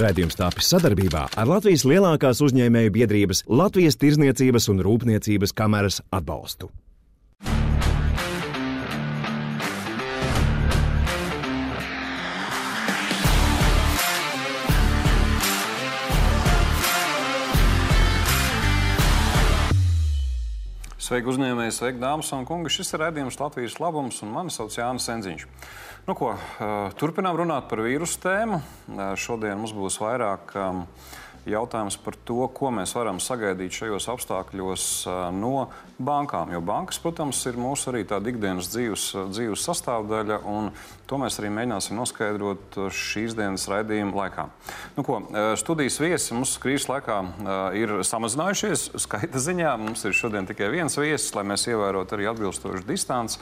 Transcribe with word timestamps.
Radījums 0.00 0.38
tāpis 0.38 0.70
sadarbībā 0.72 1.26
ar 1.36 1.48
Latvijas 1.50 1.82
lielākās 1.84 2.40
uzņēmēju 2.46 2.92
biedrības 2.94 3.42
Latvijas 3.52 4.00
Tirzniecības 4.00 4.70
un 4.72 4.80
Rūpniecības 4.86 5.52
kameras 5.52 6.00
atbalstu. 6.08 6.70
Sveiki, 21.10 21.26
uzņēmēji, 21.26 21.72
sveiki, 21.74 21.98
dāmas 21.98 22.28
un 22.36 22.44
kungi. 22.46 22.70
Šis 22.70 22.92
ir 22.94 23.00
redzējums 23.02 23.40
Latvijas 23.40 23.80
labums, 23.82 24.20
un 24.22 24.30
mani 24.30 24.52
sauc 24.54 24.76
Jānis 24.76 25.08
Senziņš. 25.08 25.40
Nu, 26.06 26.14
ko, 26.14 26.28
turpinām 27.02 27.34
runāt 27.34 27.66
par 27.66 27.82
vīrusu 27.82 28.20
tēmu. 28.22 28.60
Šodien 29.18 29.58
mums 29.58 29.74
būs 29.74 29.96
vairāk 29.98 30.54
jautājums 31.48 31.96
par 32.00 32.16
to, 32.28 32.42
ko 32.52 32.72
mēs 32.74 32.92
varam 32.96 33.20
sagaidīt 33.22 33.74
šajos 33.76 34.08
apstākļos 34.12 34.84
no 35.36 35.68
bankām. 36.00 36.52
Jo 36.54 36.60
bankas, 36.64 37.00
protams, 37.02 37.40
ir 37.48 37.58
mūsu 37.60 37.92
arī 37.92 38.04
tāda 38.08 38.32
ikdienas 38.32 38.70
dzīves, 38.72 39.06
dzīves 39.32 39.64
sastāvdaļa, 39.68 40.40
un 40.48 40.70
to 41.10 41.18
mēs 41.20 41.40
arī 41.40 41.50
mēģināsim 41.54 41.98
noskaidrot 41.98 42.78
šīs 42.94 43.36
dienas 43.38 43.66
raidījuma 43.70 44.24
laikā. 44.24 44.46
Nu, 44.96 45.04
ko, 45.06 45.20
studijas 45.60 46.00
viesi 46.02 46.36
mums 46.36 46.56
krīzes 46.62 46.88
laikā 46.90 47.20
ir 47.78 47.96
samazinājušies 48.06 48.90
skaita 49.06 49.42
ziņā. 49.42 49.76
Mums 49.80 50.04
ir 50.08 50.16
šodien 50.16 50.48
tikai 50.48 50.70
viens 50.72 50.98
viesis, 51.00 51.32
lai 51.36 51.46
mēs 51.48 51.68
ievērotu 51.70 52.18
arī 52.18 52.30
atbilstošu 52.32 52.86
distanci. 52.88 53.40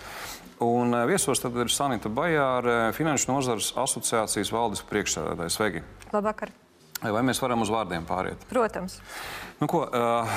Un 0.64 0.91
viesos 1.06 1.38
tad 1.38 1.55
ir 1.62 1.70
Sanita 1.70 2.10
Bajāra, 2.10 2.88
Finanšu 2.96 3.30
nozares 3.30 3.70
asociācijas 3.78 4.50
valdes 4.50 4.83
priekšsēdētājs. 4.91 5.55
Sveiki! 5.60 5.84
Labvakar! 6.10 6.50
Vai 6.98 7.20
mēs 7.22 7.38
varam 7.38 7.62
uz 7.62 7.70
vārdiem 7.70 8.02
pāriet? 8.08 8.40
Protams. 8.50 8.96
Nu, 9.58 9.66
ko, 9.70 9.84
uh, 9.86 10.32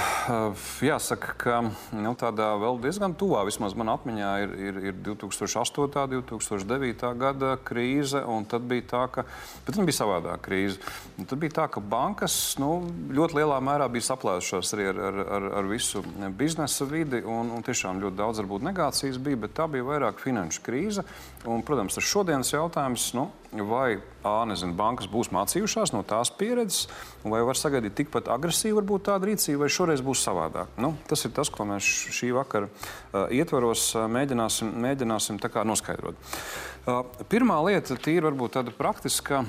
jāsaka, 0.82 1.34
ka 1.38 1.56
nu, 1.94 2.12
tādā 2.18 2.52
vēl 2.62 2.78
diezgan 2.82 3.16
tuvā, 3.18 3.44
vismaz 3.46 3.74
manā 3.78 3.96
atmiņā, 3.98 4.30
ir, 4.44 4.54
ir, 4.70 4.78
ir 4.92 5.00
2008. 5.06 5.82
un 6.18 6.24
2009. 6.30 7.12
gada 7.22 7.56
krīze. 7.66 8.22
Tad 8.50 8.70
bija 8.70 8.86
tā, 8.94 9.02
ka 9.14 9.26
bet 9.66 9.78
bija 9.78 9.98
savādāka 10.00 10.42
krīze. 10.52 10.78
Un 11.18 11.30
tad 11.30 11.42
bija 11.42 11.58
tā, 11.60 11.68
ka 11.74 11.82
bankas 11.82 12.38
nu, 12.62 12.72
ļoti 13.14 13.42
lielā 13.42 13.58
mērā 13.62 13.90
bija 13.94 14.12
saplēsušās 14.12 14.74
arī 14.78 14.90
ar, 14.94 15.04
ar, 15.10 15.22
ar, 15.38 15.50
ar 15.62 15.70
visu 15.70 16.06
biznesa 16.38 16.90
vidi. 16.90 17.22
Un, 17.26 17.54
un 17.58 17.66
tiešām 17.66 18.02
ļoti 18.06 18.22
daudz 18.22 18.42
varbūt 18.42 18.70
negācijas 18.70 19.22
bija, 19.22 19.44
bet 19.48 19.58
tā 19.58 19.70
bija 19.70 19.90
vairāk 19.90 20.22
finanšu 20.22 20.66
krīze. 20.66 21.06
Un, 21.46 21.66
protams, 21.66 21.98
tas 21.98 22.10
šodienas 22.10 22.54
jautājums, 22.54 23.12
nu, 23.18 23.32
vai 23.52 24.00
A, 24.22 24.44
nezinu, 24.46 24.76
bankas 24.78 25.08
būs 25.10 25.32
mācījušās 25.34 25.96
no 25.96 26.04
tās 26.06 26.30
pieredzes, 26.38 26.86
vai 27.26 27.42
var 27.46 27.58
sagaidīt 27.58 27.96
tikpat 27.98 28.30
agresīvu 28.30 28.78
varbūt 28.78 29.08
tāda 29.10 29.32
rīcība, 29.32 29.64
vai 29.64 29.70
šoreiz 29.74 30.04
būs 30.06 30.22
savādāk. 30.28 30.76
Nu, 30.82 30.94
tas 31.10 31.26
ir 31.26 31.34
tas, 31.34 31.50
ko 31.50 31.66
mēs 31.66 31.88
šī 32.14 32.30
vakara 32.38 32.70
uh, 32.70 33.32
ietvaros 33.34 33.88
uh, 33.96 34.06
mēģināsim, 34.14 34.70
mēģināsim 34.86 35.42
noskaidrot. 35.42 36.22
Uh, 36.82 37.02
pirmā 37.30 37.58
lieta, 37.66 37.98
tīri 37.98 38.26
varbūt 38.26 38.56
tāda 38.60 38.74
praktiska, 38.74 39.42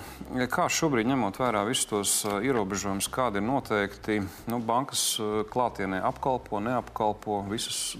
kā 0.52 0.66
šobrīd 0.72 1.08
ņemot 1.08 1.36
vērā 1.40 1.62
visus 1.68 1.88
tos 1.88 2.14
ierobežojumus, 2.24 3.08
kādi 3.12 3.40
ir 3.40 3.46
noteikti, 3.48 4.18
nu, 4.52 4.60
bankas 4.60 5.04
klātienē 5.52 6.00
apkalpo, 6.08 6.60
neapkalpo 6.64 7.42
visus, 7.48 7.98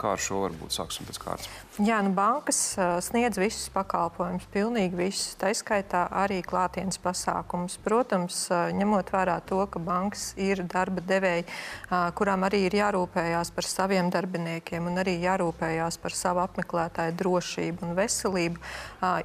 kā 0.00 0.14
ar 0.16 0.24
šo 0.24 0.44
varbūt 0.46 0.76
sāksim 0.76 1.08
pēc 1.08 1.20
kārtas. 1.24 1.50
Jā, 1.80 2.00
nu 2.04 2.12
bankas 2.16 2.62
sniedz 3.04 3.40
visus 3.40 3.68
pakalpojumus, 3.72 4.48
pilnīgi 4.52 5.04
visus, 5.04 5.31
tā 5.40 5.52
izskaitā 5.54 6.04
arī 6.22 6.40
klātienes 6.46 7.00
pasākumus. 7.02 7.78
Protams, 7.84 8.44
ņemot 8.78 9.12
vērā 9.14 9.38
to, 9.48 9.60
ka 9.70 9.82
bankas 9.82 10.32
ir 10.40 10.64
darba 10.70 11.04
devēji, 11.08 11.46
kurām 12.18 12.46
arī 12.48 12.64
ir 12.68 12.78
jārūpējās 12.78 13.52
par 13.56 13.68
saviem 13.68 14.10
darbiniekiem 14.14 14.88
un 14.90 15.02
arī 15.02 15.18
jārūpējās 15.24 16.00
par 16.02 16.16
savu 16.16 16.44
apmeklētāju 16.46 17.18
drošību 17.20 17.88
un 17.88 17.94
veselību 17.98 18.62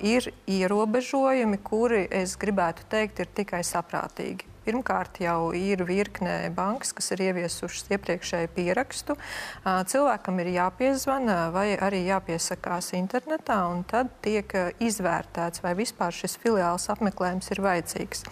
ir 0.01 0.31
ierobežojumi, 0.57 1.63
kuri, 1.63 2.05
es 2.11 2.37
gribētu 2.39 2.87
teikt, 2.91 3.23
ir 3.23 3.33
tikai 3.41 3.63
saprātīgi. 3.67 4.56
Pirmkārt, 4.67 5.21
jau 5.23 5.53
ir 5.55 5.79
virkne 5.87 6.49
bankas, 6.51 6.91
kas 6.91 7.13
ir 7.15 7.21
ieviesušas 7.29 7.87
iepriekšēju 7.95 8.49
pierakstu. 8.51 9.15
Cilvēkam 9.63 10.41
ir 10.43 10.51
jāpiezvana 10.57 11.37
vai 11.55 11.69
arī 11.79 12.01
jāpiesakās 12.09 12.91
internetā, 12.99 13.61
un 13.71 13.85
tad 13.87 14.11
tiek 14.25 14.51
izvērtēts, 14.83 15.63
vai 15.63 15.71
vispār 15.79 16.11
šis 16.11 16.35
filiāls 16.43 16.89
apmeklējums 16.91 17.53
ir 17.55 17.63
vajadzīgs. 17.63 18.27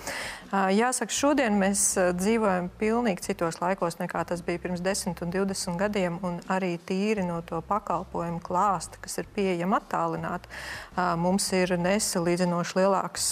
Jāsaka, 0.52 1.12
šodien 1.12 1.56
mēs 1.60 1.82
dzīvojam 2.20 2.68
pilnīgi 2.80 3.24
citos 3.32 3.58
laikos 3.64 3.98
nekā 3.98 4.22
tas 4.30 4.44
bija 4.46 4.62
pirms 4.62 4.84
10 4.86 5.24
un 5.26 5.32
20 5.34 5.80
gadiem, 5.80 6.20
un 6.24 6.38
arī 6.54 6.76
tīri 6.86 7.26
no 7.26 7.40
to 7.48 7.64
pakalpojumu 7.66 8.44
klāsta, 8.46 9.00
kas 9.02 9.18
ir 9.20 9.32
pieejama 9.36 9.82
attālināti. 9.82 10.52
Mums 10.96 11.50
ir 11.52 11.74
nesalīdzinoši 11.76 12.78
lielāks 12.78 13.26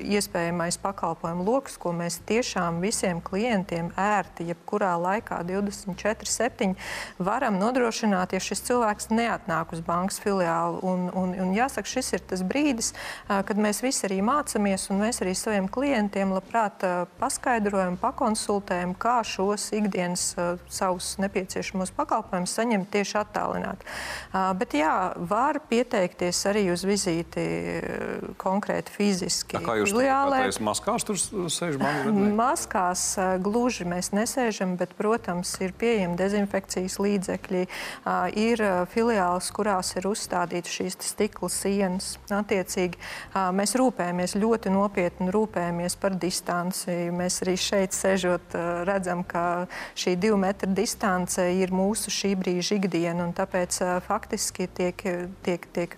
iespējamais 0.00 0.78
pakalpojumu 0.80 1.44
lokus, 1.44 1.74
ko 1.76 1.90
mēs 1.92 2.22
tiešām 2.24 2.78
visiem 2.80 3.20
klientiem 3.20 3.90
ērti, 4.00 4.46
jebkurā 4.48 4.94
laikā 5.02 5.42
24-7 5.44 6.72
varam 7.20 7.58
nodrošināt, 7.60 8.32
ja 8.32 8.40
šis 8.40 8.64
cilvēks 8.70 9.10
neatnāk 9.12 9.74
uz 9.76 9.82
bankas 9.84 10.16
filiālu. 10.24 10.80
Un, 10.88 11.04
un, 11.12 11.34
un 11.44 11.52
jāsaka, 11.56 11.90
šis 11.90 12.14
ir 12.16 12.24
tas 12.32 12.44
brīdis, 12.46 12.94
kad 13.28 13.60
mēs 13.60 13.82
visi 13.84 14.06
arī 14.08 14.22
mācāmies, 14.24 14.88
un 14.88 15.04
mēs 15.04 15.20
arī 15.24 15.36
saviem 15.36 15.68
klientiem 15.68 16.32
labprāt 16.32 16.80
paskaidrojam, 17.20 18.00
pakonsultējam, 18.00 18.96
kā 18.96 19.18
šos 19.26 19.68
ikdienas 19.76 20.30
savus 20.72 21.12
nepieciešamos 21.20 21.92
pakalpojumus 21.98 22.56
saņemt 22.56 22.90
tieši 22.96 23.20
attālināti. 23.20 23.92
Bet 24.32 24.80
jā, 24.80 24.96
var 25.28 25.60
pieteikties 25.68 26.40
arī 26.48 26.70
uz 26.72 26.85
vizīti 26.86 27.44
konkrēti 28.40 28.94
fiziski. 28.94 29.56
Tā 29.58 29.62
kā 29.64 29.76
jūs 29.80 29.92
tur 29.92 30.66
maskās 30.66 31.06
tur 31.06 31.18
sēž 31.18 31.78
banku? 31.80 32.14
Maskās 32.38 33.04
gluži 33.42 33.86
mēs 33.88 34.12
nesēžam, 34.16 34.76
bet, 34.80 34.94
protams, 34.98 35.52
ir 35.64 35.74
pieejami 35.76 36.18
dezinfekcijas 36.18 36.98
līdzekļi. 37.02 37.64
Ir 38.40 38.64
filiāls, 38.92 39.50
kurās 39.56 39.92
ir 39.98 40.08
uzstādītas 40.10 40.76
šīs 40.78 40.98
stikla 41.04 41.50
sienas. 41.52 42.12
Attiecīgi, 42.32 43.00
mēs 43.56 43.76
rūpējamies 43.78 44.36
ļoti 44.38 44.72
nopietni 44.74 45.32
rūpējamies 45.34 45.98
par 46.02 46.16
distanci. 46.20 46.96
Mēs 47.14 47.40
arī 47.44 47.56
šeit 47.60 47.96
sēžot, 47.96 48.56
redzam, 48.88 49.24
ka 49.26 49.66
šī 49.98 50.16
divu 50.20 50.38
metru 50.40 50.70
distance 50.76 51.42
ir 51.42 51.74
mūsu 51.74 52.12
šī 52.12 52.34
brīža 52.38 52.80
ikdiena. 52.80 53.28
Tāpēc 53.36 53.80
faktiski 54.06 54.68
tiek, 54.76 55.02
tiek, 55.46 55.68
tiek 55.74 55.96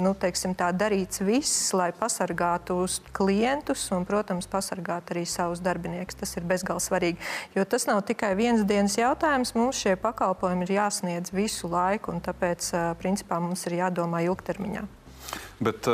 nu, 0.00 0.12
teiksim, 0.18 0.54
tā, 0.58 0.70
darīts 0.76 1.22
viss, 1.26 1.72
lai 1.76 1.90
pasargātu 1.96 2.78
klientus 3.16 3.86
un, 3.96 4.06
protams, 4.08 4.48
pasargātu 4.50 5.14
arī 5.14 5.26
savus 5.28 5.62
darbiniekus. 5.64 6.18
Tas 6.22 6.36
ir 6.38 6.46
bezgalīgi 6.48 6.86
svarīgi. 6.86 7.28
Jo 7.56 7.66
tas 7.68 7.88
nav 7.90 8.04
tikai 8.08 8.32
viens 8.38 8.64
dienas 8.68 8.96
jautājums. 9.00 9.54
Mums 9.58 9.82
šie 9.82 9.96
pakalpojumi 10.00 10.68
ir 10.68 10.76
jāsniedz 10.78 11.34
visu 11.34 11.70
laiku, 11.70 12.14
un 12.14 12.24
tāpēc, 12.24 12.72
principā, 13.02 13.42
mums 13.42 13.66
ir 13.68 13.80
jādomā 13.82 14.24
ilgtermiņā. 14.28 14.86
Bet, 15.60 15.84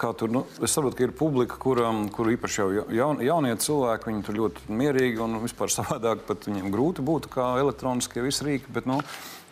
kā 0.00 0.10
tur, 0.16 0.30
nu, 0.32 0.40
es 0.64 0.72
saprotu, 0.72 0.96
ka 0.96 1.04
ir 1.04 1.10
publika, 1.12 1.58
kura, 1.60 1.90
kur 2.16 2.30
īpaši 2.32 2.62
jau 2.62 2.68
jaun, 2.96 3.20
jaunie 3.20 3.52
cilvēki, 3.60 4.08
viņi 4.08 4.24
tur 4.24 4.38
ļoti 4.40 4.76
mierīgi 4.78 5.20
un 5.20 5.36
vispār 5.42 5.72
savādāk, 5.78 6.24
pat 6.28 6.48
viņiem 6.48 6.72
grūti 6.72 7.04
būtu 7.04 7.32
kā 7.32 7.50
elektroniskie 7.60 8.24
visi 8.24 8.46
rīki. 8.48 8.72
Bet, 8.72 8.88
nu, 8.88 9.02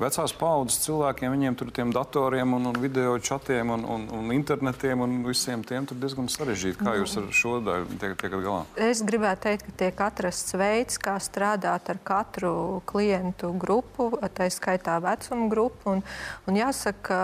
vecās 0.01 0.33
paudzes 0.35 0.81
cilvēkiem, 0.85 1.33
viņiem 1.35 1.57
tur 1.59 1.71
tiem 1.75 1.93
datoriem 1.95 2.57
un, 2.57 2.67
un 2.71 2.79
video 2.83 3.15
čatiem 3.23 3.71
un, 3.77 3.85
un, 3.87 4.07
un 4.19 4.33
internetiem 4.35 5.05
un 5.05 5.17
visiem 5.27 5.63
tiem 5.67 5.87
tur 5.87 5.99
diezgan 6.01 6.29
sarežģīti. 6.33 6.81
Kā 6.83 6.97
jūs 6.99 7.17
ar 7.21 7.29
šo 7.35 7.59
daļu 7.65 7.99
tiek, 8.01 8.17
tiekat 8.21 8.43
galā? 8.43 8.65
Es 8.89 9.05
gribētu 9.07 9.47
teikt, 9.47 9.67
ka 9.69 9.77
tiek 9.85 10.03
atrasts 10.09 10.57
veids, 10.59 10.99
kā 11.03 11.17
strādāt 11.23 11.91
ar 11.93 12.01
katru 12.07 12.83
klientu 12.91 13.53
grupu, 13.61 14.11
tā 14.35 14.49
skaitā 14.53 14.99
vecuma 15.05 15.49
grupu. 15.53 15.95
Un, 15.95 16.03
un 16.51 16.59
jāsaka, 16.59 17.21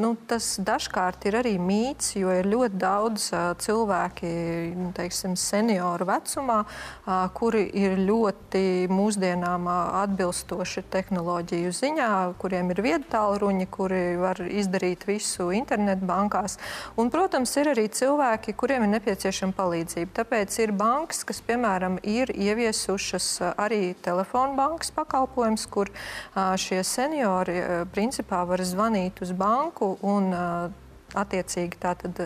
nu, 0.00 0.14
tas 0.28 0.54
dažkārt 0.60 1.28
ir 1.30 1.40
arī 1.40 1.51
mīts, 1.60 2.14
jo 2.20 2.32
ir 2.32 2.48
ļoti 2.52 2.80
daudz 2.80 3.28
cilvēki, 3.64 4.32
nu, 4.78 4.90
teiksim, 4.96 5.36
senioru 5.40 6.08
vecumā, 6.08 6.62
kuri 7.36 7.66
ir 7.82 7.98
ļoti 8.00 8.64
mūsdienām 8.92 9.68
atbilstoši 9.72 10.86
tehnoloģiju 10.92 11.72
ziņā 11.82 12.10
kuriem 12.42 12.72
ir 12.72 12.82
viedtālruņi, 12.84 13.66
kuri 13.72 14.00
var 14.20 14.40
izdarīt 14.42 15.06
visu 15.08 15.50
internetu 15.54 16.06
bankās. 16.08 16.58
Un, 16.98 17.10
protams, 17.12 17.54
ir 17.60 17.72
arī 17.72 17.88
cilvēki, 17.92 18.56
kuriem 18.58 18.86
ir 18.86 18.94
nepieciešama 18.96 19.56
palīdzība. 19.58 20.12
Tāpēc 20.20 20.58
ir 20.64 20.74
bankas, 20.76 21.22
kas, 21.28 21.42
piemēram, 21.46 21.98
ir 22.02 22.32
ieviesušas 22.34 23.28
arī 23.54 23.94
telefonu 24.04 24.56
bankas 24.58 24.92
pakalpojums, 24.94 25.66
kur 25.72 25.92
šie 26.34 26.82
seniori 26.86 27.60
principā 27.94 28.42
var 28.48 28.62
zvanīt 28.66 29.22
uz 29.24 29.34
banku 29.36 29.96
un 30.02 30.32
attiecīgi 31.18 31.78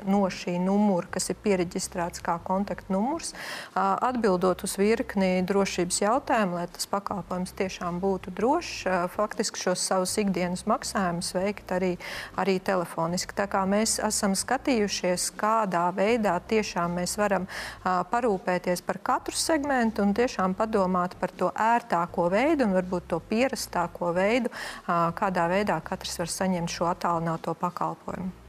no 0.06 0.24
šī 0.30 0.56
numura, 0.62 1.08
kas 1.10 1.30
ir 1.30 1.38
pieregistrēts 1.42 2.22
kā 2.24 2.36
kontaktnumurs, 2.44 3.32
atbildot 3.74 4.64
uz 4.66 4.76
virkni 4.78 5.42
drošības 5.46 6.00
jautājumu, 6.02 6.58
lai 6.60 6.66
tas 6.72 6.88
pakalpojums 6.90 7.54
tiešām 7.58 8.00
būtu 8.02 8.32
drošs, 8.36 8.86
faktiski 9.14 9.60
šos 9.66 9.84
savus 9.88 10.16
ikdienas 10.22 10.66
maksājumus 10.70 11.32
veikt 11.36 11.72
arī, 11.76 11.92
arī 12.38 12.58
telefoniski. 12.60 13.36
Tā 13.36 13.48
kā 13.50 13.64
mēs 13.68 13.98
esam 14.04 14.36
skatījušies, 14.38 15.30
kādā 15.38 15.86
veidā 15.96 16.36
tiešām 16.48 16.98
mēs 17.00 17.16
varam 17.20 17.48
parūpēties 17.84 18.84
par 18.86 19.02
katru 19.04 19.36
segmentu 19.36 20.04
un 20.06 20.14
tiešām 20.16 20.56
padomāt 20.58 21.18
par 21.20 21.34
to 21.36 21.52
ērtāko 21.52 22.30
veidu 22.32 22.68
un 22.68 22.76
varbūt 22.78 23.10
to 23.12 23.20
pierastāko 23.30 24.14
veidu, 24.16 24.52
kādā 24.86 25.46
veidā 25.52 25.80
katrs 25.84 26.18
var 26.22 26.32
saņemt 26.38 26.72
šo 26.72 26.90
attālināto 26.94 27.56
pakalpojumu. 27.58 28.45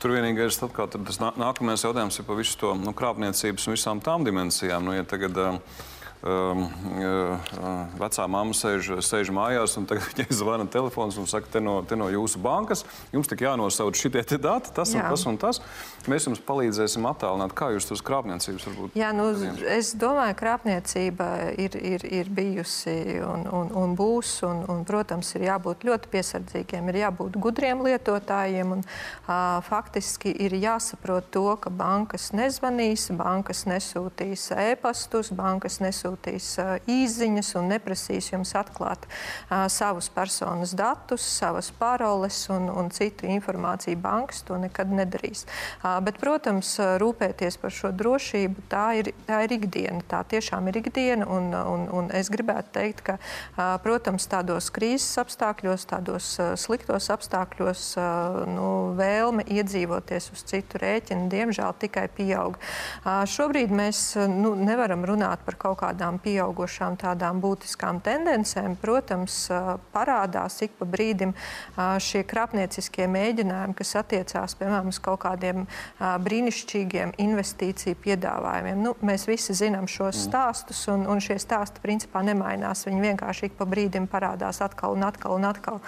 Tur 0.00 0.14
vienīgais 0.16 0.56
atkal, 0.64 0.88
tas 0.88 1.18
nākamais 1.20 1.82
jautājums 1.84 2.16
ir 2.16 2.24
par 2.24 2.38
visu 2.38 2.56
to 2.60 2.72
nu, 2.80 2.94
krāpniecības 2.96 3.66
un 3.68 3.74
visām 3.76 4.00
tām 4.00 4.24
dimensijām. 4.24 4.86
Nu, 4.86 4.94
ja 4.96 5.04
tagad, 5.04 5.36
uh, 5.36 5.58
um, 6.24 6.62
uh, 6.96 7.50
vecā 8.00 8.24
mamma 8.32 8.56
sēž, 8.56 8.94
sēž 9.04 9.32
mājās, 9.36 9.76
un 9.76 9.84
tagad 9.90 10.08
viņai 10.08 10.38
zvana 10.38 10.64
telefons 10.72 11.18
un 11.20 11.28
saka, 11.28 11.52
te 11.52 11.60
no, 11.60 11.80
te 11.84 11.98
no 12.00 12.08
jūsu 12.12 12.40
bankas, 12.40 12.86
jums 13.12 13.28
tik 13.28 13.44
jānosauc 13.44 14.00
šitie 14.00 14.40
dati, 14.40 14.72
tas 14.72 14.94
Jā. 14.94 15.04
un 15.04 15.12
tas 15.12 15.26
un 15.28 15.40
tas. 15.40 15.60
Mēs 16.08 16.28
jums 16.28 16.40
palīdzēsim 16.46 17.04
attālināt, 17.10 17.54
kā 17.56 17.70
jūs 17.74 17.88
tos 17.90 18.02
krāpniecības 18.06 18.66
varbūt. 18.68 18.96
Jā, 18.98 19.10
nu, 19.16 19.28
es 19.68 19.92
domāju, 20.00 20.36
krāpniecība 20.40 21.28
ir, 21.60 21.76
ir, 21.76 22.06
ir 22.08 22.30
bijusi 22.32 23.18
un, 23.26 23.44
un, 23.44 23.72
un 23.76 23.96
būs, 23.98 24.36
un, 24.48 24.64
un, 24.70 24.84
protams, 24.88 25.34
ir 25.36 25.48
jābūt 25.50 25.84
ļoti 25.88 26.12
piesardzīgiem, 26.14 26.88
ir 26.92 27.00
jābūt 27.02 27.40
gudriem 27.42 27.84
lietotājiem, 27.84 28.76
un 28.78 28.84
uh, 28.84 29.58
faktiski 29.66 30.32
ir 30.46 30.56
jāsaprot 30.60 31.28
to, 31.34 31.46
ka 31.60 31.72
bankas 31.74 32.30
nezvanīs, 32.36 33.10
bankas 33.18 33.66
nesūtīs 33.68 34.50
ēpastus, 34.56 35.34
bankas 35.36 35.80
nesūtīs 35.84 36.20
nosūtīs 36.20 36.58
īsiņas 36.90 37.54
un 37.58 37.68
neprasīs 37.70 38.30
jums 38.32 38.54
atklāt 38.54 39.06
savus 39.68 40.08
personas 40.08 40.74
datus, 40.74 41.22
savas 41.22 41.70
paroles 41.70 42.48
un, 42.50 42.68
un 42.68 42.90
citu 42.90 43.26
informāciju. 43.26 43.98
Bankas 44.00 44.42
to 44.42 44.58
nekad 44.58 44.90
nedarīs. 44.90 45.46
Bet, 46.04 46.18
protams, 46.20 46.74
rūpēties 47.00 47.56
par 47.60 47.72
šo 47.74 47.90
drošību, 47.96 48.64
tā 48.70 48.84
ir, 49.00 49.10
tā 49.26 49.42
ir 49.46 49.54
ikdiena. 49.56 50.02
Tā 50.10 50.22
tiešām 50.28 50.68
ir 50.70 50.80
ikdiena. 50.82 51.26
Un, 51.30 51.50
un, 51.54 51.86
un 51.96 52.10
es 52.16 52.30
gribētu 52.32 52.74
teikt, 52.76 53.02
ka, 53.06 53.16
protams, 53.84 54.26
tādos 54.30 54.70
krīzes 54.74 55.18
apstākļos, 55.22 55.86
tādos 55.90 56.32
sliktos 56.60 57.10
apstākļos 57.12 57.84
nu, 58.50 58.68
vēlme 58.98 59.44
iedzīvoties 59.50 60.30
uz 60.34 60.44
citu 60.50 60.80
rēķinu, 60.82 61.28
diemžēl, 61.32 61.74
tikai 61.80 62.06
pieaug. 62.16 62.58
Šobrīd 63.04 63.72
mēs 63.74 64.02
nu, 64.30 64.54
nevaram 64.58 65.04
runāt 65.08 65.44
par 65.46 65.58
kaut 65.60 65.80
kādām 65.82 66.20
pieaugušām 66.22 66.98
tādām 67.00 67.40
būtiskām 67.42 68.02
tendencēm, 68.04 68.76
protams, 68.80 69.42
parādās 69.94 70.60
ik 70.66 70.76
pa 70.78 70.88
brīdim 70.88 71.34
šie 71.76 72.24
krāpnieciskie 72.28 73.08
mēģinājumi, 73.10 73.76
kas 73.78 73.96
attiecās 74.02 74.56
piemēram 74.60 74.90
uz 74.92 75.00
kaut 75.02 75.22
kādiem 75.24 75.66
brīnišķīgiem 76.00 77.14
investīciju 77.20 77.98
piedāvājumiem. 78.04 78.80
Nu, 78.84 78.94
mēs 79.06 79.26
visi 79.28 79.56
zinām 79.56 79.88
šos 79.90 80.14
mm. 80.14 80.24
stāstus, 80.26 80.82
un, 80.92 81.06
un 81.10 81.22
šie 81.24 81.38
stāsti 81.40 81.82
principā 81.84 82.24
nemainās. 82.26 82.86
Viņi 82.88 83.04
vienkārši 83.04 83.50
ik 83.50 83.58
pa 83.58 83.68
brīdim 83.68 84.08
parādās 84.10 84.62
atkal 84.64 84.96
un 84.96 85.06
atkal 85.08 85.36
un 85.36 85.48
atkal. 85.50 85.80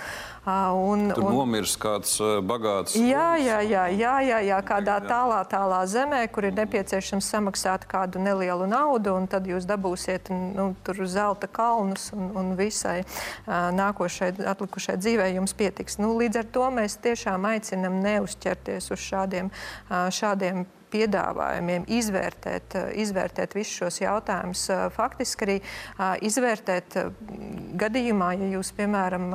Un, 0.44 1.12
Tur 1.14 1.22
un... 1.28 1.36
nomirs 1.36 1.76
kāds 1.78 2.16
bagāts. 2.42 2.96
Jā, 2.98 3.36
jā, 3.38 3.60
jā, 3.62 3.84
jā, 3.94 4.14
jā, 4.26 4.40
jā 4.42 4.58
kādā 4.66 4.96
tālā, 5.06 5.38
tālā 5.46 5.84
zemē, 5.86 6.24
kur 6.34 6.48
ir 6.48 6.56
nepieciešams 6.56 7.28
samaksāt 7.30 7.86
kādu 7.86 8.18
nelielu 8.18 8.66
naudu, 8.66 9.14
un 9.14 9.30
tad 9.30 9.46
jūs 9.46 9.68
dabūsiet 9.70 10.32
nu, 10.34 10.72
zelta 11.06 11.46
kalnus 11.46 12.10
un, 12.16 12.32
un 12.34 12.52
visai 12.58 13.04
nākošai, 13.46 14.32
atlikušai 14.50 14.98
dzīvē 14.98 15.30
jums 15.36 15.54
pietiks. 15.54 16.00
Nu, 16.02 16.16
līdz 16.18 16.42
ar 16.42 16.52
to 16.58 16.68
mēs 16.74 16.98
tiešām 17.06 17.46
aicinam 17.46 18.02
neuzķerties 18.02 18.90
uz 18.90 19.10
šādiem, 19.12 19.54
šādiem 19.90 20.66
piedāvājumiem, 20.92 21.86
izvērtēt, 21.88 22.76
eh, 22.76 22.90
izvērtēt 23.02 23.56
visus 23.56 23.78
šos 23.80 24.00
jautājumus. 24.02 24.64
Eh, 24.70 24.84
faktiski 24.92 25.46
arī 25.46 25.56
eh, 25.62 26.16
izvērtēt 26.28 26.98
gadījumā, 27.80 28.32
ja 28.38 28.48
jūs, 28.56 28.72
piemēram, 28.76 29.28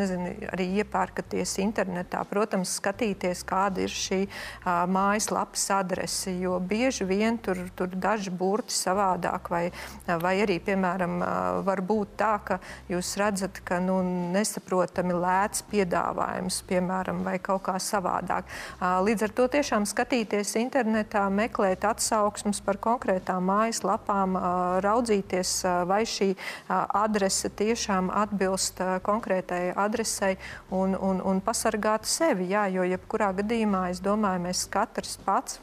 nezinu, 0.00 0.30
arī 0.54 0.66
iepērkaties 0.80 1.56
internetā, 1.60 2.22
protams, 2.28 2.72
skatīties, 2.80 3.42
kāda 3.44 3.84
ir 3.84 3.92
šī 3.92 4.20
mājaslapas 4.64 5.66
adrese, 5.76 6.32
jo 6.40 6.56
bieži 6.60 7.04
vien 7.04 7.36
tur, 7.38 7.58
tur 7.76 7.92
daži 7.92 8.30
burti 8.30 8.74
savādāk, 8.74 9.50
vai, 9.52 9.62
vai 10.06 10.34
arī, 10.44 10.58
piemēram, 10.64 11.18
var 11.66 11.82
būt 11.84 12.16
tā, 12.20 12.32
ka 12.44 12.58
jūs 12.88 13.12
redzat, 13.20 13.60
ka 13.66 13.80
nu, 13.84 14.00
nesaprotami 14.34 15.16
lēts 15.16 15.64
piedāvājums, 15.70 16.62
piemēram, 16.70 17.22
vai 17.26 17.36
kaut 17.42 17.66
kā 17.68 17.76
savādāk. 17.82 18.48
Līdz 18.80 19.28
ar 19.28 19.36
to 19.36 19.48
tiešām 19.58 19.88
skatīties 19.90 20.56
internetā 20.56 20.69
internetā, 20.70 21.24
meklēt 21.34 21.82
atsauksmes 21.82 22.60
par 22.62 22.78
konkrētām 22.78 23.48
mājaslapām, 23.50 24.36
raudzīties, 24.84 25.54
vai 25.90 26.04
šī 26.06 26.30
adrese 26.70 27.50
tiešām 27.50 28.12
atbilst 28.14 28.78
konkrētai 29.02 29.72
adresei 29.74 30.36
un, 30.70 30.94
un, 30.94 31.18
un 31.26 31.42
pasargāt 31.42 32.06
sevi. 32.06 32.52
Jā, 32.54 32.68
jo 32.70 32.86
jebkurā 32.86 33.32
gadījumā 33.40 33.88
es 33.90 34.02
domāju, 34.04 34.44
mēs 34.46 34.62
katrs 34.70 35.18
pats 35.26 35.58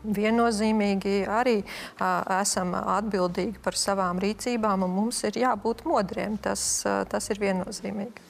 viennozīmīgi 0.00 1.26
arī 1.28 1.58
uh, 1.60 2.22
esam 2.38 2.72
atbildīgi 2.78 3.60
par 3.60 3.76
savām 3.76 4.22
rīcībām, 4.22 4.86
un 4.86 4.94
mums 4.94 5.18
ir 5.28 5.42
jābūt 5.42 5.84
modriem. 5.84 6.38
Tas, 6.40 6.62
uh, 6.86 7.02
tas 7.10 7.28
ir 7.34 7.42
viennozīmīgi. 7.42 8.24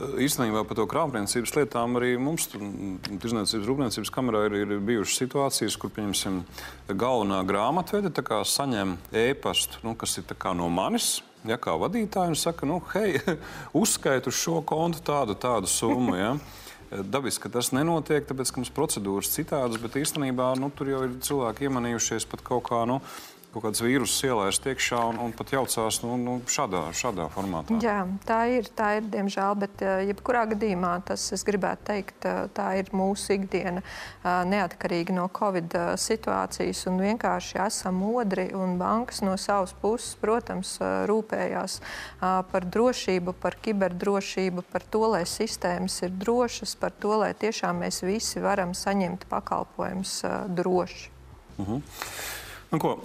Īstenībā 0.00 0.62
par 0.64 0.78
to 0.78 0.86
krāpniecības 0.88 1.52
lietām 1.58 1.98
arī 1.98 2.14
mums, 2.20 2.46
Tirzniecības 2.50 3.66
rūpniecības 3.68 4.12
kamerā, 4.14 4.46
ir, 4.48 4.56
ir 4.62 4.84
bijušas 4.84 5.18
situācijas, 5.20 5.76
kur, 5.80 5.92
pieņemsim, 5.92 6.38
galvenā 6.88 7.42
grāmatvede 7.48 8.12
saņem 8.48 8.96
ēpastu, 9.12 9.82
nu, 9.84 9.94
kas 10.00 10.16
ir 10.18 10.24
no 10.56 10.70
manis. 10.72 11.18
Ja, 11.48 11.56
kā 11.56 11.72
vadītāji, 11.80 12.34
un 12.34 12.36
saka, 12.36 12.66
nu, 12.68 12.82
hei, 12.92 13.20
uzskaitu 13.82 14.28
uz 14.28 14.36
šo 14.36 14.60
kontu 14.60 15.00
tādu, 15.04 15.36
tādu 15.40 15.68
summu. 15.68 16.16
Ja. 16.16 16.34
Dabiski, 16.90 17.44
ka 17.44 17.52
tas 17.54 17.70
nenotiek, 17.72 18.24
tāpēc, 18.26 18.50
ka 18.50 18.60
mums 18.60 18.72
procedūras 18.74 19.30
citādas, 19.32 19.78
bet 19.80 19.96
īstenībā 20.00 20.50
nu, 20.60 20.72
tur 20.74 20.90
jau 20.90 21.04
ir 21.06 21.20
cilvēki 21.22 21.68
iemanījušies 21.68 22.26
pat 22.28 22.42
kaut 22.44 22.64
kā. 22.66 22.82
Nu, 22.88 22.98
kaut 23.50 23.64
kāds 23.64 23.82
vīruss 23.82 24.22
ielēst 24.26 24.66
iekšā 24.70 25.00
un, 25.10 25.18
un 25.24 25.32
pat 25.34 25.50
jaucās 25.54 26.00
nu, 26.04 26.14
nu, 26.20 26.36
šādā, 26.50 26.84
šādā 26.94 27.26
formātā. 27.34 27.80
Jā, 27.82 28.04
tā 28.26 28.38
ir, 28.54 28.68
tā 28.78 28.92
ir, 29.00 29.08
diemžēl, 29.10 29.56
bet 29.58 29.82
eh, 29.82 30.04
jebkurā 30.10 30.44
gadījumā 30.52 30.92
tas, 31.08 31.24
es 31.34 31.42
gribētu 31.46 31.88
teikt, 31.90 32.26
eh, 32.30 32.40
tā 32.54 32.68
ir 32.78 32.92
mūsu 32.94 33.34
ikdiena 33.34 33.82
eh, 33.82 34.28
neatkarīgi 34.52 35.16
no 35.16 35.26
Covid 35.34 35.74
situācijas 35.98 36.84
un 36.90 37.02
vienkārši 37.02 37.58
esam 37.66 37.98
modri 38.04 38.48
un 38.56 38.76
bankas 38.80 39.22
no 39.26 39.34
savas 39.40 39.74
puses, 39.82 40.14
protams, 40.20 40.76
rūpējās 41.10 41.78
par 42.20 42.66
drošību, 42.74 43.34
par 43.42 43.56
kiberdrošību, 43.62 44.64
par 44.70 44.84
to, 44.92 45.02
lai 45.14 45.22
sistēmas 45.28 46.00
ir 46.06 46.14
drošas, 46.20 46.76
par 46.80 46.94
to, 47.02 47.16
lai 47.22 47.32
tiešām 47.38 47.82
mēs 47.84 48.02
visi 48.06 48.42
varam 48.42 48.74
saņemt 48.78 49.26
pakalpojumus 49.30 50.20
droši. 50.60 51.10
Uh 51.58 51.66
mhm. 51.66 51.74
-huh. 51.76 52.39
Nu, 52.70 52.78
ko, 52.78 52.98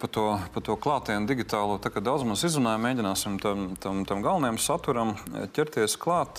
par 0.00 0.10
to, 0.10 0.24
par 0.54 0.62
to 0.62 0.76
klātienu 0.78 1.26
digitālo, 1.26 1.80
tā 1.82 1.90
kā 1.90 1.98
daudz 1.98 2.22
mums 2.22 2.44
izrunājam, 2.46 2.84
mēģināsim 2.84 3.40
tam, 3.42 3.64
tam, 3.82 4.04
tam 4.06 4.22
galvenajam 4.22 4.60
saturam 4.62 5.16
ķerties 5.56 5.96
klāt. 5.98 6.38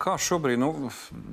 Kā 0.00 0.14
šobrīd 0.16 0.62
nu, 0.62 0.70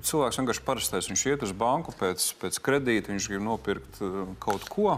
cilvēks 0.03 0.41
vienkārši 0.41 0.65
parastais, 0.67 1.07
viņš 1.07 1.23
iet 1.29 1.45
uz 1.47 1.55
banku 1.55 1.95
pēc, 1.95 2.25
pēc 2.41 2.59
kredīta, 2.65 3.13
viņš 3.13 3.29
grib 3.31 3.45
nopirkt 3.47 4.01
kaut 4.43 4.67
ko. 4.67 4.97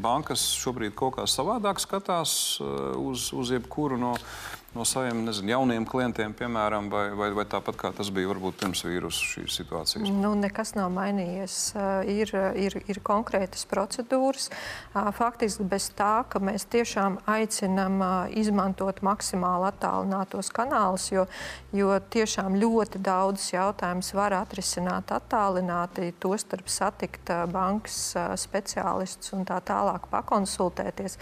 Bankas 0.00 0.46
šobrīd 0.56 0.96
kaut 0.96 1.18
kā 1.18 1.28
savādāk 1.28 1.84
skatās 1.84 2.32
uz, 2.62 3.28
uz 3.36 3.52
jebkuru 3.52 4.00
no 4.00 4.14
no 4.74 4.84
saviem 4.86 5.24
nezinu, 5.26 5.50
jauniem 5.50 5.84
klientiem, 5.88 6.32
piemēram, 6.36 6.86
vai, 6.92 7.08
vai, 7.18 7.30
vai 7.34 7.44
tāpat 7.50 7.78
kā 7.78 7.90
tas 7.96 8.10
bija 8.14 8.30
varbūt 8.30 8.60
pirms 8.60 8.84
vīrusu 8.86 9.26
šīs 9.32 9.56
situācijas? 9.58 10.10
Nu, 10.14 10.30
nekas 10.38 10.76
nav 10.76 10.92
mainījies. 10.94 11.56
Ir, 12.10 12.30
ir, 12.54 12.76
ir 12.86 13.00
konkrētas 13.06 13.66
procedūras. 13.70 14.46
Faktiski 15.18 15.66
bez 15.70 15.88
tā, 15.98 16.22
ka 16.30 16.42
mēs 16.42 16.68
tiešām 16.70 17.18
aicinām 17.30 17.98
izmantot 18.38 19.02
maksimāli 19.06 19.70
attālinātos 19.72 20.52
kanālus, 20.54 21.08
jo, 21.10 21.26
jo 21.74 21.98
tiešām 22.14 22.60
ļoti 22.62 23.02
daudz 23.02 23.48
jautājumus 23.50 24.12
var 24.14 24.38
atrisināt 24.38 25.10
attālināti, 25.16 26.12
tostarp 26.22 26.70
satikt 26.70 27.34
bankas 27.50 27.98
speciālistus 28.38 29.34
un 29.34 29.42
tā 29.48 29.58
tālāk 29.66 30.06
pakonsultēties. 30.14 31.18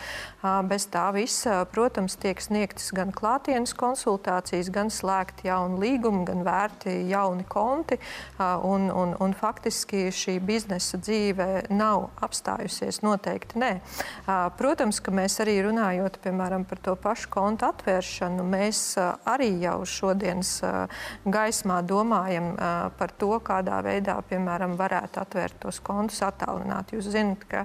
Bez 0.68 0.88
tā 0.92 1.08
visa, 1.16 1.62
protams, 1.72 2.20
tiek 2.20 2.44
sniegtas 2.44 2.92
gan 2.92 3.08
klāt 3.16 3.37
klātienes 3.38 3.74
konsultācijas, 3.78 4.68
gan 4.74 4.90
slēgt 4.90 5.44
jaunu 5.46 5.78
līgumu, 5.78 6.24
gan 6.26 6.42
vērti 6.42 7.08
jauni 7.08 7.44
konti. 7.46 7.98
Un, 8.38 8.90
un, 8.90 9.14
un 9.14 9.34
faktiski 9.34 10.08
šī 10.10 10.38
biznesa 10.42 10.98
dzīve 10.98 11.68
nav 11.70 12.10
apstājusies. 12.20 13.00
Noteikti 13.02 13.58
nē. 13.62 13.70
Protams, 14.58 14.98
ka 15.00 15.14
mēs 15.14 15.38
arī 15.44 15.60
runājot 15.62 16.18
piemēram, 16.24 16.64
par 16.66 16.78
to 16.82 16.96
pašu 16.98 17.30
kontu 17.30 17.68
atvēršanu, 17.68 18.42
mēs 18.42 18.98
arī 18.98 19.52
jau 19.62 19.84
šodienas 19.86 20.58
gaismā 21.24 21.78
domājam 21.86 22.56
par 22.98 23.14
to, 23.18 23.30
kādā 23.38 23.78
veidā 23.86 24.18
piemēram, 24.28 24.74
varētu 24.78 25.22
atvērt 25.22 25.62
tos 25.62 25.78
kontus 25.84 26.24
attālināti. 26.26 26.98
Jūs 26.98 27.12
zināt, 27.14 27.46
ka, 27.46 27.64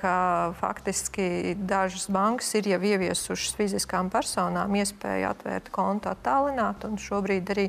ka 0.00 0.16
faktiski 0.56 1.56
dažas 1.68 2.08
bankas 2.12 2.54
ir 2.56 2.72
jau 2.72 2.80
ieviesušas 2.80 3.56
fiziskām 3.58 4.08
personām 4.12 4.76
iespēju 4.86 5.26
atvērt 5.28 5.70
kontu 5.74 6.08
attālināt, 6.12 6.86
un 6.86 6.94
šobrīd 7.00 7.50
arī 7.52 7.66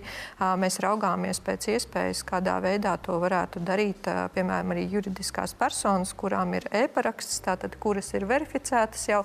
mēs 0.61 0.77
raugāmies 0.83 1.41
pēc 1.43 1.67
iespējas, 1.73 2.21
kādā 2.27 2.59
veidā 2.61 2.93
to 3.01 3.17
varētu 3.19 3.59
darīt, 3.65 4.07
piemēram, 4.35 4.75
arī 4.75 4.85
juridiskās 4.91 5.55
personas, 5.57 6.13
kurām 6.17 6.53
ir 6.57 6.67
e-paraksts, 6.71 7.41
tātad 7.45 7.75
kuras 7.81 8.13
ir 8.13 8.27
verificētas 8.29 9.07
jau, 9.09 9.23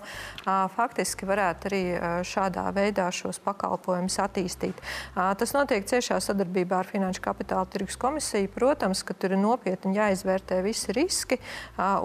faktiski 0.77 1.29
varētu 1.29 1.71
arī 1.71 1.83
šādā 2.29 2.65
veidā 2.75 3.11
šos 3.13 3.39
pakalpojumus 3.45 4.19
attīstīt. 4.25 4.81
Tas 5.15 5.53
notiek 5.57 5.85
ciešā 5.89 6.19
sadarbībā 6.23 6.81
ar 6.81 6.89
Finanšu 6.89 7.23
kapitāla 7.25 7.69
tirgus 7.69 7.99
komisiju. 8.01 8.49
Protams, 8.55 9.03
ka 9.05 9.13
tur 9.15 9.37
ir 9.37 9.41
nopietni 9.43 9.97
jāizvērtē 9.99 10.63
visi 10.65 10.95
riski, 10.97 11.37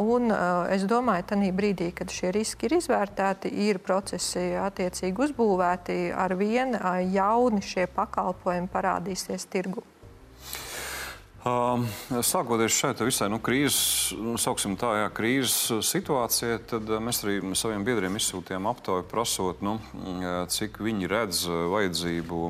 un 0.01 0.32
es 0.74 0.84
domāju, 0.89 1.24
ka 1.24 1.36
tajā 1.36 1.53
brīdī, 1.56 1.91
kad 1.96 2.12
šie 2.12 2.32
riski 2.36 2.67
ir 2.67 2.74
izvērtēti, 2.82 3.51
ir 3.67 3.79
procesi 3.84 4.44
attiecīgi 4.60 5.24
uzbūvēti, 5.27 5.76
ar 6.15 6.34
vien 6.39 6.77
jauni 7.13 7.62
šie 7.62 7.88
pakalpojumi 7.91 8.72
parādīsies 8.74 9.48
tirgu. 9.51 9.86
Sākoties 12.27 12.75
šeit 12.75 13.01
visai 13.05 13.27
nu, 13.31 13.38
krīzes, 13.43 14.15
nu, 14.19 14.36
sauksim 14.41 14.75
tā, 14.79 14.89
jā, 15.01 15.07
krīzes 15.15 15.86
situācijai, 15.86 16.57
tad 16.67 16.89
mēs 17.03 17.22
arī 17.24 17.38
saviem 17.55 17.86
biedriem 17.88 18.17
izsūtījām 18.19 18.67
aptauju 18.72 19.05
prasot, 19.07 19.62
nu, 19.65 19.77
cik 20.51 20.81
viņi 20.84 21.12
redz 21.12 21.46
vajadzību 21.48 22.41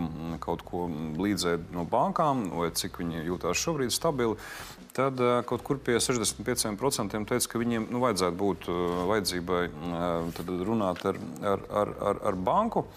kaut 0.44 0.64
ko 0.66 0.88
līdzēt 1.20 1.70
no 1.76 1.86
bankām, 1.90 2.48
vai 2.58 2.72
cik 2.74 3.02
viņi 3.04 3.28
jūtās 3.28 3.62
šobrīd 3.62 3.94
stabili. 3.94 4.40
Tad 4.98 5.22
kaut 5.46 5.62
kur 5.62 5.78
pie 5.78 6.00
65% 6.02 7.28
teica, 7.30 7.50
ka 7.52 7.60
viņiem 7.62 7.84
nu, 7.94 8.02
vajadzētu 8.02 8.38
būt 8.40 8.68
vajadzībai 9.12 9.64
runāt 10.66 11.04
ar, 11.06 11.20
ar, 11.46 11.66
ar, 11.70 11.92
ar, 12.12 12.22
ar 12.32 12.40
banku. 12.48 12.88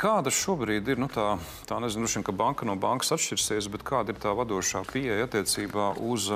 Kāda 0.00 0.32
šobrīd 0.32 0.88
ir 0.92 1.00
nu, 1.00 1.08
tā, 1.12 1.34
tā 1.68 1.80
nezinu, 1.80 2.08
ka 2.24 2.36
banka 2.36 2.68
no 2.68 2.76
bankas 2.80 3.12
atšķirsies, 3.16 3.70
bet 3.72 3.84
kāda 3.84 4.12
ir 4.12 4.20
tā 4.20 4.36
vadošā 4.36 4.84
pieeja 4.92 5.24
attiecībā 5.24 5.94
uz 6.04 6.28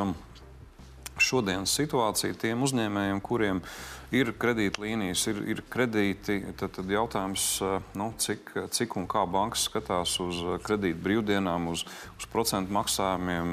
šodienas 1.20 1.74
situāciju 1.76 2.36
tiem 2.40 2.64
uzņēmējiem, 2.64 3.22
kuriem 3.24 3.62
ir 3.62 3.97
kredītlīnijas, 4.10 5.26
ir, 5.28 5.40
ir 5.52 5.62
kredīti. 5.68 6.38
Tad, 6.56 6.72
tad 6.78 6.88
jautājums, 6.88 7.44
eh, 7.60 7.80
nu, 7.98 8.12
cik, 8.16 8.54
cik 8.72 8.96
un 8.96 9.06
kā 9.06 9.26
bankas 9.28 9.66
skatās 9.68 10.14
uz 10.24 10.40
eh, 10.40 10.58
kredītu 10.64 11.02
brīvdienām, 11.04 11.68
uz, 11.68 11.84
uz 12.16 12.28
procentu 12.32 12.72
maksājumiem, 12.72 13.52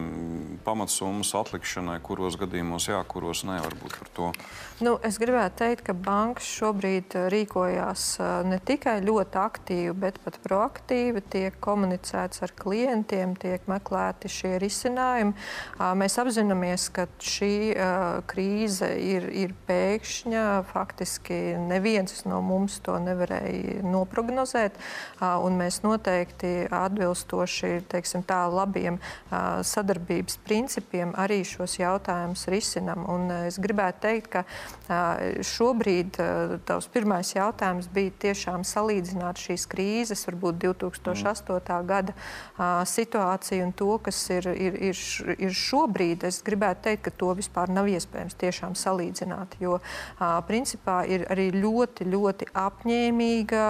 pamatsummas 0.64 1.34
atlikšanai, 1.36 2.00
kuros 2.00 2.40
gadījumos 2.40 2.88
jā, 2.88 3.02
kuros 3.04 3.44
nē, 3.44 3.60
varbūt 3.68 4.00
par 4.00 4.14
to. 4.16 4.32
Nu, 4.84 4.98
es 5.08 5.16
gribētu 5.16 5.62
teikt, 5.62 5.86
ka 5.88 5.94
bankas 5.96 6.50
šobrīd 6.52 7.14
eh, 7.16 7.30
rīkojās 7.32 8.02
ne 8.44 8.58
tikai 8.60 8.98
ļoti 9.06 9.38
aktīvi, 9.40 9.94
bet 9.96 10.18
pat 10.20 10.36
proaktīvi. 10.44 11.22
Tiek 11.32 11.56
komunicēts 11.64 12.44
ar 12.44 12.52
klientiem, 12.60 13.38
tiek 13.40 13.64
meklēti 13.72 14.28
šie 14.28 14.58
risinājumi. 14.60 15.32
Mēs 15.96 16.18
apzināmies, 16.20 16.90
ka 16.92 17.06
šī 17.24 17.52
krīze 18.28 18.90
ir, 19.00 19.30
ir 19.32 19.54
pēkšņa 19.70 20.44
faktiski 20.74 21.40
neviens 21.70 22.26
no 22.28 22.42
mums 22.44 22.82
to 22.84 22.98
nevarēja 23.00 23.80
noprognozēt. 23.88 24.76
Mēs 25.56 25.80
noteikti 25.88 26.54
atbilstoši 26.68 27.72
teiksim, 27.96 28.28
tā, 28.28 28.44
labiem 28.52 29.00
sadarbības 29.32 30.42
principiem 30.44 31.16
arī 31.16 31.42
šos 31.48 31.80
jautājumus 31.80 32.48
risinam. 32.52 33.08
Un 33.16 33.32
es 33.46 33.62
gribētu 33.64 34.08
teikt, 34.10 34.32
ka 34.36 34.46
šobrīd 35.46 36.20
tavs 36.68 36.88
pirmais 36.94 37.32
jautājums 37.34 37.88
bija 37.94 38.14
tiešām 38.26 38.66
salīdzināt 38.68 39.40
šīs 39.42 39.66
krīzes, 39.72 40.26
varbūt 40.30 40.60
2008. 40.62 41.80
gada 41.90 42.14
situāciju 42.86 43.66
un 43.66 43.74
to, 43.74 43.98
kas 44.06 44.20
ir, 44.34 44.48
ir, 44.54 44.78
ir, 44.92 45.02
ir 45.38 45.56
šobrīd. 45.56 46.28
Es 46.30 46.42
gribētu 46.46 46.86
teikt, 46.90 47.06
ka 47.08 47.16
to 47.18 47.34
vispār 47.38 47.74
nav 47.74 47.90
iespējams 47.90 48.38
tiešām 48.42 48.76
salīdzināt, 48.78 49.58
jo 49.64 49.80
principā 50.48 51.02
ir 51.10 51.26
arī 51.34 51.50
ļoti, 51.56 52.08
ļoti 52.12 52.50
apņēmīga 52.62 53.64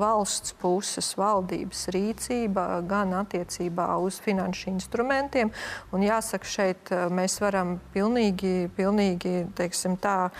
valsts 0.00 0.54
puses, 0.60 1.10
valdības 1.18 1.86
rīcība 1.94 2.66
gan 2.88 3.14
attiecībā 3.22 3.88
uz 4.04 4.20
finanšu 4.24 4.72
instrumentiem. 4.74 5.52
Un 5.92 6.04
jāsaka, 6.04 6.48
šeit 6.48 6.92
mēs 7.14 7.38
varam 7.42 7.78
pilnīgi, 7.94 8.68
pilnīgi 8.76 9.46
teiksim, 9.58 9.96
tā, 10.00 10.30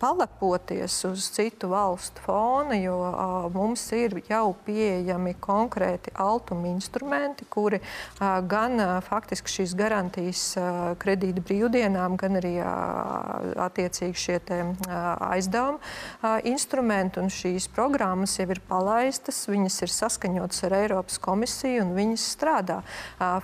palepoties 0.00 1.04
uz 1.04 1.26
citu 1.34 1.68
valstu 1.68 2.22
fona, 2.24 2.74
jo 2.80 2.96
mums 3.52 3.82
ir 3.92 4.14
jau 4.24 4.54
pieejami 4.64 5.34
konkrēti 5.36 6.14
altuma 6.16 6.70
instrumenti, 6.70 7.44
kuri 7.44 7.82
gan 8.48 8.80
faktiski 9.04 9.52
šīs 9.52 9.74
garantijas 9.76 10.44
kredīta 11.02 11.44
brīvdienām, 11.44 12.16
gan 12.16 12.40
arī 12.40 12.54
attiecīgi 13.66 14.22
šie 14.22 14.38
aizdevuma 14.88 16.40
instrumenti. 16.48 17.20
Šīs 17.32 17.68
programmas 17.68 18.38
jau 18.40 18.48
ir 18.48 18.62
palaistas, 18.64 19.42
viņas 19.52 19.76
ir 19.84 19.92
saskaņotas 19.92 20.64
ar 20.70 20.78
Eiropas 20.80 21.20
komisiju 21.20 21.84
un 21.84 21.92
viņas 22.00 22.24
strādā. 22.32 22.80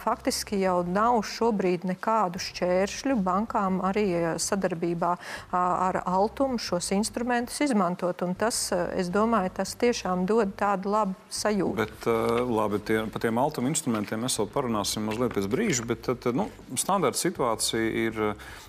Faktiski 0.00 0.62
jau 0.64 0.80
nav 0.88 1.21
šobrīd 1.28 1.85
nekādu 1.92 2.40
šķēršļu 2.40 3.21
bankām 3.21 3.83
arī 3.85 4.09
sadarbībā 4.40 5.18
ar 5.54 6.02
Altumu 6.04 6.58
šos 6.62 6.90
instrumentus 6.97 7.61
izmantot. 7.64 8.23
Un 8.26 8.35
tas, 8.38 8.68
es 8.97 9.11
domāju, 9.12 9.52
tas 9.61 9.75
tiešām 9.78 10.26
dod 10.28 10.54
tādu 10.58 10.92
labu 10.92 11.16
sajūtu. 11.32 11.76
Bet, 11.78 12.08
labi, 12.49 12.80
tie, 12.85 13.00
par 13.12 13.25
tiem 13.25 13.40
Altuma 13.40 13.73
instrumentiem 13.73 14.23
mēs 14.25 14.38
vēl 14.40 14.50
parunāsim 14.52 15.06
mazliet 15.08 15.35
pēc 15.37 15.49
brīža, 15.50 15.87
bet 15.88 16.06
tad, 16.08 16.30
nu, 16.37 16.49
standarta 16.78 17.20
situācija 17.20 18.06
ir, 18.06 18.20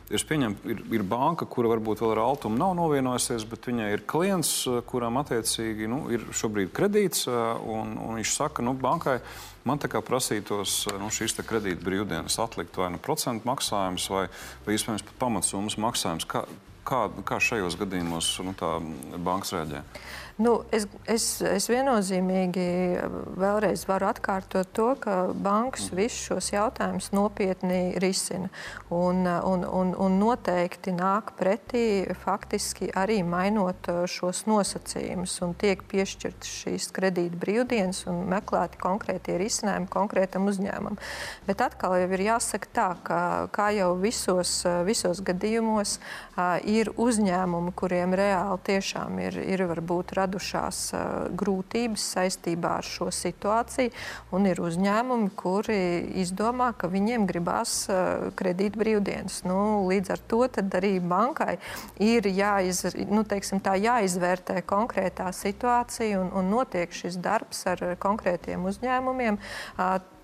ir, 0.10 0.25
pieņem, 0.30 0.58
ir, 0.70 0.84
ir 1.00 1.06
banka, 1.08 1.48
kura 1.50 1.72
varbūt 1.74 2.04
vēl 2.04 2.16
ar 2.16 2.24
Altumu 2.28 2.60
nav 2.60 2.75
novienojusies, 2.80 3.48
bet 3.50 3.70
viņai 3.70 3.92
ir 3.96 4.06
klients, 4.10 4.56
kuram 4.89 5.22
attiecīgi 5.22 5.89
nu, 5.92 6.04
ir 6.13 6.25
šobrīd 6.36 6.74
kredīts, 6.75 7.28
un, 7.30 7.96
un 8.00 8.20
viņš 8.20 8.36
saka, 8.36 8.66
nu, 8.66 8.75
bankai, 8.80 9.20
man 9.68 9.80
tā 9.82 9.89
kā 9.92 10.01
prasītos 10.06 10.86
nu, 11.00 11.10
šīs 11.13 11.38
kredīta 11.46 11.84
brīvdienas 11.86 12.39
atlikt 12.42 12.78
vai 12.80 12.89
nu 12.94 13.01
procentu 13.01 13.48
maksājumus, 13.50 14.08
vai, 14.13 14.25
vai 14.66 14.75
iespējams 14.75 15.06
pat 15.08 15.20
pamatsummas 15.22 15.78
maksājumus. 15.82 16.28
Kā, 16.30 16.44
kā, 16.89 17.03
kā 17.27 17.39
šajos 17.43 17.77
gadījumos 17.79 18.31
nu, 18.46 18.55
bankas 19.25 19.53
reaģē? 19.55 19.84
Nu, 20.39 20.53
es, 20.72 20.86
es, 21.03 21.24
es 21.43 21.65
viennozīmīgi 21.67 22.65
vēlreiz 23.41 23.81
varu 23.89 24.08
atkārtot 24.08 24.69
to, 24.72 24.93
ka 25.03 25.15
bankas 25.36 25.89
mm. 25.89 25.98
visus 26.00 26.29
šos 26.29 26.48
jautājumus 26.53 27.10
nopietni 27.12 28.00
risina 28.00 28.48
un, 28.88 29.27
un, 29.27 29.65
un, 29.67 29.91
un 30.00 30.15
noteikti 30.22 30.93
nāk 30.96 31.34
pretī 31.36 31.81
faktiski 32.22 32.88
arī 32.96 33.17
mainot 33.27 33.89
uh, 33.91 34.05
šos 34.08 34.46
nosacījumus 34.48 35.34
un 35.43 35.58
tiek 35.60 35.84
piešķirtas 35.91 36.53
šīs 36.62 36.88
kredīta 36.96 37.41
brīvdienas 37.43 38.05
un 38.08 38.24
meklēti 38.31 38.79
konkrētie 38.79 39.36
risinājumi 39.43 39.91
konkrētam 39.91 40.48
uzņēmumam. 40.53 41.01
Bet 41.51 41.65
atkal 41.67 41.98
jau 42.00 42.08
ir 42.15 42.25
jāsaka 42.29 42.72
tā, 42.79 42.88
ka 43.03 43.19
kā 43.51 43.67
jau 43.75 43.91
visos, 44.00 44.62
visos 44.88 45.19
gadījumos 45.19 45.98
ir 46.63 46.93
uzņēmumi, 46.96 47.75
kuriem 47.75 48.15
reāli 48.15 48.63
tiešām 48.72 49.19
ir, 49.27 49.41
ir 49.43 49.67
varbūt 49.67 50.15
radīti 50.15 50.29
radušās 50.30 50.80
grūtības 51.38 52.06
saistībā 52.14 52.78
ar 52.80 52.86
šo 52.86 53.10
situāciju, 53.14 53.92
ir 54.50 54.62
uzņēmumi, 54.62 55.32
kuri 55.40 55.80
izdomā, 56.22 56.72
ka 56.78 56.90
viņiem 56.92 57.26
gribās 57.30 57.88
kredīt 58.40 58.78
brīvdienas. 58.80 59.44
Nu, 59.50 59.88
līdz 59.90 60.14
ar 60.16 60.24
to 60.30 60.46
arī 60.50 61.00
bankai 61.00 61.58
ir 62.00 62.28
jāiz, 62.28 62.86
nu, 63.10 63.24
teiksim, 63.24 63.62
jāizvērtē 63.76 64.62
konkrētā 64.70 65.32
situācija 65.34 66.22
un, 66.22 66.32
un 66.34 66.54
notiek 66.54 66.94
šis 66.94 67.20
darbs 67.22 67.66
ar 67.70 67.84
konkrētiem 68.00 68.66
uzņēmumiem 68.70 69.40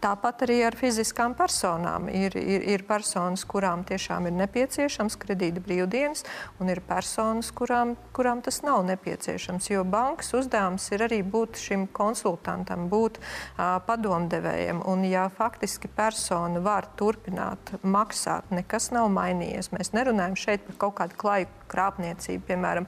Tāpat 0.03 0.43
arī 0.45 0.59
ar 0.67 0.75
fiziskām 0.77 1.33
personām. 1.37 2.09
Ir, 2.11 2.35
ir, 2.37 2.63
ir 2.75 2.83
personas, 2.87 3.45
kurām 3.47 3.85
tiešām 3.87 4.27
ir 4.29 4.35
nepieciešams 4.41 5.17
kredīta 5.21 5.63
brīvdienas, 5.63 6.25
un 6.59 6.71
ir 6.73 6.81
personas, 6.85 7.51
kurām, 7.55 7.95
kurām 8.15 8.43
tas 8.45 8.61
nav 8.65 8.83
nepieciešams. 8.89 9.69
Jo 9.71 9.85
bankas 9.87 10.33
uzdevums 10.37 10.85
ir 10.95 11.05
arī 11.07 11.21
būt 11.23 11.59
šim 11.61 11.87
konsultantam, 11.95 12.87
būt 12.91 13.19
uh, 13.21 13.77
padomdevējiem. 13.87 14.83
Un, 14.85 15.05
ja 15.09 15.27
faktiski 15.33 15.89
persona 15.91 16.61
var 16.63 16.89
turpināt 16.99 17.75
maksāt, 17.83 18.51
nekas 18.53 18.91
nav 18.95 19.09
mainījies. 19.15 19.71
Mēs 19.75 19.93
nerunājam 19.95 20.37
šeit 20.39 20.67
par 20.67 20.81
kaut 20.85 20.99
kādu 21.01 21.21
klaju 21.25 21.51
krāpniecību, 21.71 22.43
piemēram, 22.49 22.87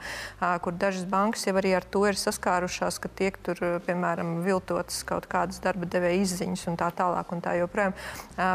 kur 0.64 0.76
dažas 0.80 1.08
bankas 1.10 1.48
jau 1.48 1.56
arī 1.60 1.74
ar 1.78 1.86
to 1.88 2.04
ir 2.10 2.18
saskārušās, 2.20 3.00
ka 3.04 3.12
tiek 3.20 3.38
tur, 3.46 3.60
piemēram, 3.88 4.42
viltotas 4.46 5.02
kaut 5.08 5.28
kādas 5.32 5.62
darba 5.64 5.88
devēja 5.90 6.24
izziņas 6.24 6.68
un 6.72 6.78
tā 6.80 6.90
tālāk 6.98 7.32
un 7.34 7.44
tā 7.44 7.56
joprojām. 7.60 7.96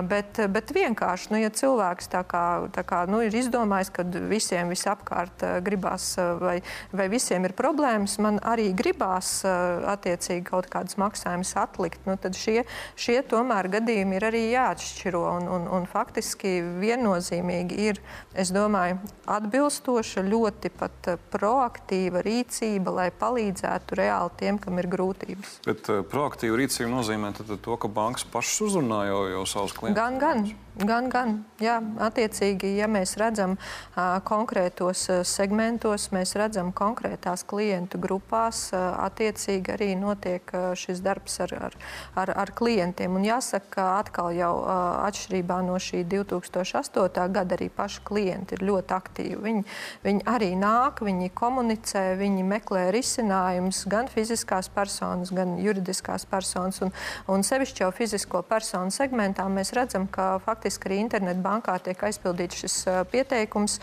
Bet, 0.09 0.41
bet 0.53 0.73
vienkārši, 0.75 1.33
nu, 1.33 1.41
ja 1.43 1.51
cilvēks 1.55 2.11
tā 2.13 2.23
kā, 2.29 2.45
tā 2.75 2.85
kā 2.87 3.03
nu, 3.11 3.23
ir 3.25 3.35
izdomājis, 3.37 3.93
ka 3.95 4.07
visiem 4.31 4.73
visapkārt 4.73 5.45
gribās 5.65 6.13
vai, 6.41 6.59
vai 6.93 7.09
visiem 7.13 7.47
ir 7.49 7.57
problēmas, 7.59 8.19
man 8.23 8.41
arī 8.47 8.71
gribās 8.77 9.41
attiecīgi 9.45 10.47
kaut 10.49 10.69
kādas 10.73 10.99
maksājumus 11.01 11.55
atlikt, 11.61 12.05
nu, 12.09 12.17
tad 12.21 12.39
šie, 12.39 12.63
šie 12.99 13.21
tomēr 13.29 13.71
gadījumi 13.73 14.19
ir 14.19 14.29
arī 14.29 14.45
jāatšķiro 14.53 15.23
un, 15.37 15.49
un, 15.57 15.69
un 15.79 15.89
faktiski 15.91 16.59
viennozīmīgi 16.83 17.81
ir, 17.91 18.01
es 18.39 18.53
domāju, 18.55 19.01
atbilstoši 19.31 20.12
īpaša, 20.13 20.29
ļoti 20.29 20.71
pat 20.77 21.09
eh, 21.09 21.19
proaktīva 21.33 22.23
rīcība, 22.23 22.93
lai 22.93 23.11
palīdzētu 23.11 23.97
reāli 23.97 24.31
tiem, 24.39 24.59
kam 24.59 24.79
ir 24.79 24.89
grūtības. 24.89 25.61
Bet 25.67 25.89
uh, 25.89 26.03
proaktīva 26.05 26.57
rīcība 26.57 26.91
nozīmē 26.91 27.33
to, 27.37 27.77
ka 27.77 27.89
bankas 27.89 28.25
pašas 28.25 28.61
uzrunā 28.69 29.07
jau, 29.09 29.23
jau 29.33 29.45
savus 29.47 29.73
klientus? 29.73 30.01
Gan, 30.01 30.19
gan. 30.19 30.45
Gan, 30.73 31.11
gan. 31.13 31.35
Jā, 31.61 31.75
attiecīgi, 32.01 32.71
ja 32.79 32.87
mēs 32.89 33.19
redzam 33.21 33.59
uh, 33.59 34.17
konkrētos 34.25 35.03
segmentos, 35.29 36.07
mēs 36.17 36.33
redzam 36.41 36.71
konkrētās 36.73 37.43
klientu 37.45 37.99
grupās, 38.01 38.71
uh, 38.73 38.95
attiecīgi 39.05 39.75
arī 39.75 39.89
notiek 40.01 40.49
uh, 40.57 40.71
šis 40.73 41.03
darbs 41.05 41.37
ar, 41.45 41.53
ar, 41.69 41.77
ar, 42.23 42.33
ar 42.41 42.53
klientiem. 42.57 43.19
Un 43.21 43.27
jāsaka, 43.29 43.69
ka 43.75 43.89
atkal 43.99 44.31
jau 44.33 44.55
uh, 44.63 44.73
atšķirībā 45.11 45.59
no 45.67 45.77
šī 45.77 46.07
2008. 46.09 47.29
gada 47.37 47.59
arī 47.59 47.69
paši 47.69 48.01
klienti 48.09 48.57
ir 48.57 48.65
ļoti 48.65 48.97
aktīvi. 48.97 49.39
Viņi, 49.45 49.67
viņi 50.09 50.27
arī 50.33 50.51
nāk, 50.57 51.05
viņi 51.05 51.35
komunicē, 51.37 52.07
viņi 52.17 52.49
meklē 52.49 52.87
risinājumus 52.97 53.83
gan 53.93 54.09
fiziskās 54.09 54.73
personas, 54.73 55.35
gan 55.37 55.59
juridiskās 55.61 56.25
personas. 56.33 56.81
Un, 56.81 56.97
un 57.29 57.45
sevišķi 57.45 57.85
jau 57.85 57.93
fizisko 57.93 58.41
personu 58.49 58.89
segmentā 58.89 59.45
mēs 59.53 59.77
redzam, 59.77 60.09
ka 60.09 60.33
faktiski 60.41 60.62
faktiski 60.63 60.87
arī 60.87 60.99
internetbankā 61.03 61.75
tiek 61.83 61.99
aizpildīts 62.07 62.61
šis 62.63 62.75
pieteikums, 63.11 63.81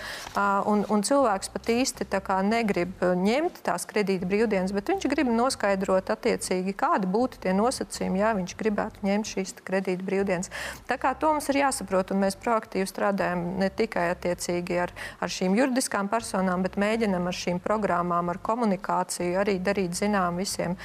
un, 0.69 0.85
un 0.87 1.01
cilvēks 1.03 1.51
pat 1.51 1.67
īsti 1.73 2.07
negrib 2.47 3.01
ņemt 3.03 3.59
tās 3.63 3.85
kredīta 3.85 4.25
brīvdienas, 4.25 4.71
bet 4.71 4.87
viņš 4.87 5.07
grib 5.11 5.27
noskaidrot 5.27 6.09
attiecīgi, 6.09 6.73
kādi 6.73 7.07
būtu 7.07 7.41
tie 7.43 7.53
nosacījumi, 7.53 8.19
ja 8.19 8.31
viņš 8.37 8.55
gribētu 8.55 9.03
ņemt 9.03 9.27
šīs 9.27 9.55
kredīta 9.65 10.05
brīvdienas. 10.05 10.51
Tā 10.87 10.95
kā 10.97 11.11
to 11.19 11.33
mums 11.33 11.49
ir 11.51 11.59
jāsaprot, 11.65 12.13
un 12.13 12.23
mēs 12.23 12.39
proaktīvi 12.39 12.87
strādājam 12.87 13.59
ne 13.59 13.69
tikai 13.69 14.09
attiecīgi 14.13 14.79
ar, 14.79 14.93
ar 15.19 15.29
šīm 15.29 15.57
juridiskām 15.59 16.07
personām, 16.07 16.63
bet 16.63 16.79
mēģinam 16.79 17.27
ar 17.27 17.35
šīm 17.35 17.59
programmām, 17.59 18.31
ar 18.31 18.39
komunikāciju 18.39 19.41
arī 19.43 19.57
darīt 19.59 19.99
zinām 19.99 20.39
visiem, 20.39 20.77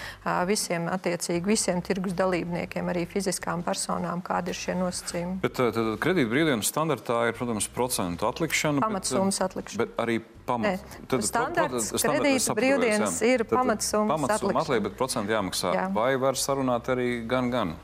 visiem 0.49 0.91
attiecīgi 0.91 1.55
visiem 1.55 1.83
tirgus 1.85 2.17
dalībniekiem, 2.19 2.91
arī 2.91 3.07
fiziskām 3.07 3.63
personām, 3.63 4.25
kādi 4.25 4.51
ir 4.51 4.59
šie 4.59 4.79
nosacījumi. 4.81 5.39
Bet, 5.45 5.61
tad 5.61 5.84
kredīt 6.03 6.29
brīvdienas 6.31 6.69
standartā 6.71 7.21
ir, 7.29 7.37
protams, 7.39 7.69
procentu 7.73 8.29
atlikšana. 8.29 8.83
Pamatsummas 8.85 9.41
atlikšana. 9.45 9.85
Bet 9.85 9.99
arī 10.05 10.19
pamat. 10.49 10.85
Nē, 10.85 11.01
tad, 11.11 11.25
standarts, 11.27 11.91
pro, 11.93 12.01
pro, 12.01 12.13
kredīta 12.13 12.57
brīvdienas 12.59 13.19
jā. 13.21 13.33
ir 13.35 13.47
pamatsummas 13.49 14.15
atlikšana. 14.15 14.29
Pamatsumma 14.29 14.65
atliek, 14.65 14.85
bet 14.89 14.97
procentu 15.01 15.35
jāmaksā. 15.37 15.75
Jā. 15.77 15.89
Vai 15.97 16.13
var 16.21 16.41
sarunāt 16.41 16.91
arī 16.95 17.09
gan, 17.31 17.51
gan? 17.55 17.75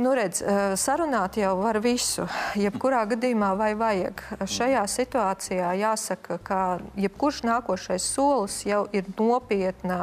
Nu, 0.00 0.14
redz, 0.16 0.40
eh, 0.40 0.72
sarunāt 0.80 1.36
jau 1.36 1.50
var 1.60 1.76
visu. 1.84 2.24
Jebkurā 2.56 3.02
gadījumā 3.10 3.50
vai 3.58 3.74
vajag. 3.76 4.22
Šajā 4.48 4.80
situācijā 4.88 5.74
jāsaka, 5.76 6.38
ka 6.40 6.60
jebkurš 6.96 7.42
nākošais 7.44 8.06
solis 8.14 8.62
jau 8.64 8.86
ir 8.96 9.04
nopietna 9.18 9.98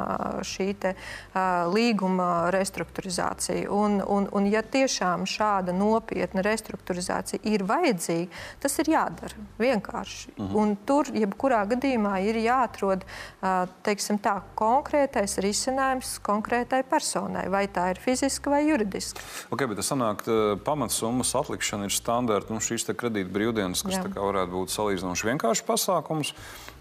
šī 0.46 0.68
te, 0.78 0.92
uh, 0.94 1.66
līguma 1.74 2.52
restruktūrizācija. 2.54 3.72
Un, 3.74 3.98
un, 4.06 4.28
un 4.38 4.46
ja 4.46 4.62
tiešām 4.62 5.26
šāda 5.26 5.74
nopietna 5.74 6.44
restruktūrizācija 6.46 7.42
ir 7.50 7.66
vajadzīga, 7.66 8.30
tas 8.62 8.78
ir 8.78 8.92
jādara 8.94 9.34
vienkārši. 9.58 10.36
Mhm. 10.38 10.54
Un 10.62 10.76
tur 10.86 11.10
jebkurā 11.10 11.64
gadījumā 11.74 12.20
ir 12.28 12.38
jāatrod 12.44 13.02
uh, 13.02 13.66
teiksim, 13.82 14.22
tā, 14.22 14.38
konkrētais 14.54 15.40
risinājums 15.42 16.20
konkrētai 16.22 16.84
personai, 16.86 17.48
vai 17.50 17.66
tā 17.66 17.90
ir 17.96 18.04
fiziska 18.04 18.54
vai 18.54 18.68
juridiska. 18.68 19.26
Okay, 19.50 19.66
sanāk, 19.88 20.24
pamatsummas 20.68 21.34
atlikšana 21.40 21.88
ir 21.88 21.96
standarta 21.96 22.54
nu, 22.54 22.62
šīs 22.64 22.88
kredīta 22.98 23.32
brīvdienas, 23.34 23.86
kas 23.88 24.02
varētu 24.14 24.54
būt 24.54 24.74
salīdzinoši 24.74 25.32
vienkāršs 25.32 25.66
pasākums. 25.68 26.34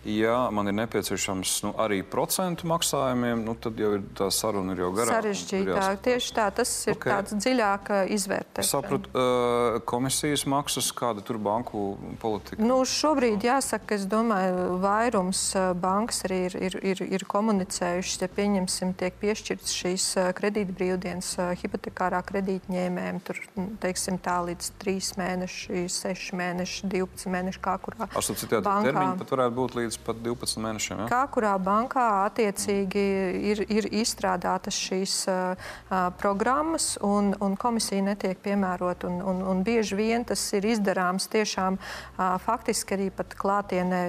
Ja 0.06 0.50
man 0.54 0.70
ir 0.70 0.76
nepieciešams 0.78 1.52
nu, 1.66 1.72
arī 1.82 1.98
procentu 2.06 2.68
maksājumiem, 2.70 3.40
nu, 3.42 3.56
tad 3.58 3.78
jau 3.80 3.96
ir 3.96 4.04
tā 4.14 4.28
saruna 4.30 4.76
ir 4.76 4.84
jau 4.84 4.92
garāka. 4.94 5.18
Sarežģītāk. 5.18 5.98
Tieši 6.06 6.34
tā, 6.36 6.44
tas 6.54 6.72
ir 6.86 6.94
okay. 6.94 7.10
tāds 7.10 7.34
dziļāk 7.34 7.90
izvērtēts. 8.14 8.70
Sapratu, 8.70 9.10
uh, 9.10 9.78
komisijas 9.88 10.46
maksas, 10.46 10.92
kāda 10.94 11.24
tur 11.26 11.40
banku 11.42 11.96
politika? 12.22 12.60
Nu, 12.62 12.78
šobrīd 12.86 13.42
jāsaka, 13.48 13.98
es 13.98 14.06
domāju, 14.10 14.78
vairums 14.84 15.42
bankas 15.82 16.22
arī 16.28 16.38
ir, 16.46 16.56
ir, 16.68 16.78
ir, 16.92 17.02
ir 17.18 17.26
komunicējušas, 17.26 18.22
ja 18.22 18.30
pieņemsim, 18.38 18.94
tiek 19.00 19.18
piešķirts 19.18 19.74
šīs 19.80 20.06
kredītbrīvdienas 20.38 21.32
hipotekārā 21.64 22.22
kredītņēmējiem, 22.30 23.20
tur, 23.26 23.42
teiksim 23.82 24.22
tā, 24.22 24.38
līdz 24.52 24.70
3 24.86 25.12
mēneši, 25.18 25.84
6 25.98 26.38
mēneši, 26.38 26.94
12 26.94 27.34
mēneši, 27.34 27.62
kā 27.66 27.76
kurā. 27.82 28.06
Ar 28.06 28.24
subsidēta 28.30 28.78
termiņu 28.86 29.20
pat 29.24 29.34
varētu 29.34 29.58
būt 29.58 29.78
līdz 29.80 29.95
līdz 29.96 30.04
pat 30.04 30.16
12 30.22 30.60
mēnešiem. 30.60 31.00
Ja? 31.00 31.06
Kā 31.08 31.26
kurā 31.30 31.56
bankā 31.58 32.26
attiecīgi 32.26 33.04
ir, 33.52 33.62
ir 33.68 33.88
izstrādātas 33.92 34.76
šīs 34.76 35.26
uh, 35.28 35.56
programmas, 36.18 36.98
un, 37.02 37.34
un 37.40 37.56
komisija 37.56 38.02
netiek 38.02 38.38
piemērota. 38.38 39.08
Un, 39.08 39.20
un, 39.22 39.42
un 39.42 39.62
bieži 39.62 39.96
vien 39.96 40.24
tas 40.24 40.40
ir 40.52 40.64
izdarāms 40.64 41.28
tiešām 41.28 41.78
uh, 41.78 42.36
faktiski 42.42 42.96
arī 42.96 43.10
pat 43.10 43.34
klātienē, 43.36 44.02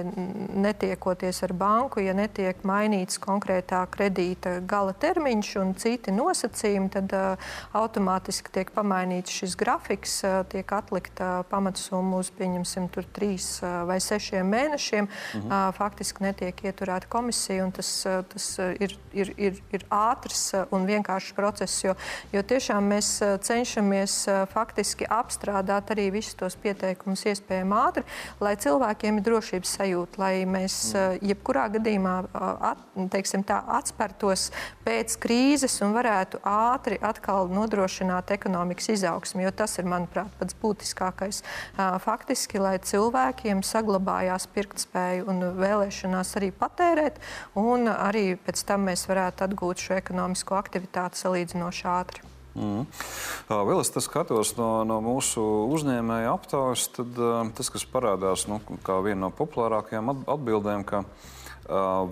netiekoties 0.54 1.42
ar 1.44 1.52
banku, 1.52 2.00
ja 2.00 2.14
netiek 2.14 2.62
mainīts 2.64 3.18
konkrētā 3.18 3.86
kredīta 3.90 4.60
gala 4.60 4.92
termiņš 4.92 5.54
un 5.62 5.74
citi 5.78 6.12
nosacījumi, 6.12 6.90
tad 6.92 7.14
uh, 7.16 7.50
automātiski 7.78 8.52
tiek 8.52 8.72
pamainīts 8.74 9.40
šis 9.42 9.56
grafiks, 9.58 10.20
uh, 10.26 10.42
tiek 10.48 10.68
atlikta 10.72 11.44
pamatsumma 11.50 12.20
uz, 12.20 12.32
pieņemsim, 12.38 12.90
tur 12.92 13.06
trīs 13.14 13.58
uh, 13.62 13.84
vai 13.88 14.00
sešiem 14.02 14.48
mēnešiem. 14.48 15.08
Mhm 15.08 15.67
faktiski 15.74 16.24
netiek 16.24 16.58
ieturēta 16.64 17.08
komisija. 17.10 17.66
Tas, 17.74 17.90
eh, 18.06 18.22
tas 18.32 18.46
eh, 18.58 18.74
ir, 18.80 18.94
ir, 19.12 19.32
ir, 19.36 19.60
ir 19.74 19.84
ātrs 19.92 20.42
eh, 20.54 20.64
un 20.74 20.86
vienkāršs 20.88 21.34
process, 21.36 21.82
jo, 21.84 21.94
jo 22.32 22.42
tiešām 22.42 22.88
mēs 22.92 23.10
cenšamies 23.44 24.14
faktiski 24.52 25.06
apstrādāt 25.10 25.90
arī 25.94 26.08
visus 26.14 26.36
tos 26.38 26.56
pieteikumus 26.60 27.24
iespējami 27.28 27.76
ātri, 27.78 28.04
lai 28.40 28.54
cilvēkiem 28.60 29.18
ir 29.18 29.26
drošības 29.26 29.74
sajūta, 29.78 30.20
lai 30.22 30.32
mēs 30.48 30.76
jebkurā 31.24 31.66
gadījumā 31.76 32.14
at, 32.70 32.82
teiksim, 33.12 33.44
tā, 33.46 33.60
atspērtos 33.78 34.48
pēc 34.86 35.16
krīzes 35.22 35.78
un 35.84 35.94
varētu 35.96 36.40
ātri 36.48 36.98
atkal 37.04 37.50
nodrošināt 37.52 38.32
ekonomikas 38.34 38.92
izaugsmu, 38.94 39.44
jo 39.46 39.52
tas 39.62 39.78
ir, 39.80 39.88
manuprāt, 39.88 40.30
pats 40.40 40.56
būtiskākais. 40.62 41.42
Faktiski, 42.04 42.60
lai 42.62 42.76
cilvēkiem 42.82 43.62
saglabājās 43.66 44.48
pirktspēju 44.54 45.28
un 45.28 45.42
vēlēšanās 45.60 46.34
arī 46.40 46.50
patērēt, 46.54 47.20
un 47.58 47.90
arī 47.92 48.32
pēc 48.40 48.64
tam 48.68 48.88
mēs 48.88 49.06
varētu 49.10 49.48
atgūt 49.48 49.86
šo 49.86 50.00
ekonomisko 50.00 50.58
aktivitāti 50.58 51.20
salīdzinoši 51.20 51.88
ātri. 51.92 52.26
Mm. 52.58 52.86
Vēl 53.48 53.80
es 53.82 53.92
skatos 54.02 54.54
no, 54.58 54.82
no 54.88 54.98
mūsu 55.04 55.42
uzņēmēja 55.74 56.32
aptaujas, 56.34 56.88
tad 56.96 57.18
tas, 57.54 57.70
kas 57.74 57.86
parādās 57.86 58.48
nu, 58.50 58.58
kā 58.86 58.98
viena 59.04 59.26
no 59.26 59.34
populārākajām 59.34 60.14
atbildēm, 60.26 60.86
ka 60.88 61.04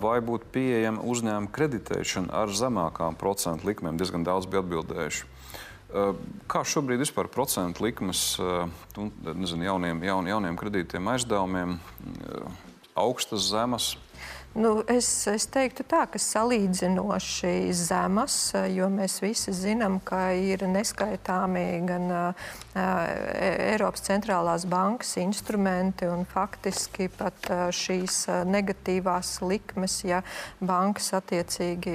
vai 0.01 0.19
būtu 0.21 0.51
pieejama 0.53 1.01
uzņēmuma 1.01 1.51
kreditēšana 1.53 2.43
ar 2.43 2.53
zemākām 2.53 3.17
procentu 3.17 3.67
likmēm, 3.71 3.97
diezgan 3.97 4.25
daudz 4.27 4.47
bija 4.49 4.61
atbildējuši. 4.63 5.33
Kā 6.51 6.61
šobrīd 6.67 7.01
vispār 7.01 7.29
procentu 7.31 7.85
likmes 7.85 8.35
nu, 8.97 9.09
nezinu, 9.23 9.63
jauniem, 9.69 10.03
jaun, 10.03 10.27
jauniem 10.29 10.59
kredītiem, 10.59 11.13
aizdevumiem? 11.15 11.77
Augstas, 12.97 13.47
zemes? 13.47 13.97
Nu, 14.57 14.79
es, 14.89 15.05
es 15.29 15.43
teiktu 15.53 15.83
tā, 15.85 15.99
ka 16.09 16.17
salīdzinoši 16.17 17.69
zemas, 17.77 18.55
jo 18.73 18.87
mēs 18.89 19.19
visi 19.21 19.51
zinām, 19.53 19.99
ka 20.01 20.31
ir 20.33 20.63
neskaitāmi 20.65 21.65
gan 21.85 22.07
uh, 22.09 22.47
Eiropas 22.73 24.01
centrālās 24.07 24.65
bankas 24.65 25.11
instrumenti 25.21 26.09
un 26.09 26.25
faktiski 26.25 27.05
pat 27.19 27.51
uh, 27.53 27.67
šīs 27.69 28.23
negatīvās 28.49 29.35
likmes, 29.45 29.99
ja 30.09 30.23
bankas 30.57 31.11
attiecīgi 31.19 31.93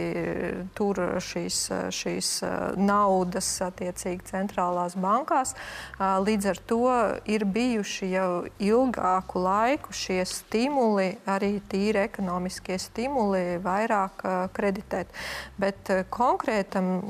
tur 0.78 1.02
šīs, 1.18 1.58
šīs 1.98 2.30
naudas 2.78 3.50
attiecīgi 3.66 4.30
centrālās 4.30 4.94
bankās. 4.94 5.56
Uh, 5.98 6.20
līdz 6.22 6.52
ar 6.54 6.62
to 6.70 6.94
ir 7.26 7.42
bijuši 7.58 8.12
jau 8.14 8.30
ilgāku 8.62 9.42
laiku 9.50 9.98
šie 10.04 10.22
stimuli 10.30 11.16
arī 11.26 11.56
tīri 11.66 12.04
ekonomiski 12.06 12.51
ekonomiskie 12.52 12.78
stimuli 12.78 13.58
vairāk 13.62 14.22
kreditēt. 14.52 15.08
Bet 15.56 15.88
konkrētam 16.10 17.00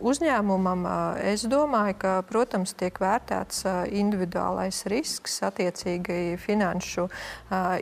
uzņēmumam 0.00 0.86
es 1.22 1.44
domāju, 1.46 1.94
ka, 1.98 2.22
protams, 2.26 2.74
tiek 2.74 2.98
vērtēts 2.98 3.64
individuālais 3.90 4.86
risks, 4.86 5.42
attiecīgi 5.42 6.38
finanšu 6.40 7.08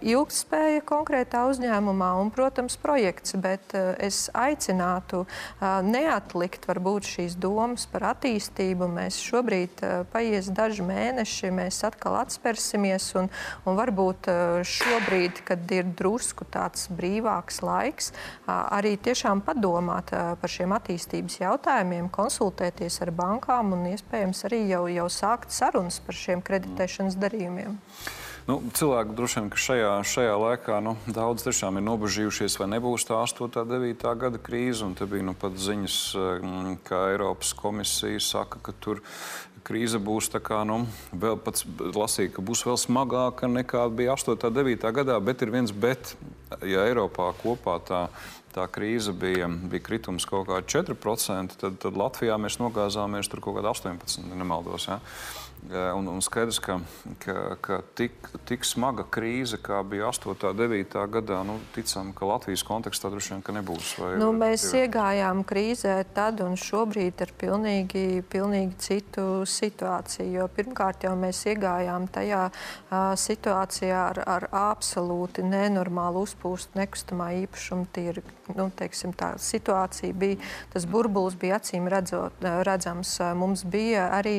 ilgspēja 0.03 0.83
konkrētā 0.85 1.47
uzņēmumā 1.49 2.13
un, 2.21 2.31
protams, 2.31 2.77
projekts. 2.77 3.37
Bet 3.39 3.75
es 3.99 4.29
aicinātu 4.35 5.25
neatlikt 5.61 6.69
varbūt 6.69 7.09
šīs 7.09 7.39
domas 7.39 7.87
par 7.87 8.13
attīstību. 8.15 8.89
Mēs 8.89 9.21
šobrīd 9.23 9.81
paies 10.13 10.51
daži 10.51 10.85
mēneši, 10.85 11.53
mēs 11.55 11.83
atkal 11.87 12.19
atspērsimies 12.21 13.15
un, 13.19 13.31
un 13.65 13.79
varbūt 13.79 14.29
šobrīd, 14.69 15.43
kad 15.49 15.65
ir 15.73 15.89
drusku 15.99 16.47
tāds 16.49 16.88
brīvāks 16.93 17.63
laiks 17.65 18.13
arī 18.47 18.97
tiešām 19.01 19.43
padomāt 19.47 20.13
par 20.13 20.53
šiem 20.53 20.75
attīstības 20.77 21.41
jautājumiem, 21.43 22.11
konsultēties 22.15 23.01
ar 23.07 23.13
bankām 23.17 23.75
un 23.77 23.91
iespējams 23.93 24.45
arī 24.49 24.65
jau, 24.71 24.87
jau 24.93 25.09
sākt 25.13 25.55
sarunas 25.55 26.01
par 26.05 26.17
šiem 26.17 26.45
kreditēšanas 26.45 27.19
darījumiem. 27.21 27.79
Nu, 28.49 28.63
cilvēki 28.73 29.13
droši 29.13 29.43
vien 29.43 29.49
šajā, 29.61 29.89
šajā 30.09 30.37
laikā 30.41 30.79
nu, 30.81 30.95
daudz 31.13 31.45
tiešām 31.45 31.77
ir 31.77 31.85
nobežījušies, 31.85 32.55
vai 32.57 32.71
nebūs 32.73 33.05
tā 33.05 33.19
8. 33.21 33.45
un 33.45 33.69
9. 33.75 34.07
gada 34.23 34.41
krīze. 34.41 34.89
Te 34.97 35.05
bija 35.11 35.27
nu, 35.27 35.35
pat 35.37 35.59
ziņas, 35.61 35.99
ka 36.89 37.03
Eiropas 37.11 37.53
komisija 37.59 38.23
saka, 38.25 38.63
ka 38.65 38.73
tur 38.73 39.03
krīze 39.69 40.01
būs 40.01 40.31
kā, 40.41 40.63
nu, 40.69 40.81
vēl 41.13 41.37
pats 41.45 41.67
lasīja, 41.95 42.33
ka 42.37 42.45
būs 42.45 42.65
vēl 42.67 42.79
smagāka 42.81 43.51
nekā 43.53 43.85
bija 43.93 44.17
8. 44.17 44.35
un 44.49 44.57
9. 44.57 44.93
gadā, 44.97 45.19
bet 45.21 45.45
ir 45.45 45.53
viens 45.53 45.73
bet, 45.73 46.15
ja 46.65 46.87
Eiropā 46.89 47.31
kopā 47.43 47.77
tā, 47.85 48.07
tā 48.55 48.65
krīze 48.73 49.13
bija, 49.13 49.49
bija 49.49 49.85
kritums 49.85 50.27
kaut 50.29 50.49
kādi 50.49 50.73
4%, 50.79 51.59
tad, 51.61 51.77
tad 51.83 52.01
Latvijā 52.01 52.39
mēs 52.41 52.59
nogāzāmies 52.63 53.29
tur 53.29 53.45
kaut 53.45 53.61
kādā 53.61 53.75
18%, 53.77 54.33
nemaldos. 54.33 54.89
Ja? 54.89 54.99
Un, 55.69 56.07
un 56.07 56.21
skaidrs, 56.23 56.61
ka, 56.63 56.79
ka, 57.21 57.57
ka 57.61 57.81
tik, 57.99 58.15
tik 58.49 58.63
smaga 58.65 59.03
krīze, 59.05 59.59
kā 59.61 59.81
bija 59.85 60.07
8. 60.09 60.31
un 60.31 60.57
9. 60.57 60.95
gadā, 61.13 61.41
nu, 61.45 61.59
ticam, 61.75 62.13
ka 62.17 62.29
Latvijas 62.31 62.63
kontekstā 62.65 63.11
droši 63.13 63.35
vien 63.35 63.59
nebūs. 63.59 63.91
Vai, 63.99 64.13
nu, 64.23 64.31
mēs 64.39 64.65
ir... 64.71 64.87
iegājām 64.87 65.43
krīzē 65.49 65.97
tad 66.17 66.41
un 66.45 66.55
šobrīd 66.57 67.25
ar 67.27 67.35
pilnīgi, 67.43 68.23
pilnīgi 68.31 68.79
citu 68.87 69.27
situāciju. 69.51 70.29
Jo 70.39 70.47
pirmkārt 70.55 71.05
jau 71.09 71.13
mēs 71.19 71.43
iegājām 71.51 72.07
tajā 72.15 72.47
uh, 72.49 73.13
situācijā 73.19 73.99
ar, 74.15 74.23
ar 74.39 74.49
absolūti 74.71 75.45
nenormālu 75.45 76.23
uzpūstu 76.29 76.79
nekustamā 76.79 77.33
īpašuma 77.43 77.91
tirgu. 77.93 78.37
Nu, 78.57 78.71
teiksim, 78.73 79.13
tā 79.13 79.35
situācija 79.43 80.15
bija, 80.17 80.39
tas 80.73 80.87
burbulis 80.89 81.37
bija 81.37 81.59
acīm 81.59 81.91
redzot, 81.93 82.39
redzams. 82.65 83.19
Mums 83.37 83.67
bija 83.69 84.07
arī 84.17 84.39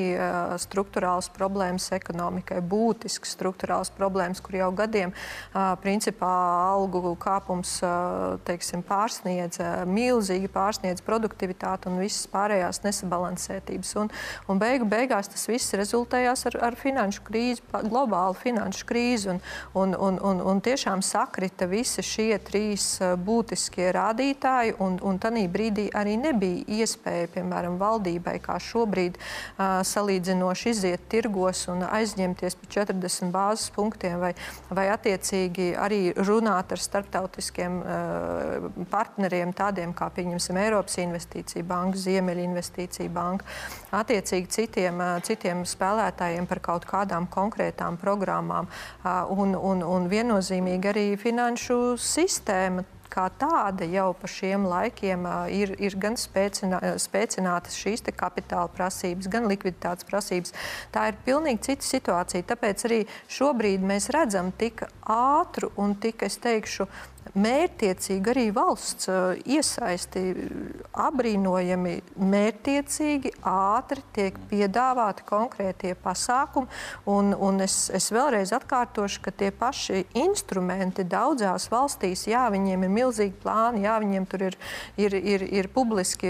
struktūra 0.62 1.08
struktūrāls 1.09 1.29
problēmas 1.33 1.89
ekonomikai, 1.95 2.61
būtisks 2.61 3.33
struktūrāls 3.33 3.89
problēmas, 3.95 4.41
kur 4.41 4.55
jau 4.55 4.69
gadiem 4.71 5.13
principā 5.81 6.29
algu 6.73 7.15
kāpums 7.19 7.79
teiksim, 8.45 8.83
pārsniedz, 8.83 9.59
milzīgi 9.87 10.49
pārsniedz 10.51 11.01
produktivitāti 11.01 11.89
un 11.89 11.99
visas 11.99 12.27
pārējās 12.29 12.83
nesabalansētības. 12.83 13.95
Un, 13.99 14.09
un 14.47 14.59
beigu 14.59 14.85
beigās 14.85 15.29
tas 15.29 15.47
viss 15.49 15.73
rezultējās 15.73 16.45
ar, 16.49 16.59
ar 16.69 16.77
finanšu 16.77 17.23
krīzi, 17.25 17.63
globālu 17.89 18.37
finanšu 18.37 18.85
krīzi. 18.85 19.29
Un, 19.29 19.41
un, 19.73 19.95
un, 19.95 20.19
un, 20.21 20.41
un 20.41 20.61
tiešām 20.61 21.01
sakrita 21.01 21.67
visi 21.69 22.03
šie 22.05 22.37
trīs 22.45 22.99
būtiskie 23.25 23.89
rādītāji, 23.95 24.77
un, 24.79 24.99
un 25.01 25.19
tanī 25.19 25.47
brīdī 25.49 25.89
arī 25.95 26.17
nebija 26.19 26.79
iespēja, 26.81 27.29
piemēram, 27.33 27.79
valdībai, 27.81 28.37
kā 28.43 28.59
šobrīd 28.61 29.17
salīdzinoši 29.89 30.69
iziet 30.69 30.98
iziet 30.99 31.09
tirgos 31.09 31.67
un 31.69 31.83
aizņemties 31.83 32.55
par 32.55 32.69
40 32.69 33.31
bāzes 33.31 33.71
punktiem, 33.71 34.19
vai, 34.19 34.33
vai 34.69 34.89
attiecīgi 34.89 35.75
arī 35.77 36.13
runāt 36.15 36.71
ar 36.71 36.79
starptautiskiem 36.79 37.79
uh, 37.81 38.85
partneriem, 38.89 39.53
tādiem 39.53 39.93
kā 39.93 40.09
pieņemsim 40.09 40.57
Eiropas 40.57 40.97
Investīcija 40.99 41.63
banka, 41.63 41.97
Ziemeļa 41.97 42.43
Investīcija 42.45 43.09
banka, 43.09 43.45
attiecīgi 43.91 44.47
citiem, 44.49 44.99
uh, 44.99 45.19
citiem 45.23 45.65
spēlētājiem 45.65 46.47
par 46.47 46.59
kaut 46.59 46.85
kādām 46.85 47.27
konkrētām 47.27 47.97
programmām. 47.97 48.67
Uh, 49.03 49.25
un, 49.29 49.55
un, 49.55 49.83
un 49.83 50.09
viennozīmīgi 50.09 50.93
arī 50.93 51.07
finanšu 51.17 51.97
sistēma 51.97 52.85
kā 53.09 53.27
tāda 53.41 53.87
jau 53.89 54.11
pa 54.17 54.29
šiem 54.29 54.65
laikiem 54.69 55.25
ir, 55.53 55.73
ir 55.81 55.97
gan 56.01 56.17
spēcinā, 56.19 56.79
spēcinātas 57.01 57.77
šīs 57.79 58.05
kapitāla 58.15 58.69
prasības, 58.73 59.29
gan 59.31 59.49
likviditātes 59.49 60.07
prasības. 60.09 60.55
Tā 60.93 61.09
ir 61.11 61.19
pilnīgi 61.25 61.69
cita 61.69 61.89
situācija. 61.89 62.47
Tāpēc 62.53 62.85
arī 62.89 62.99
šobrīd 63.31 63.85
mēs 63.85 64.09
redzam 64.15 64.51
tik 64.51 64.85
ātru 65.09 65.71
un 65.77 65.95
tik, 65.99 66.23
es 66.29 66.39
teikšu, 66.41 66.87
mērķiecīgi 67.37 68.31
arī 68.31 68.45
valsts 68.55 69.09
iesaisti 69.45 70.23
apbrīnojami, 70.99 71.95
mērķiecīgi, 72.19 73.33
ātri 73.49 74.03
tiek 74.15 74.39
piedāvāti 74.49 75.25
konkrētie 75.29 75.93
pasākumi. 75.99 76.69
Un, 77.09 77.33
un 77.33 77.61
es, 77.65 77.89
es 77.95 78.09
vēlreiz 78.13 78.53
atkārtošu, 78.55 79.21
ka 79.25 79.33
tie 79.35 79.51
paši 79.55 80.03
instrumenti 80.19 81.05
daudzās 81.07 81.69
valstīs, 81.71 82.25
jā, 82.29 82.45
viņiem 82.53 82.87
ir 82.87 82.93
milzīgi 82.93 83.37
plāni, 83.43 83.85
jā, 83.85 83.97
viņiem 84.01 84.27
tur 84.29 84.47
ir, 84.49 84.59
ir, 84.97 85.17
ir, 85.19 85.45
ir 85.61 85.71
publiski 85.73 86.29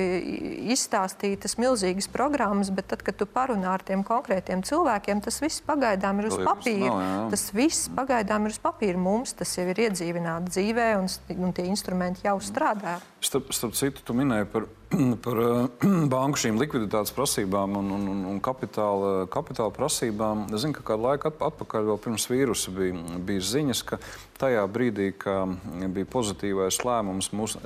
izstāstītas 0.73 1.57
milzīgas 1.61 2.09
programmas, 2.11 2.73
bet 2.75 2.91
tad, 2.91 3.03
kad 3.07 3.17
tu 3.19 3.27
parunā 3.29 3.75
ar 3.77 3.85
tiem 3.85 4.03
konkrētiem 4.07 4.63
cilvēkiem, 4.67 5.23
tas 5.25 5.39
viss 5.43 5.63
pagaidām 5.65 6.21
ir 6.21 6.29
uz 6.31 6.37
papīra. 6.43 6.99
Tas 7.31 7.49
viss 7.55 7.89
pagaidām 7.95 8.47
ir 8.47 8.55
uz 8.55 8.61
papīra. 8.61 8.99
Mums 8.99 9.35
tas 9.39 9.55
jau 9.57 9.65
ir 9.69 9.85
iedzīvināts 9.87 10.53
dzīvē 10.53 10.88
un, 10.97 11.07
un 11.45 11.53
tie 11.55 11.67
instrumenti 11.69 12.25
jau 12.25 12.37
strādā. 12.43 12.97
Starp, 13.21 13.51
starp 13.53 13.75
citu, 13.77 14.03
tu 14.05 14.15
minēji 14.17 14.47
par, 14.49 14.65
par 15.25 15.41
banku 16.13 16.39
šīm 16.41 16.59
likviditātes 16.61 17.13
prasībām 17.15 17.77
un, 17.81 17.91
un, 17.95 18.21
un 18.31 18.41
kapitāla, 18.43 19.27
kapitāla 19.31 19.73
prasībām. 19.75 20.47
Es 20.49 20.63
zinu, 20.63 20.77
ka 20.77 20.85
kādu 20.91 21.05
laiku 21.05 21.31
atpakaļ, 21.31 21.89
vēl 21.91 21.99
pirms 22.05 22.27
vīrusa, 22.31 22.73
bija, 22.75 23.19
bija 23.29 23.45
ziņas, 23.51 23.83
ka 23.91 24.01
tajā 24.39 24.63
brīdī, 24.71 25.11
kad 25.19 25.57
bija 25.95 26.09
pozitīvais 26.09 26.81
lēmums 26.87 27.31
mūs 27.35 27.57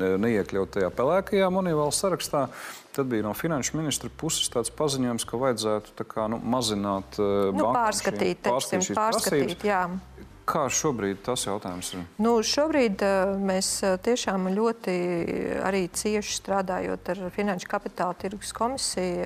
neiekļaut 0.00 0.74
tajā 0.78 0.90
pelēkajā 0.94 1.50
monētas 1.52 2.00
sarakstā, 2.04 2.46
tad 2.94 3.10
bija 3.10 3.26
no 3.26 3.34
finanšu 3.36 3.76
ministra 3.76 4.10
puses 4.20 4.48
tāds 4.52 4.72
paziņojums, 4.74 5.26
ka 5.28 5.40
vajadzētu 5.40 6.06
kā, 6.08 6.28
nu, 6.32 6.38
mazināt 6.38 7.18
uh, 7.18 7.50
nu, 7.54 7.66
pārskatīt, 7.74 8.44
teiksim, 8.46 8.84
pārskatīt, 8.94 9.58
prasības. 9.58 9.66
Jā. 9.66 9.82
Kā 10.44 10.66
šobrīd 10.68 11.22
tas 11.24 11.46
jautājums 11.46 11.88
ir? 11.94 12.00
Nu, 12.20 12.34
šobrīd 12.44 13.00
uh, 13.00 13.30
mēs 13.40 13.68
uh, 13.80 13.94
tiešām 14.04 14.50
ļoti 14.52 14.94
arī 15.64 15.86
cieši 15.88 16.34
strādājot 16.36 17.08
ar 17.14 17.22
Finanšu 17.32 17.68
kapitāla 17.70 18.16
tirgus 18.20 18.52
komisiju. 18.52 19.24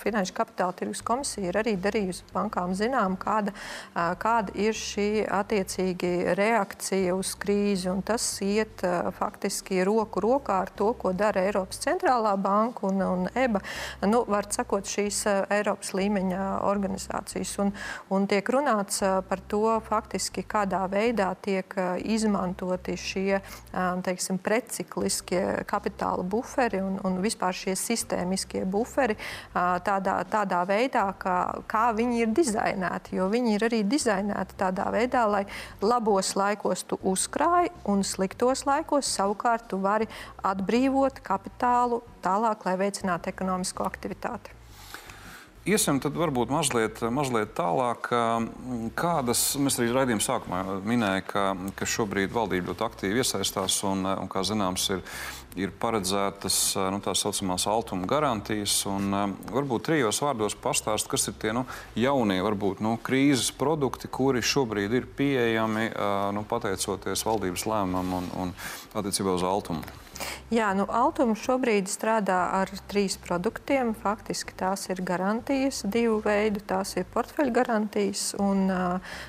Finanšu 0.00 0.34
kapitāla 0.34 0.74
tirgus 0.76 1.02
komisija 1.06 1.52
ir 1.52 1.58
arī 1.60 1.76
darījusi 1.78 2.26
bankām 2.32 2.74
zinām, 2.76 3.14
kāda, 3.20 3.52
kāda 3.94 4.54
ir 4.58 4.74
šī 4.76 5.24
attiecīgi 5.30 6.34
reakcija 6.38 7.14
uz 7.14 7.34
krīzi. 7.38 7.88
Un 7.92 8.02
tas 8.06 8.24
iet 8.44 8.82
faktiski 9.18 9.84
roku 9.86 10.22
rokā 10.24 10.58
ar 10.64 10.72
to, 10.76 10.90
ko 10.98 11.12
dara 11.16 11.46
Eiropas 11.46 11.80
centrālā 11.84 12.34
banka 12.40 12.88
un, 12.90 13.02
un 13.06 13.30
EBA. 13.30 13.62
Nu, 14.10 14.24
var 14.28 14.50
sakot, 14.50 14.88
šīs 14.90 15.22
Eiropas 15.54 15.94
līmeņa 15.96 16.50
organizācijas. 16.66 17.56
Un, 17.62 17.72
un 18.10 18.26
tiek 18.30 18.50
runāts 18.56 19.02
par 19.30 19.44
to 19.46 19.64
faktiski 19.86 20.15
faktiski 20.16 20.46
kādā 20.48 20.80
veidā 20.88 21.34
tiek 21.44 21.74
izmantoti 22.00 22.96
šie 22.96 23.40
teiksim, 24.02 24.38
precikliskie 24.40 25.64
kapitāla 25.68 26.24
buferi 26.24 26.80
un, 26.80 26.96
un 27.04 27.20
vispār 27.20 27.52
šie 27.52 27.74
sistēmiskie 27.76 28.64
buferi 28.64 29.16
tādā, 29.52 30.22
tādā 30.24 30.62
veidā, 30.64 31.04
kā, 31.20 31.60
kā 31.68 31.92
viņi 31.92 32.22
ir 32.22 32.32
dizainēti. 32.32 33.16
Jo 33.18 33.28
viņi 33.28 33.56
ir 33.58 33.68
arī 33.68 33.82
dizainēti 33.84 34.56
tādā 34.56 34.88
veidā, 34.94 35.26
lai 35.28 35.44
labos 35.82 36.32
laikos 36.36 36.86
tu 36.88 36.96
uzkrāji 37.04 37.74
un 37.84 38.00
sliktos 38.00 38.64
laikos 38.64 39.12
savukārt 39.18 39.68
tu 39.68 39.82
vari 39.84 40.08
atbrīvot 40.42 41.20
kapitālu 41.20 42.00
tālāk, 42.24 42.64
lai 42.64 42.78
veicinātu 42.80 43.34
ekonomisko 43.34 43.84
aktivitāti. 43.84 44.56
Iesim 45.66 45.96
tad 45.98 46.14
varbūt 46.14 46.52
mazliet, 46.54 47.00
mazliet 47.10 47.50
tālāk. 47.58 48.06
Kādas, 48.94 49.40
mēs 49.58 49.80
arī 49.80 49.88
raidījuma 49.96 50.22
sākumā 50.22 50.60
minējām, 50.86 51.24
ka, 51.26 51.42
ka 51.74 51.88
šobrīd 51.90 52.30
valdība 52.30 52.70
ļoti 52.70 52.86
aktīvi 52.86 53.18
iesaistās 53.18 53.80
un, 53.88 54.06
un 54.06 54.30
kā 54.30 54.44
zināms, 54.46 54.84
ir, 54.94 55.02
ir 55.58 55.74
paredzētas 55.82 56.60
nu, 56.94 57.02
tā 57.02 57.16
saucamās 57.18 57.66
altuma 57.66 58.06
garantijas. 58.06 58.78
Un, 58.86 59.10
varbūt 59.50 59.88
trijos 59.90 60.22
vārdos 60.22 60.54
pastāst, 60.54 61.10
kas 61.10 61.26
ir 61.32 61.38
tie 61.42 61.50
nu, 61.58 61.66
jaunie, 61.98 62.38
varbūt 62.46 62.86
nu, 62.86 62.94
krīzes 63.02 63.50
produkti, 63.58 64.06
kuri 64.06 64.46
šobrīd 64.46 64.94
ir 64.94 65.10
pieejami 65.18 65.90
nu, 66.38 66.46
pateicoties 66.46 67.26
valdības 67.26 67.66
lēmumam 67.66 68.20
un, 68.22 68.34
un 68.44 68.58
attiecībā 68.94 69.34
uz 69.34 69.42
altumu. 69.42 70.05
Jā, 70.54 70.68
nu, 70.78 70.86
Altuma 70.86 71.34
šobrīd 71.38 71.88
strādā 71.90 72.38
ar 72.60 72.70
trīs 72.90 73.16
produktiem. 73.18 73.94
Faktiski 73.98 74.54
tās 74.58 74.86
ir 74.92 75.02
garantijas, 75.06 75.82
divu 75.90 76.20
veidu. 76.24 76.62
Tās 76.66 76.94
ir 76.96 77.08
portfeļu 77.12 77.54
garantijas, 77.56 78.28
un, 78.42 78.70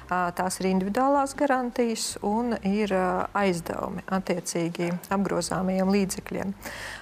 tās 0.09 0.59
ir 0.61 0.69
individuālās 0.71 1.33
garantijas 1.37 2.11
un 2.25 2.53
ir 2.61 2.93
aizdevumi 2.93 4.05
attiecīgi 4.19 4.91
apgrozāmajiem 5.17 5.93
līdzekļiem. 5.97 6.53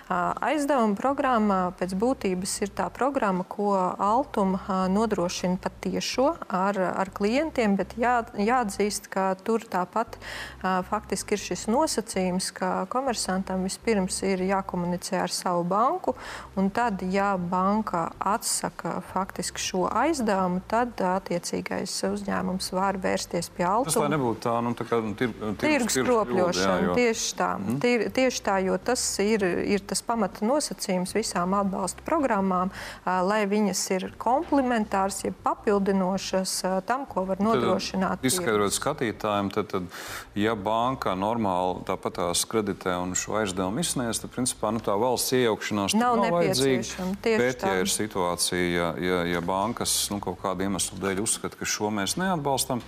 Aizdevuma 0.10 0.94
programma 0.94 1.60
pēc 1.80 1.96
būtības 1.98 2.52
ir 2.62 2.72
tā 2.78 2.92
programma, 2.94 3.42
ko 3.50 3.74
Altuma 3.74 4.86
nodrošina 4.92 5.58
patiešo 5.62 6.28
ar, 6.46 6.78
ar 6.78 7.10
klientiem, 7.10 7.74
bet 7.80 7.96
jā, 7.98 8.20
jāatzīst, 8.38 9.10
ka 9.10 9.32
tur 9.42 9.66
tāpat 9.66 10.20
faktiski 10.62 11.34
ir 11.34 11.42
šis 11.42 11.66
nosacījums, 11.74 12.52
ka 12.54 12.70
komersantam 12.94 13.66
vispirms 13.66 14.22
ir 14.30 14.44
jākomunicē 14.46 15.24
ar 15.24 15.34
savu 15.34 15.64
banku, 15.66 16.14
un 16.54 16.70
tad, 16.70 17.02
ja 17.10 17.34
banka 17.38 18.12
atsaka 18.20 19.00
faktiski 19.10 19.64
šo 19.64 19.88
aizdevumu, 19.90 20.62
tad 20.70 21.02
attiecīgais 21.02 21.98
uzņēmums 22.12 22.70
var 22.78 23.02
vērsties 23.02 23.50
pie 23.58 23.66
Altuma. 23.66 23.90
Tas 23.90 24.00
lai 24.04 24.14
nebūtu 24.14 24.46
tā, 24.46 24.56
nu, 24.62 24.76
tā 24.78 24.86
kā 24.86 25.02
tir, 25.18 25.34
tirgus 25.62 25.98
kropļošana. 25.98 26.94
Tieši 26.94 27.36
tā, 27.42 27.52
mm. 27.58 27.82
tir, 27.82 28.08
tieši 28.14 28.46
tā, 28.46 28.62
jo 28.70 28.78
tas 28.78 29.02
ir, 29.24 29.50
ir 29.66 29.82
tas 29.82 29.95
tas 29.96 30.04
pamata 30.04 30.44
nosacījums 30.44 31.16
visām 31.16 31.56
atbalsta 31.56 32.04
programmām, 32.06 32.72
lai 33.06 33.46
viņas 33.48 33.84
ir 33.96 34.08
komplementāras, 34.20 35.22
ja 35.24 35.32
papildinošas 35.46 36.58
tam, 36.90 37.06
ko 37.08 37.24
var 37.30 37.40
nodrošināt. 37.44 38.20
Tad, 38.20 38.28
izskaidrot 38.28 38.76
skatītājiem, 38.76 39.52
tad, 39.56 39.72
tad, 39.72 39.88
ja 40.36 40.58
banka 40.60 41.16
normāli 41.16 41.86
tāpat 41.88 42.20
tās 42.20 42.44
kreditē 42.52 42.98
un 43.00 43.16
šo 43.16 43.40
aizdevumu 43.40 43.84
izsniedz, 43.84 44.20
tad 44.24 44.36
principā 44.36 44.74
nu, 44.76 44.84
tā 44.84 44.98
valsts 45.00 45.36
iejaukšanās 45.40 45.96
nav, 45.96 46.20
nav 46.20 46.42
nepieciešama. 46.42 47.16
Bet, 47.24 47.62
tā. 47.64 47.72
ja 47.72 47.86
ir 47.86 47.92
situācija, 47.92 48.68
ja, 48.68 48.92
ja, 49.00 49.24
ja 49.36 49.44
bankas 49.46 49.96
nu, 50.12 50.20
kaut 50.24 50.42
kādu 50.44 50.68
iemeslu 50.68 51.00
dēļ 51.00 51.24
uzskata, 51.24 51.60
ka 51.60 51.70
šo 51.70 51.94
mēs 51.96 52.18
neatbalstam, 52.20 52.84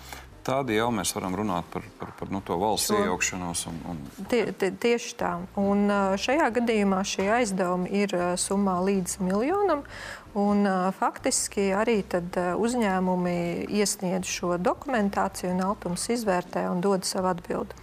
tad 0.48 0.72
jau 0.72 0.88
mēs 0.96 1.12
varam 1.16 1.36
runāt 1.36 1.68
par, 1.74 1.86
par, 2.00 2.14
par 2.20 2.32
nu, 2.32 2.42
to 2.46 2.56
valsts 2.60 2.92
Šo... 2.94 3.02
iejaukšanos. 3.04 3.66
Un, 3.72 3.80
un... 3.92 4.00
Tie, 4.32 4.46
tie, 4.56 4.72
tieši 4.72 5.16
tā. 5.20 5.34
Un 5.60 5.92
šajā 6.24 6.48
gadījumā 6.60 7.02
šie 7.08 7.28
aizdevumi 7.42 7.92
ir 8.04 8.16
summā 8.40 8.78
līdz 8.88 9.20
miljonam. 9.28 9.84
Un, 10.38 10.68
faktiski 10.94 11.72
arī 11.74 12.02
uzņēmumi 12.06 13.38
iesniedz 13.74 14.30
šo 14.30 14.58
dokumentāciju, 14.62 15.50
un 15.56 15.64
Altums 15.66 16.04
izvērtē 16.14 16.68
un 16.70 16.82
dod 16.84 17.08
savu 17.08 17.32
atbildi. 17.32 17.74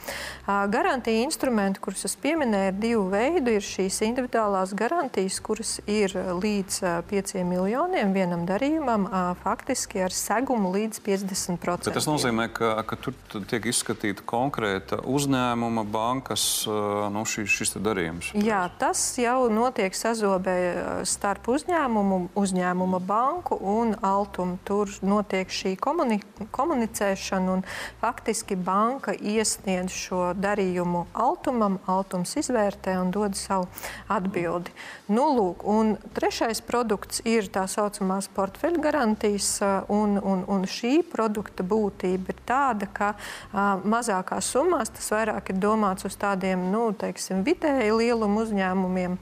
Garantija 0.46 1.24
instrumenti, 1.24 1.82
kurus 1.82 2.04
es 2.06 2.14
pieminēju, 2.20 2.70
ir 2.70 2.78
divu 2.78 3.08
veidu. 3.10 3.54
Ir 3.54 3.64
šīs 3.64 3.98
individuālās 4.06 4.74
garantijas, 4.76 5.40
kuras 5.44 5.76
ir 5.90 6.14
līdz 6.14 6.78
uh, 6.84 7.00
5 7.10 7.42
miljoniem 7.48 8.14
vienam 8.14 8.44
darījumam, 8.46 9.08
faktiski 9.42 10.04
ar 10.06 10.14
segumu 10.14 10.70
līdz 10.74 11.02
50%. 11.04 11.88
Bet 11.88 11.98
tas 11.98 12.08
nozīmē, 12.08 12.48
ka, 12.54 12.76
ka 12.86 12.98
tur 13.00 13.16
tiek 13.50 13.66
izskatīta 13.70 14.24
konkrēta 14.28 15.00
uzņēmuma, 15.02 15.86
bankas 15.90 16.46
nu, 16.68 17.24
šis, 17.28 17.50
šis 17.50 17.76
darījums. 17.82 18.30
Jā, 18.38 18.62
tas 18.78 19.02
jau 19.18 19.48
notiek 19.52 19.96
sazobē 19.96 20.56
starp 21.08 21.50
uzņēmumu 21.50 22.20
uzņēmuma 22.44 23.00
banku 23.04 23.58
un 23.58 23.94
Altumu. 24.04 24.58
Tur 24.64 24.90
notiek 25.04 25.50
šī 25.50 25.74
komuni 25.80 26.20
komunicēšana, 26.54 27.56
un 27.56 27.62
faktiski 28.00 28.56
banka 28.56 29.14
iesniedz 29.14 29.94
šo 29.94 30.32
darījumu 30.38 31.06
Altumam, 31.14 31.78
Altums 31.90 32.34
izvērtē 32.40 32.96
un 33.00 33.12
dod 33.14 33.36
savu 33.38 33.68
atbildi. 34.12 34.72
Nu, 35.08 35.26
lūk, 35.36 35.64
un 35.68 35.94
trešais 36.16 36.62
produkts 36.64 37.22
ir 37.28 37.48
tā 37.52 37.66
saucamās 37.70 38.28
portfeļu 38.34 38.82
garantijas, 38.84 39.50
un, 39.92 40.18
un, 40.20 40.44
un 40.48 40.66
šī 40.68 40.96
produkta 41.10 41.66
būtība 41.66 42.34
ir 42.34 42.42
tāda, 42.48 42.88
ka 42.88 43.12
a, 43.14 43.68
mazākās 43.84 44.50
summās 44.54 44.92
tas 44.94 45.10
vairāk 45.14 45.52
ir 45.52 45.60
domāts 45.62 46.08
uz 46.08 46.16
tādiem, 46.20 46.70
nu, 46.72 46.88
teiksim, 46.98 47.44
vidēji 47.46 47.94
lielumu 47.94 48.44
uzņēmumiem 48.44 49.18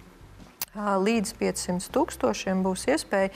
līdz 0.75 1.35
500 1.37 1.91
tūkstošiem 1.93 2.63
būs 2.65 2.87
iespēja 2.89 3.29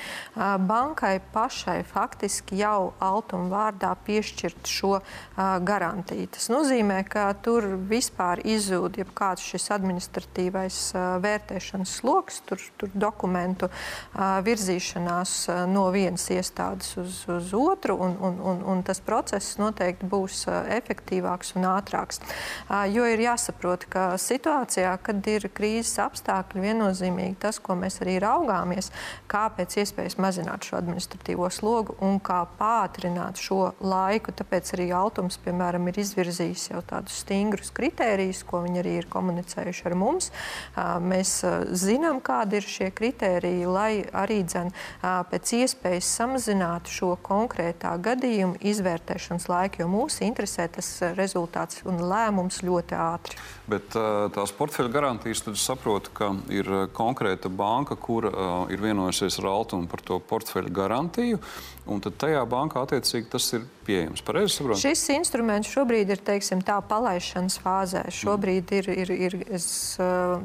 bankai 0.64 1.18
pašai 1.35 1.83
faktiski 1.85 2.57
jau 2.62 2.94
altuma 3.03 3.51
vārdā 3.53 3.92
piešķirt 4.07 4.70
šo 4.70 5.01
garantiju. 5.37 6.31
Tas 6.33 6.49
nozīmē, 6.53 7.03
ka 7.09 7.29
tur 7.44 7.68
vispār 7.90 8.40
izzūd 8.40 8.96
jebkāds 9.03 9.44
šis 9.44 9.68
administratīvais 9.77 10.79
vērtēšanas 11.25 11.92
sloks, 12.01 12.40
tur, 12.49 12.62
tur 12.81 12.94
dokumentu 12.94 13.68
virzīšanās 14.16 15.37
no 15.68 15.90
vienas 15.92 16.25
iestādes 16.33 16.96
uz, 17.03 17.20
uz 17.29 17.53
otru, 17.57 17.99
un, 18.01 18.16
un, 18.16 18.40
un, 18.40 18.64
un 18.64 18.83
tas 18.87 19.03
process 19.05 19.59
noteikti 19.61 20.09
būs 20.09 20.46
efektīvāks 20.79 21.53
un 21.61 21.68
ātrāks. 21.75 22.25
Jo 22.92 23.05
ir 23.12 23.27
jāsaprot, 23.27 23.85
ka 23.92 24.09
situācijā, 24.20 24.96
kad 25.05 25.31
ir 25.31 25.51
krīzes 25.53 25.99
apstākļi, 26.01 26.64
viennozīmīgi 26.70 27.26
vienīgi 27.27 27.41
tas, 27.41 27.59
ko 27.59 27.75
mēs 27.75 28.01
arī 28.03 28.19
raugāmies, 28.23 28.91
kā 29.29 29.49
pēc 29.51 29.81
iespējas 29.83 30.19
mazināt 30.19 30.65
šo 30.65 30.79
administratīvo 30.79 31.49
slogu 31.51 31.97
un 32.01 32.21
kā 32.21 32.47
pātrināt 32.59 33.37
šo 33.41 33.75
laiku. 33.81 34.33
Tāpēc 34.33 34.75
arī 34.75 34.91
Altums, 34.95 35.39
piemēram, 35.43 35.89
ir 35.89 35.99
izvirzījis 36.01 36.71
jau 36.71 36.83
tādus 36.87 37.21
stingrus 37.23 37.73
kritērijus, 37.75 38.45
ko 38.47 38.62
viņi 38.65 38.81
arī 38.83 38.97
ir 39.01 39.09
komunicējuši 39.11 39.87
ar 39.87 39.97
mums. 39.99 40.31
Mēs 41.03 41.43
zinām, 41.73 42.21
kādi 42.21 42.61
ir 42.61 42.67
šie 42.67 42.91
kritēriji, 42.95 43.67
lai 43.67 44.05
arī 44.12 44.43
dzen, 44.47 44.73
pēc 45.03 45.55
iespējas 45.61 46.15
samazinātu 46.21 46.93
šo 46.93 47.12
konkrētā 47.27 47.97
gadījuma 48.03 48.61
izvērtēšanas 48.61 49.49
laiku, 49.51 49.83
jo 49.83 49.91
mūs 49.91 50.23
interesē 50.27 50.69
tas 50.73 50.93
rezultāts 51.17 51.83
un 51.87 52.03
lēmums 52.07 52.62
ļoti 52.67 52.99
ātri. 53.01 53.41
Bet 53.67 53.97
tās 54.35 54.53
portfeļu 54.55 54.93
garantijas, 54.95 55.41
tad 55.43 55.57
es 55.59 55.65
saprotu, 55.67 56.13
ka 56.15 56.29
ir 56.55 56.69
konkrēta 56.95 57.51
banka, 57.51 57.97
kura 57.99 58.31
ir 58.71 58.79
vienojusies 58.79 59.41
ar 59.41 59.49
Altumu 59.51 59.91
par 59.91 60.05
to 60.07 60.21
portfeļu 60.23 60.71
garantiju, 60.71 61.41
un 61.87 62.03
tad 62.05 62.18
tajā 62.20 62.42
bankā 62.51 62.83
attiecīgi 62.87 63.31
tas 63.33 63.46
ir 63.57 63.66
pieejams. 63.87 64.22
Pareizi 64.27 64.57
saprotu? 64.57 64.81
Šis 64.83 65.05
instruments 65.14 65.70
šobrīd 65.70 66.11
ir 66.11 66.22
teiksim, 66.27 66.62
tā 66.66 66.79
palaišanas 66.88 67.59
fāzē. 67.62 68.03
Šobrīd 68.12 68.72
ir, 68.75 68.88
ir, 68.90 69.12
ir 69.29 69.37
es 69.55 69.68
uh, 70.03 70.37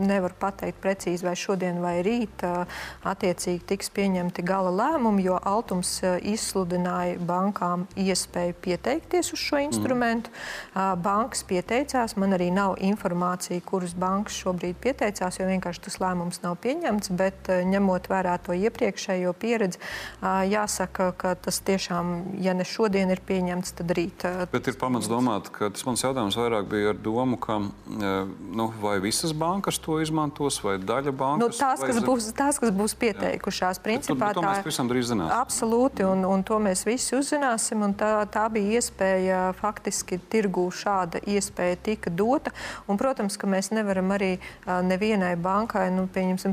nevaru 0.00 0.36
pateikt 0.40 0.80
precīzi, 0.82 1.26
vai 1.26 1.36
šodien 1.38 1.80
vai 1.84 1.98
rīt 2.06 2.44
uh, 2.46 2.64
attiecīgi 3.06 3.64
tiks 3.68 3.92
pieņemti 3.96 4.44
gala 4.46 4.72
lēmumi, 4.72 5.26
jo 5.28 5.36
Altums 5.46 5.92
uh, 6.02 6.16
izsludināja 6.24 7.20
bankām 7.28 7.86
iespēju 8.00 8.56
pieteikties 8.64 9.32
uz 9.36 9.42
šo 9.42 9.60
instrumentu. 9.66 10.32
Mm. 10.32 11.02
Bankas 11.02 11.42
pieteicās, 11.46 12.16
man 12.20 12.34
arī 12.36 12.48
nav 12.54 12.76
informācija, 12.84 13.60
kuras 13.66 13.94
bankas 13.98 14.36
šobrīd 14.40 14.78
pieteicās, 14.82 15.38
jo 15.40 15.46
vienkārši 15.48 15.82
tas 15.86 15.98
lēmums 16.02 16.42
nav 16.44 16.56
pieņemts, 16.64 17.12
bet 17.16 17.50
ņemot 17.70 18.08
vērā 18.10 18.36
to 18.44 18.56
iepriekšējo 18.56 19.32
pieredzi, 19.40 19.80
jāsaka, 20.22 20.85
jāsaka, 20.86 21.12
ka 21.16 21.34
tas 21.34 21.60
tiešām, 21.60 22.38
ja 22.40 22.54
ne 22.54 22.64
šodien 22.64 23.10
ir 23.10 23.20
pieņemts, 23.26 23.74
tad 23.76 23.90
rīt. 23.90 24.24
Bet 24.52 24.68
ir 24.68 24.76
pamats 24.78 25.08
domāt, 25.08 25.50
ka 25.50 25.70
tas 25.70 25.84
mans 25.86 26.02
jautājums 26.02 26.36
vairāk 26.36 26.68
bija 26.68 26.90
ar 26.90 26.96
domu, 26.96 27.36
ka 27.36 27.60
nu, 27.60 28.72
vai 28.80 28.98
visas 29.00 29.32
bankas 29.32 29.78
to 29.78 30.00
izmantos, 30.00 30.60
vai 30.62 30.78
daļa 30.78 31.12
bankas? 31.12 31.40
Nu, 31.40 31.50
tās, 31.50 31.80
kas 31.80 32.00
būs, 32.04 32.30
tās, 32.36 32.58
kas 32.58 32.70
būs 32.70 32.94
pieteikušās, 32.96 33.78
Jā. 33.78 33.82
principā 33.82 34.30
bet, 34.30 34.36
to, 34.36 34.40
to 34.40 34.46
mēs 34.46 34.66
visam 34.66 34.88
drīz 34.88 35.10
zināsim. 35.10 35.36
Absolūti, 35.36 36.06
un, 36.06 36.24
un 36.24 36.44
to 36.46 36.58
mēs 36.62 36.84
visi 36.86 37.16
uzzināsim, 37.16 37.84
tā, 37.98 38.12
tā 38.32 38.46
bija 38.52 38.80
iespēja 38.80 39.40
faktiski 39.58 40.20
tirgū 40.30 40.68
šāda 40.74 41.22
iespēja 41.26 41.80
tika 41.82 42.10
dota, 42.10 42.52
un, 42.86 42.98
protams, 43.00 43.36
ka 43.36 43.48
mēs 43.50 43.72
nevaram 43.74 44.14
arī 44.16 44.36
nevienai 44.66 45.34
bankai, 45.40 45.88
nu, 45.94 46.06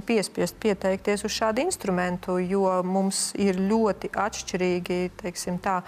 piespiest 0.03 0.57
pieteikties 0.61 1.23
uz 1.25 1.33
šādu 1.33 1.63
instrumentu, 1.63 2.37
jo 2.41 2.67
mums 2.85 3.31
ir 3.39 3.59
ļoti 3.59 4.09
atšķirīgi 4.27 4.99
teiksim, 5.21 5.59
tā, 5.63 5.79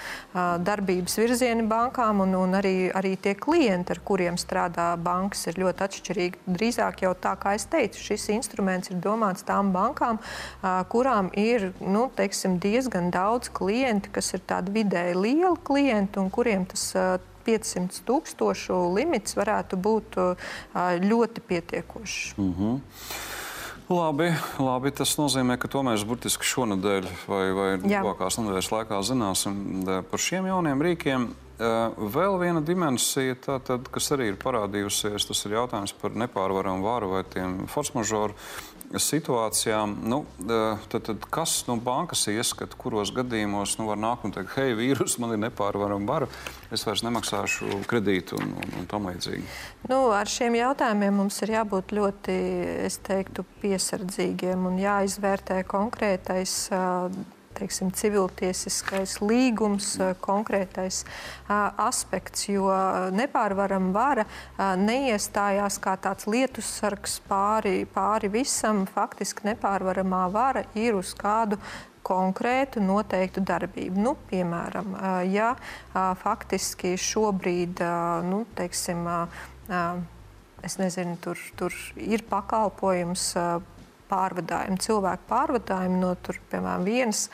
darbības 0.66 1.18
virzieni 1.20 1.66
bankām, 1.70 2.24
un, 2.26 2.36
un 2.40 2.58
arī, 2.60 2.90
arī 2.96 3.16
tie 3.22 3.36
klienti, 3.40 3.96
ar 3.96 4.02
kuriem 4.06 4.40
strādā 4.42 4.92
bankas, 5.02 5.46
ir 5.50 5.60
ļoti 5.64 5.86
atšķirīgi. 5.88 6.44
Drīzāk 6.58 7.06
jau 7.06 7.14
tā, 7.20 7.36
kā 7.42 7.56
es 7.60 7.68
teicu, 7.72 8.02
šis 8.10 8.30
instruments 8.36 8.92
ir 8.92 9.00
domāts 9.04 9.46
tām 9.48 9.72
bankām, 9.76 10.20
kurām 10.92 11.32
ir 11.40 11.72
nu, 11.82 12.08
teiksim, 12.16 12.60
diezgan 12.64 13.12
daudz 13.14 13.52
klienti, 13.56 14.12
kas 14.16 14.34
ir 14.38 14.44
tādi 14.48 14.76
vidēji 14.82 15.16
lieli 15.20 15.56
klienti 15.66 16.22
un 16.22 16.30
kuriem 16.34 16.68
tas 16.70 16.92
500 17.46 18.02
tūkstošu 18.08 18.78
limits 18.96 19.38
varētu 19.38 19.78
būt 19.78 20.20
ļoti 21.06 21.48
pietiekošs. 21.50 22.38
Mm 22.38 22.54
-hmm. 22.54 22.80
Labi, 23.86 24.32
labi, 24.58 24.90
tas 24.98 25.12
nozīmē, 25.20 25.60
ka 25.62 25.70
to 25.70 25.84
mēs 25.86 26.04
burtiski 26.10 26.48
šonadēļ 26.50 27.10
vai, 27.30 27.44
vai 27.54 27.68
tuvākās 27.84 28.40
nedēļas 28.40 28.70
laikā 28.74 29.02
zināsim 29.06 29.60
par 30.10 30.22
šiem 30.22 30.48
jauniem 30.50 30.82
rīkiem. 30.82 31.28
Vēl 31.56 32.40
viena 32.42 32.64
dimensija, 32.66 33.38
tātad, 33.46 33.86
kas 33.94 34.10
arī 34.12 34.32
ir 34.32 34.40
parādījusies, 34.42 35.30
tas 35.30 35.46
ir 35.46 35.54
jautājums 35.60 35.94
par 36.02 36.18
nepārvaramu 36.18 36.84
varu 36.84 37.12
vai 37.14 37.22
tiem 37.30 37.62
force 37.72 37.94
majeure 37.96 38.34
situācijām, 39.02 39.96
nu, 40.08 40.22
tad, 40.92 41.02
tad 41.08 41.28
kas 41.34 41.58
no 41.70 41.76
bankas 41.82 42.26
ieskata, 42.32 42.78
kuros 42.80 43.12
gadījumos 43.16 43.78
nu, 43.80 43.90
var 43.90 44.00
nākt 44.02 44.28
un 44.28 44.36
teikt, 44.36 44.56
hei, 44.60 44.76
vīrus, 44.78 45.18
man 45.22 45.36
ir 45.36 45.42
nepārvarama 45.46 46.08
vara, 46.10 46.30
es 46.74 46.86
vairs 46.88 47.04
nemaksāšu 47.06 47.82
kredītu 47.90 48.40
un, 48.40 48.56
un, 48.62 48.74
un 48.82 48.90
tam 48.92 49.10
līdzīgi? 49.12 49.46
Nu, 49.92 50.02
ar 50.16 50.30
šiem 50.32 50.58
jautājumiem 50.60 51.22
mums 51.22 51.42
ir 51.46 51.56
jābūt 51.58 51.96
ļoti, 51.98 52.40
es 52.88 53.00
teiktu, 53.06 53.46
piesardzīgiem 53.64 54.68
un 54.70 54.80
jāizvērtē 54.82 55.62
konkrētais 55.70 56.58
teiksim, 57.56 57.92
civiltiesiskais 57.96 59.20
līgums, 59.24 59.96
eh, 60.00 60.14
konkrētais 60.22 61.04
eh, 61.06 61.54
aspekts, 61.82 62.48
jo 62.50 62.70
nepārvarama 63.16 63.92
vara 63.96 64.26
eh, 64.26 64.76
neiestājās 64.82 65.80
kā 65.84 65.96
tāds 66.02 66.28
lietussargs 66.30 67.20
pāri, 67.30 67.86
pāri 67.86 68.32
visam. 68.32 68.86
Faktiski 68.86 69.50
nepārvaramā 69.52 70.26
vara 70.32 70.66
ir 70.76 70.98
uz 71.00 71.14
kādu 71.18 71.60
konkrētu 72.06 72.84
noteiktu 72.86 73.42
darbību. 73.42 73.98
Nu, 73.98 74.12
piemēram, 74.30 74.92
ja 75.26 75.56
faktiski 76.22 76.92
šobrīd, 77.02 77.82
nu, 78.30 78.44
teiksim, 78.54 79.08
es 80.62 80.78
nezinu, 80.78 81.16
tur, 81.18 81.42
tur 81.58 81.74
ir 81.98 82.22
pakalpojums 82.30 83.26
pārvadājumi, 84.10 84.78
cilvēku 84.84 85.28
pārvadājumi 85.30 86.00
no 86.02 86.12
tur, 86.26 86.40
piemēram, 86.52 86.86
vienas, 86.88 87.26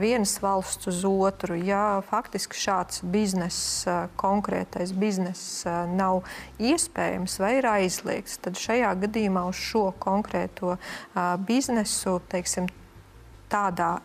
vienas 0.00 0.36
valsts 0.42 0.90
uz 0.90 1.04
otru. 1.08 1.56
Ja 1.58 2.00
faktiski 2.08 2.58
šāds 2.60 3.04
bizness, 3.04 3.84
konkrētais 4.20 4.94
bizness 4.96 5.62
nav 5.92 6.22
iespējams 6.58 7.38
vai 7.42 7.54
ir 7.60 7.70
aizliegts, 7.70 8.40
tad 8.44 8.58
šajā 8.60 8.94
gadījumā 9.06 9.46
uz 9.50 9.60
šo 9.60 9.90
konkrēto 10.02 10.76
biznesu, 11.46 12.18
teiksim, 12.32 12.70
tādā 13.52 13.96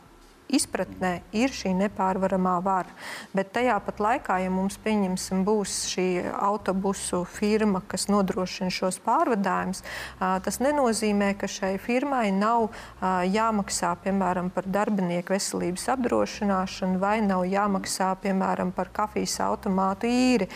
izpratnē 0.52 1.14
ir 1.36 1.54
šī 1.56 1.74
nepārvaramā 1.80 2.58
vara. 2.64 2.92
Bet 3.36 3.54
tajā 3.56 3.78
pat 3.86 4.02
laikā, 4.04 4.40
ja 4.44 4.52
mums 4.54 4.78
būs 4.82 5.76
šī 5.92 6.08
autobusu 6.32 7.24
firma, 7.26 7.82
kas 7.88 8.08
nodrošina 8.12 8.72
šos 8.72 9.00
pārvadājumus, 9.06 9.84
tas 10.20 10.60
nenozīmē, 10.60 11.34
ka 11.40 11.48
šai 11.48 11.78
firmai 11.82 12.32
nav 12.36 12.70
jāmaksā 13.02 13.96
piemēram 14.04 14.52
par 14.54 14.68
darbinieku 14.68 15.34
veselības 15.34 15.88
apdrošināšanu 15.96 17.00
vai 17.02 17.22
nav 17.26 17.46
jāmaksā 17.50 18.12
piemēram 18.24 18.72
par 18.76 18.92
kafijas 18.94 19.40
automātu 19.46 20.10
īri, 20.10 20.50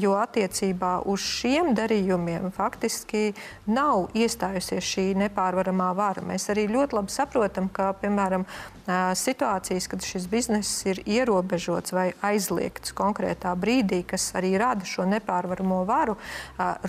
jo 0.00 0.14
attiecībā 0.18 1.02
uz 1.10 1.20
šiem 1.20 1.72
darījumiem 1.78 2.50
faktiski 2.54 3.32
nav 3.66 4.10
iestājusies 4.16 4.92
šī 4.94 5.06
nepārvaramā 5.24 5.90
vara. 5.96 6.24
Mēs 6.26 6.48
arī 6.52 6.68
ļoti 6.70 6.98
labi 6.98 7.14
saprotam, 7.14 7.68
ka 7.72 7.92
piemēram 8.00 8.46
situācijas, 8.88 9.86
kad 9.86 10.02
šis 10.02 10.26
bizness 10.26 10.86
ir 10.90 11.02
ierobežots 11.06 11.92
vai 11.94 12.12
aizliegts 12.22 12.94
konkrētā 12.96 13.54
brīdī, 13.54 14.02
kas 14.06 14.32
arī 14.34 14.56
rada 14.58 14.84
šo 14.88 15.06
nepārvaramo 15.06 15.84
varu, 15.86 16.16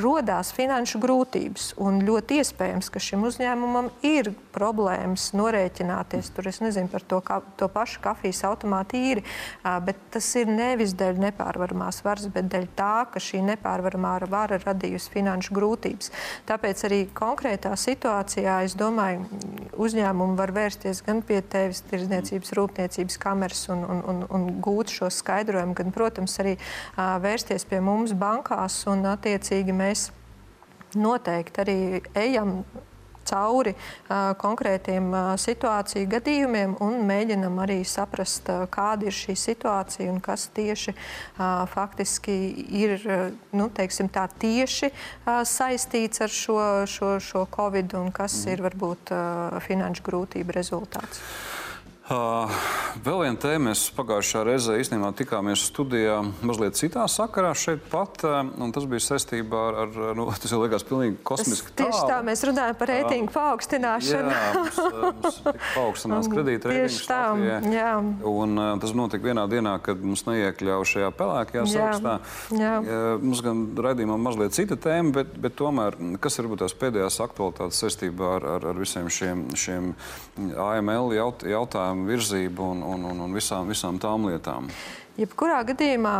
rodās 0.01 0.51
finanšu 0.55 1.01
grūtības. 1.03 1.73
Un 1.77 2.01
ļoti 2.05 2.39
iespējams, 2.41 2.89
ka 2.89 3.01
šim 3.03 3.27
uzņēmumam 3.29 3.91
ir 4.01 4.31
problēmas 4.53 5.31
norēķināties 5.37 6.31
tur, 6.33 6.49
nezinu, 6.65 6.89
par 6.89 7.05
to, 7.05 7.21
ka, 7.21 7.41
to 7.57 7.69
pašu 7.69 8.01
kafijas 8.03 8.43
automātu 8.49 8.97
īri, 8.97 9.23
bet 9.85 10.01
tas 10.13 10.27
ir 10.39 10.49
nevis 10.49 10.95
dēļ 10.97 11.21
nepārvaramās 11.27 12.01
varas, 12.05 12.27
bet 12.33 12.49
dēļ 12.53 12.67
tā, 12.77 13.05
ka 13.13 13.21
šī 13.21 13.43
nepārvaramā 13.53 14.15
vara 14.29 14.59
radījusi 14.61 15.11
finanšu 15.13 15.53
grūtības. 15.57 16.11
Tāpēc 16.49 16.83
arī 16.87 16.99
konkrētā 17.13 17.73
situācijā, 17.77 18.61
es 18.65 18.77
domāju, 18.79 19.25
uzņēmumi 19.77 20.37
var 20.39 20.53
vērsties 20.55 21.01
gan 21.05 21.21
pie 21.25 21.41
tevis, 21.41 21.82
tirdzniecības, 21.91 22.53
rūpniecības 22.57 23.19
kameras 23.21 23.67
un, 23.73 23.83
un, 23.89 24.01
un, 24.13 24.23
un 24.29 24.47
gūt 24.63 24.93
šo 24.93 25.11
skaidrojumu, 25.13 25.75
gan, 25.77 25.93
protams, 25.95 26.37
arī 26.43 26.57
uh, 26.57 27.15
vērsties 27.23 27.67
pie 27.69 27.81
mums 27.83 28.15
bankās 28.17 28.81
un 28.91 29.05
attiecīgi 29.13 29.75
mēs 29.75 30.09
noteikti 30.95 31.63
arī 31.63 31.77
ejam 32.13 32.59
cauri 33.23 33.73
uh, 33.73 34.33
konkrētiem 34.39 35.07
uh, 35.13 35.31
situāciju 35.39 36.09
gadījumiem 36.11 36.75
un 36.83 36.99
mēģinam 37.07 37.59
arī 37.63 37.79
saprast, 37.87 38.49
uh, 38.51 38.65
kāda 38.71 39.07
ir 39.07 39.15
šī 39.15 39.35
situācija 39.39 40.11
un 40.11 40.19
kas 40.23 40.49
tieši 40.55 40.93
uh, 40.93 41.63
faktiski 41.71 42.35
ir 42.83 42.97
nu, 43.55 43.69
teiksim, 43.73 44.11
tā, 44.13 44.27
tieši 44.27 44.91
uh, 44.91 45.41
saistīts 45.47 46.23
ar 46.23 46.33
šo, 46.33 46.59
šo, 46.89 47.15
šo 47.23 47.47
covid 47.53 47.95
un 47.99 48.11
kas 48.15 48.43
mm. 48.43 48.53
ir 48.53 48.65
varbūt 48.67 49.15
uh, 49.15 49.59
finanšu 49.63 50.07
grūtību 50.09 50.59
rezultāts. 50.59 51.23
Uh, 52.03 52.51
vēl 52.99 53.21
viena 53.21 53.39
tēma. 53.39 53.69
Mēs 53.69 53.85
pagājušā 53.95 54.41
reizē 54.43 54.73
īstenībā 54.81 55.13
tikāmies 55.15 55.61
studijā 55.69 56.17
mazliet 56.43 56.75
citā 56.75 57.05
sakarā 57.07 57.53
šeit 57.55 57.85
pat. 57.87 58.17
Uh, 58.27 58.49
tas 58.75 58.83
bija 58.91 59.05
saistībā 59.05 59.61
ar, 59.69 59.77
ar 59.85 60.17
nu, 60.19 60.25
tas 60.35 60.51
jau 60.51 60.59
liekas 60.59 60.83
pilnīgi 60.89 61.15
kosmiski 61.23 61.71
tālu. 61.71 61.93
Tieši 61.93 62.09
tā, 62.09 62.17
mēs 62.27 62.43
runājam 62.49 62.79
par 62.81 62.91
reitingu 62.91 63.31
uh, 63.31 63.37
paaugstināšanu. 63.37 64.33
Jā, 64.35 64.49
mums, 64.57 64.81
mums 64.97 65.37
paaugstinās 65.77 66.27
kredīta 66.33 66.73
reitings 66.73 66.97
Latvijā. 67.07 67.61
Jā. 67.71 67.93
Un 68.33 68.59
uh, 68.59 68.73
tas 68.83 68.95
notika 68.99 69.29
vienā 69.29 69.47
dienā, 69.53 69.77
kad 69.87 70.03
mums 70.03 70.25
neiekļauja 70.27 70.91
šajā 70.91 71.13
pelēkajā 71.21 71.65
sarakstā. 71.71 72.17
Jā. 72.51 72.75
Jā. 72.83 72.99
Mums 73.23 73.45
gan 73.47 73.63
raidījumā 73.87 74.19
mazliet 74.27 74.59
cita 74.59 74.75
tēma, 74.75 75.15
bet, 75.21 75.31
bet 75.39 75.55
tomēr, 75.55 75.95
kas 76.19 76.35
ir 76.35 76.49
varbūt 76.49 76.65
tās 76.65 76.75
pēdējās 76.83 77.21
aktualitātes 77.23 77.79
saistībā 77.85 78.35
ar, 78.41 78.51
ar, 78.57 78.69
ar 78.73 78.83
visiem 78.83 79.07
šiem, 79.07 79.47
šiem 79.55 79.93
AML 80.67 81.15
jaut, 81.15 81.47
jautājumiem? 81.47 81.92
Virzību 82.07 82.69
un, 82.73 82.83
un, 82.83 83.05
un, 83.11 83.23
un 83.27 83.37
visām, 83.37 83.69
visām 83.69 83.99
tām 84.01 84.27
lietām. 84.29 84.69
Jebkurā 85.13 85.59
gadījumā 85.61 86.13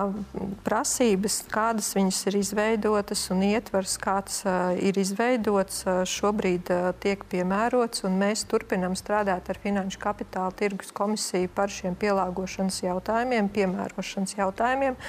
prasības, 0.61 1.39
kādas 1.49 1.87
viņas 1.97 2.17
ir 2.29 2.35
izveidotas 2.37 3.23
un 3.33 3.39
ietvers, 3.47 3.95
kāds 3.97 4.43
uh, 4.45 4.75
ir 4.77 4.99
izveidots, 5.01 5.79
uh, 5.87 6.03
šobrīd 6.05 6.69
uh, 6.69 6.91
tiek 7.01 7.23
piemērots. 7.31 8.05
Mēs 8.05 8.45
turpinām 8.51 8.93
strādāt 8.93 9.49
ar 9.49 9.61
Finanšu 9.63 9.97
kapitāla 10.03 10.53
tirgus 10.59 10.93
komisiju 10.93 11.49
par 11.57 11.73
šiem 11.73 11.97
pielāgošanas 11.97 12.83
jautājumiem, 12.83 13.49
piemērošanas 13.57 14.37
jautājumiem. 14.37 14.99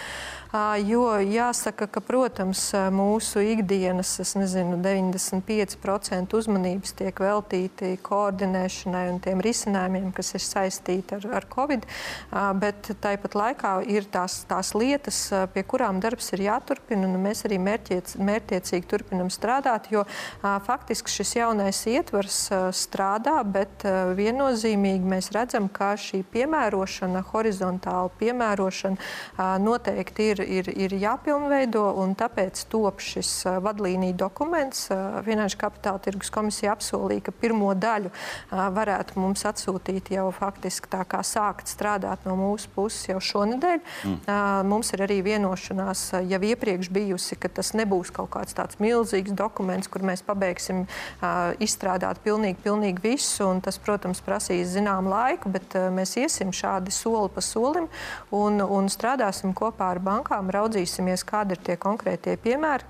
Jo 0.87 1.17
jāsaka, 1.19 1.89
ka, 1.91 1.99
protams, 1.99 2.61
mūsu 2.95 3.41
ikdienas, 3.43 4.13
nezinu, 4.39 4.77
95% 4.85 6.37
uzmanības 6.39 6.95
tiek 6.95 7.19
veltīti 7.19 7.97
koordinēšanai 8.07 9.03
un 9.11 9.19
tiem 9.25 9.43
risinājumiem, 9.43 10.13
kas 10.15 10.31
ir 10.39 10.45
saistīti 10.47 11.19
ar, 11.19 11.27
ar 11.41 11.49
Covid, 11.51 11.89
bet 12.63 12.93
tāpat 13.03 13.35
laikā 13.35 13.74
ir 13.87 14.07
tās, 14.13 14.43
tās 14.49 14.73
lietas, 14.77 15.19
pie 15.55 15.65
kurām 15.67 16.01
darbs 16.03 16.31
ir 16.37 16.45
jāturpina, 16.47 17.09
un 17.09 17.19
mēs 17.25 17.45
arī 17.49 17.59
mērķiec, 17.63 18.15
mērķiecīgi 18.23 18.89
turpinam 18.91 19.31
strādāt, 19.33 19.91
jo 19.93 20.05
faktiski 20.43 21.13
šis 21.13 21.35
jaunais 21.41 21.81
ietvars 21.91 22.39
strādā, 22.77 23.37
bet 23.47 23.85
viennozīmīgi 24.19 25.11
mēs 25.15 25.31
redzam, 25.35 25.69
ka 25.73 25.95
šī 26.01 26.23
piemērošana, 26.35 27.25
horizontāla 27.33 28.13
piemērošana 28.21 29.49
noteikti 29.65 30.31
ir, 30.35 30.45
ir, 30.61 30.71
ir 30.87 30.97
jāpilnveido, 31.03 31.85
un 32.03 32.15
tāpēc 32.19 32.65
top 32.73 33.03
šis 33.05 33.33
vadlīnija 33.65 34.17
dokuments. 34.25 34.87
Finanšu 35.27 35.61
kapitāla 35.61 36.03
tirgus 36.05 36.33
komisija 36.35 36.75
apsolīja, 36.75 37.27
ka 37.29 37.37
pirmo 37.45 37.73
daļu 37.75 38.13
varētu 38.51 39.19
mums 39.21 39.45
atsūtīt 39.49 40.13
jau 40.15 40.29
faktiski 40.35 40.91
tā 40.93 41.03
kā 41.09 41.23
sākt 41.27 41.71
strādāt 41.71 42.27
no 42.29 42.37
mūsu 42.39 42.71
puses 42.75 43.09
jau 43.11 43.21
šonadēļ. 43.23 43.64
Mm. 43.65 44.17
Mums 44.71 44.93
ir 44.95 45.05
arī 45.07 45.21
vienošanās 45.25 46.07
jau 46.29 46.41
iepriekš 46.51 46.91
bijusi, 46.95 47.39
ka 47.41 47.51
tas 47.53 47.73
nebūs 47.77 48.13
kaut 48.15 48.31
kāds 48.35 48.57
tāds 48.57 48.81
milzīgs 48.83 49.35
dokuments, 49.37 49.91
kur 49.91 50.05
mēs 50.07 50.25
pabeigsim 50.27 50.85
izstrādāt 51.65 52.23
pilnīgi, 52.25 52.61
pilnīgi 52.65 53.05
visu. 53.05 53.51
Tas, 53.65 53.79
protams, 53.83 54.23
prasīs 54.25 54.73
zinām 54.75 55.09
laiku, 55.11 55.53
bet 55.55 55.77
mēs 55.95 56.17
iesim 56.21 56.53
šādi 56.55 56.95
soli 56.95 57.31
pa 57.35 57.45
solim 57.45 57.89
un, 58.35 58.61
un 58.63 58.91
strādāsim 58.93 59.55
kopā 59.57 59.93
ar 59.95 60.03
bankām, 60.05 60.53
raudzīsimies, 60.55 61.27
kādi 61.29 61.57
ir 61.57 61.65
tie 61.65 61.79
konkrētie 61.81 62.37
piemēri, 62.41 62.87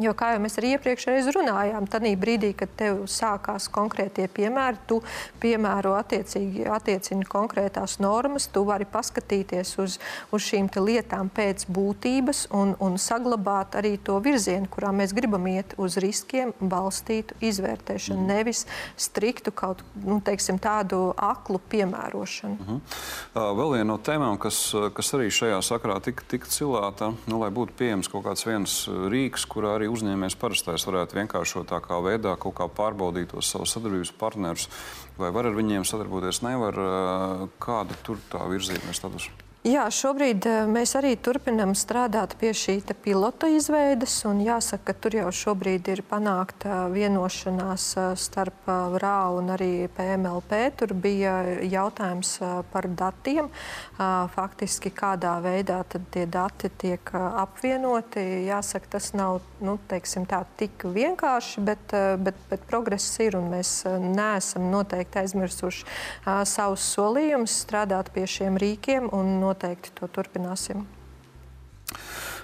Jo, 0.00 0.14
kā 0.16 0.30
jau 0.32 0.40
mēs 0.40 0.56
arī 0.56 0.74
iepriekšējā 0.76 1.32
runājām, 1.36 1.86
tad 1.90 2.06
brīdī, 2.20 2.54
kad 2.56 2.70
tev 2.78 3.02
sākās 3.10 3.66
konkrētie 3.72 4.24
piemēri, 4.32 4.78
tu 4.88 5.00
piemēro 5.42 5.92
attiecīgi 5.98 6.64
attiecini 6.72 7.26
konkrētās 7.28 7.98
normas, 8.00 8.46
tu 8.48 8.62
vari 8.64 8.86
paskatīties 8.88 9.74
uz, 9.82 9.98
uz 10.32 10.46
šīm 10.46 10.70
lietām 10.80 11.28
pēc 11.28 11.66
būtības 11.68 12.46
un, 12.56 12.72
un 12.80 12.96
saglabāt 12.96 13.76
arī 13.76 13.98
to 14.00 14.16
virzienu, 14.24 14.70
kurā 14.72 14.92
mēs 14.96 15.12
gribam 15.16 15.44
iet 15.50 15.74
uz 15.76 15.98
riskiem 16.00 16.54
balstītu 16.60 17.36
izvērtēšanu, 17.44 18.22
mm. 18.22 18.32
nevis 18.32 18.64
striktu 18.96 19.52
kaut 19.52 19.84
nu, 20.00 20.20
teiksim, 20.24 20.58
tādu 20.62 21.10
aklu 21.16 21.60
piemērošanu. 21.68 22.56
Mm 22.56 22.66
-hmm. 22.66 22.80
vēl 23.60 23.72
viena 23.76 23.88
no 23.92 23.98
tēmām, 23.98 24.38
kas, 24.38 24.72
kas 24.94 25.14
arī 25.14 25.28
šajā 25.28 25.60
sakarā 25.62 26.00
tika, 26.00 26.24
tika 26.28 26.46
cilāta, 26.46 27.12
nu, 27.26 27.40
lai 27.40 27.50
būtu 27.50 27.76
pieejams 27.76 28.08
kaut 28.08 28.24
kāds 28.24 28.46
viens 28.46 28.88
rīks, 28.88 29.44
kurā 29.44 29.76
arī 29.76 29.89
uzņēmējs 29.92 30.38
parastais 30.40 30.86
varētu 30.88 31.18
vienkāršotākā 31.20 32.00
veidā 32.06 32.36
kaut 32.40 32.56
kā 32.60 32.70
pārbaudīt 32.80 33.34
tos 33.34 33.50
savus 33.52 33.76
sadarbības 33.76 34.14
partnerus, 34.20 34.70
vai 35.18 35.32
var 35.34 35.50
ar 35.50 35.58
viņiem 35.58 35.86
sadarboties, 35.88 36.42
nevar, 36.46 36.80
kāda 37.62 38.02
tur 38.06 38.22
tā 38.32 38.46
virzība 38.50 38.90
ir 38.90 38.98
status? 38.98 39.30
Jā, 39.60 39.82
šobrīd 39.92 40.46
eh, 40.48 40.62
mēs 40.72 40.94
arī 40.96 41.10
turpinām 41.20 41.74
strādāt 41.76 42.32
pie 42.40 42.54
šī 42.56 42.78
pilota 43.04 43.44
izveides. 43.52 44.14
Jāsaka, 44.24 44.86
ka 44.88 44.94
tur 44.96 45.16
jau 45.18 45.26
šobrīd 45.28 45.90
ir 45.92 46.00
panākta 46.00 46.86
vienošanās 46.88 47.84
eh, 48.00 48.06
starp 48.16 48.70
eh, 48.72 48.96
RAU 49.02 49.36
un 49.42 49.52
arī 49.52 49.84
PMLP. 49.92 50.60
Tur 50.80 50.94
bija 50.96 51.34
jautājums 51.60 52.38
par 52.72 52.88
datiem. 52.88 53.50
Faktiski, 54.32 54.88
kādā 54.96 55.34
veidā 55.44 55.82
tie 55.84 56.24
dati 56.24 56.70
tiek 56.80 57.12
apvienoti. 57.12 58.22
Jāsaka, 58.46 58.94
tas 58.96 59.10
nav 59.12 59.42
nu, 59.60 59.76
teiksim, 59.90 60.24
tā, 60.24 60.40
tik 60.56 60.86
vienkārši, 60.88 61.60
bet, 61.68 61.92
bet, 62.24 62.38
bet 62.48 62.64
progress 62.70 63.20
ir 63.20 63.36
un 63.36 63.50
mēs 63.52 63.74
neesam 64.00 64.70
noteikti 64.72 65.20
aizmirsuši 65.20 65.84
savus 66.48 66.86
solījumus 66.96 67.60
strādāt 67.66 68.08
pie 68.16 68.24
šiem 68.24 68.56
rīkiem. 68.60 69.12
Un, 69.12 69.49
noteikti 69.50 69.92
to 69.98 70.08
turpināsim. 70.08 70.86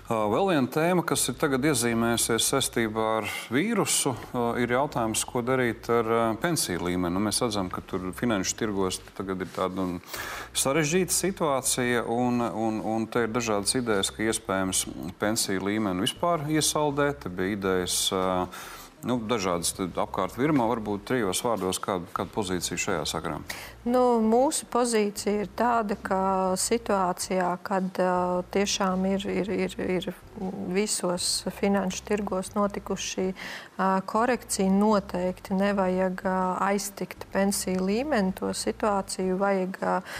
Vēl 0.06 0.52
viena 0.52 0.70
tēma, 0.70 1.02
kas 1.02 1.24
ir 1.32 1.34
tagad 1.34 1.64
iezīmējusies 1.66 2.46
saistībā 2.52 3.06
ar 3.16 3.24
vīrusu, 3.50 4.12
ir 4.62 4.70
jautājums, 4.70 5.24
ko 5.26 5.42
darīt 5.42 5.88
ar 5.90 6.36
pensiju 6.38 6.84
līmeni. 6.86 7.10
Nu, 7.16 7.22
mēs 7.24 7.42
redzam, 7.42 7.66
ka 7.74 7.82
tur 7.82 8.12
finanšu 8.14 8.54
tirgos 8.60 9.00
tagad 9.18 9.42
ir 9.42 9.50
tāda 9.50 9.88
sarežģīta 10.54 11.10
situācija, 11.10 12.04
un, 12.06 12.38
un, 12.38 12.78
un 12.86 13.10
te 13.10 13.26
ir 13.26 13.34
dažādas 13.34 13.74
idejas, 13.80 14.14
ka 14.14 14.22
iespējams 14.30 14.86
pensiju 15.18 15.66
līmeni 15.66 16.06
vispār 16.06 16.46
iesaldēt. 16.54 17.26
Bija 17.26 17.58
idejas 17.58 17.98
nu, 19.02 19.18
dažādas 19.26 19.74
apkārt 19.74 20.38
virmā, 20.38 20.70
varbūt 20.70 21.10
trijos 21.10 21.42
vārdos, 21.42 21.82
kāda, 21.82 22.06
kāda 22.14 22.30
pozīcija 22.38 22.78
šajā 22.78 23.08
sakarā? 23.10 23.42
Nu, 23.86 24.00
mūsu 24.18 24.66
pozīcija 24.66 25.44
ir 25.44 25.50
tāda, 25.54 25.94
ka 26.02 26.18
situācijā, 26.58 27.52
kad 27.62 28.00
uh, 28.02 28.40
tiešām 28.50 29.04
ir, 29.12 29.26
ir, 29.30 29.50
ir, 29.54 29.76
ir 29.78 30.08
visos 30.74 31.46
finanšu 31.54 32.02
tirgos 32.08 32.50
notikuši 32.56 33.28
uh, 33.30 34.00
korekcija, 34.10 34.66
noteikti 34.74 35.54
nevajag 35.54 36.24
uh, 36.26 36.32
aiztikt 36.66 37.28
pensiju 37.30 37.84
līmeni. 37.86 38.34
To 38.40 38.50
situāciju 38.50 39.38
vajag 39.38 39.78
uh, 39.86 40.18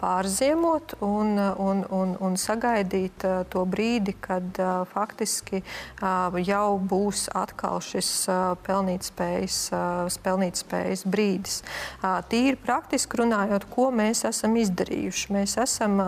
pārziemot 0.00 0.96
un, 1.04 1.36
un, 1.36 1.84
un, 1.92 2.16
un 2.16 2.40
sagaidīt 2.40 3.28
uh, 3.28 3.42
to 3.52 3.66
brīdi, 3.68 4.16
kad 4.24 4.56
uh, 4.56 4.86
faktiski 4.88 5.60
uh, 5.60 6.40
jau 6.40 6.80
būs 6.80 7.26
atkal 7.36 7.84
šis 7.84 8.10
uh, 8.32 8.56
pelnītspējas, 8.64 9.60
uh, 9.76 10.18
pelnītspējas 10.24 11.04
brīdis. 11.12 11.60
Uh, 12.00 12.22
tīri 12.32 12.56
praktiski 12.56 13.01
runājot, 13.18 13.66
ko 13.72 13.88
mēs 13.94 14.24
esam 14.28 14.56
izdarījuši. 14.60 15.32
Mēs 15.34 15.56
esam 15.60 15.98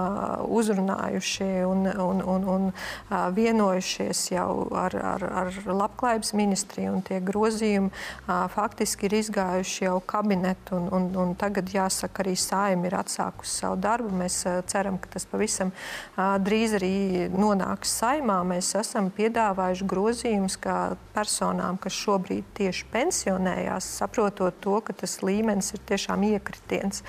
uzrunājuši 0.55 1.49
un, 1.69 1.87
un, 1.89 2.23
un, 2.35 2.47
un 2.55 2.69
vienojušies 3.37 4.23
jau 4.35 4.49
ar, 4.79 4.97
ar, 5.15 5.27
ar 5.43 5.61
Labklājības 5.65 6.35
ministriju, 6.39 6.97
un 6.97 7.05
tie 7.07 7.21
grozījumi 7.25 7.91
faktiski 8.55 9.09
ir 9.09 9.19
izgājuši 9.21 9.87
jau 9.87 9.99
kabinetu. 10.07 10.79
Un, 10.79 10.89
un, 10.97 11.09
un 11.25 11.35
tagad, 11.39 11.71
jāsaka, 11.75 12.25
arī 12.25 12.37
saima 12.39 12.89
ir 12.89 12.99
atsākusi 12.99 13.61
savu 13.63 13.79
darbu. 13.83 14.13
Mēs 14.25 14.41
ceram, 14.71 14.99
ka 15.03 15.13
tas 15.17 15.27
pavisam 15.31 15.73
drīz 16.17 16.77
arī 16.79 16.95
nonāks 17.33 17.95
saimā. 18.01 18.41
Mēs 18.49 18.75
esam 18.81 19.11
piedāvājuši 19.15 19.89
grozījumus 19.91 20.59
kā 20.63 20.79
personām, 21.15 21.79
kas 21.81 21.97
šobrīd 22.05 22.47
tieši 22.59 22.89
pensionējās, 22.93 23.89
saprotot 24.01 24.57
to, 24.65 24.79
ka 24.85 24.97
tas 25.05 25.21
līmenis 25.25 25.75
ir 25.75 25.83
tiešām 25.89 26.25
iekritiens. 26.75 27.03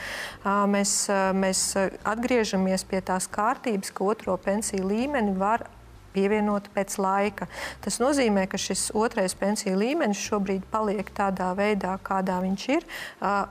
Mēs, 0.69 1.07
mēs 1.35 1.63
atgriežamies 2.05 2.85
pie 2.87 3.01
tās 3.01 3.27
kārtības, 3.27 3.91
ka 3.93 4.05
otro 4.05 4.37
pensiju 4.37 4.87
līmeni 4.87 5.35
var 5.37 5.67
pievienota 6.15 6.71
pēc 6.71 6.95
laika. 7.03 7.47
Tas 7.83 7.99
nozīmē, 7.99 8.45
ka 8.47 8.57
šis 8.57 8.87
otrais 8.95 9.35
pensiju 9.35 9.75
līmenis 9.75 10.21
šobrīd 10.29 10.63
paliek 10.71 11.11
tādā 11.11 11.51
veidā, 11.57 11.97
kādā 11.99 12.39
viņš 12.39 12.67
ir, 12.71 12.87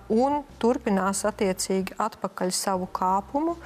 un 0.09 0.41
turpinās 0.63 1.27
attiecīgi 1.29 1.99
atpakaļ 2.01 2.55
savu 2.57 2.89
kāpumu. 2.89 3.59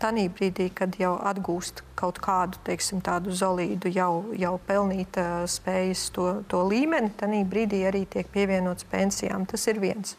Tanī 0.00 0.30
brīdī, 0.32 0.70
kad 0.72 0.96
jau 0.96 1.18
atgūst 1.20 1.84
kaut 2.02 2.18
kādu 2.22 2.58
teiksim, 2.66 3.00
tādu 3.04 3.34
solīdu, 3.36 3.90
jau, 3.94 4.12
jau 4.38 4.56
pelnīt 4.66 5.18
uh, 5.20 5.44
spējas 5.50 6.08
to, 6.14 6.28
to 6.50 6.62
līmeni, 6.66 7.12
tad 7.18 7.32
brīdī 7.48 7.82
arī 7.88 8.04
tiek 8.10 8.28
pievienots 8.32 8.86
pensijām. 8.90 9.46
Tas 9.48 9.66
ir 9.70 9.78
viens. 9.82 10.16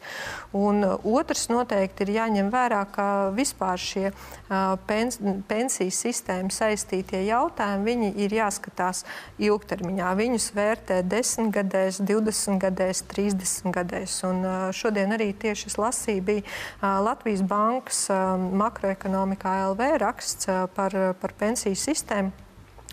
Un 0.56 0.82
uh, 0.86 0.96
otrs 1.04 1.48
noteikti 1.52 2.06
ir 2.06 2.14
jāņem 2.16 2.50
vērā, 2.52 2.80
ka 2.94 3.06
vispār 3.36 3.80
šie 3.80 4.06
uh, 4.10 4.74
pens, 4.88 5.20
pensiju 5.48 5.92
sistēmu 5.94 6.52
saistītie 6.54 7.24
jautājumi 7.28 8.12
ir 8.24 8.34
jāskatās 8.38 9.04
ilgtermiņā. 9.42 10.14
Viņus 10.18 10.48
vērtē 10.56 11.02
10 11.10 11.52
gadēs, 11.54 12.00
20 12.02 12.60
gadēs, 12.62 13.04
30 13.12 13.74
gadēs. 13.74 14.16
Un, 14.28 14.42
uh, 14.46 14.68
šodien 14.74 15.14
arī 15.16 15.32
tieši 15.36 15.70
es 15.72 15.78
lasīju, 15.80 16.24
bija 16.30 16.44
uh, 16.44 16.98
Latvijas 17.04 17.44
Bankas 17.46 18.04
uh, 18.12 18.34
makroekonomikā 18.64 19.56
LV 19.72 19.90
raksts 20.02 20.48
uh, 20.50 20.64
par, 20.74 20.94
par 21.20 21.36
pensiju 21.38 21.73
pensiju 21.74 21.94
sistēmu. 21.94 22.32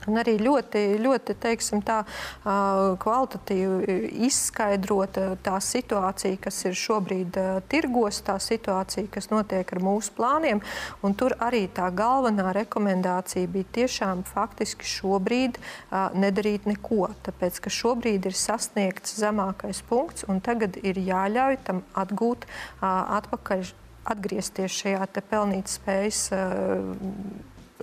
Un 0.09 0.17
arī 0.17 0.39
ļoti, 0.41 0.97
ļoti 0.97 1.36
teiksim, 1.38 1.84
tā, 1.86 1.99
kvalitatīvi 2.41 4.07
izskaidrota 4.25 5.36
tā 5.45 5.59
situācija, 5.61 6.39
kas 6.41 6.57
ir 6.65 6.73
šobrīd 6.73 7.38
tirgos, 7.69 8.23
tā 8.25 8.39
situācija, 8.41 9.05
kas 9.13 9.29
notiek 9.29 9.61
ar 9.61 9.82
mūsu 9.86 10.15
plāniem. 10.17 10.63
Un 11.05 11.13
tur 11.13 11.36
arī 11.38 11.67
tā 11.69 11.91
galvenā 11.93 12.49
rekomendācija 12.57 13.45
bija 13.53 13.69
tiešām 13.77 14.23
faktiski 14.25 14.89
šobrīd 14.89 15.61
nedarīt 16.17 16.65
neko. 16.65 17.11
Tāpēc, 17.21 17.61
ka 17.61 17.69
šobrīd 17.69 18.25
ir 18.25 18.34
sasniegts 18.34 19.13
zemākais 19.21 19.84
punkts, 19.86 20.25
un 20.25 20.41
tagad 20.41 20.82
ir 20.82 20.97
jāļauj 20.97 21.61
tam 21.69 21.86
atgūt 21.93 22.49
atpakaļ, 22.82 23.69
atgriezties 24.09 24.82
šajā 24.82 25.05
pelnīt 25.29 25.69
spējas 25.69 26.25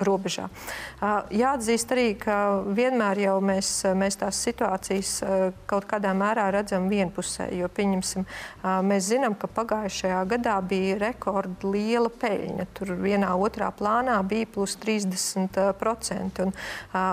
robežā. 0.04 0.48
Jāatzīst 1.34 1.92
arī, 1.94 2.08
ka 2.18 2.36
vienmēr 2.74 3.22
jau 3.24 3.36
mēs, 3.44 3.70
mēs 3.98 4.18
tās 4.20 4.40
situācijas 4.46 5.12
kaut 5.70 5.86
kādā 5.90 6.12
mērā 6.16 6.48
redzam 6.54 6.88
vienpusē, 6.90 7.48
jo 7.58 7.68
pieņemsim, 7.72 8.26
mēs 8.88 9.10
zinām, 9.12 9.36
ka 9.38 9.50
pagājušajā 9.58 10.22
gadā 10.32 10.56
bija 10.64 10.98
rekordliela 11.02 12.10
peļņa. 12.20 12.68
Tur 12.78 12.94
vienā 13.00 13.30
otrā 13.38 13.70
plānā 13.74 14.18
bija 14.28 14.48
plus 14.54 14.76
30%. 14.82 16.44
Un, 16.44 16.54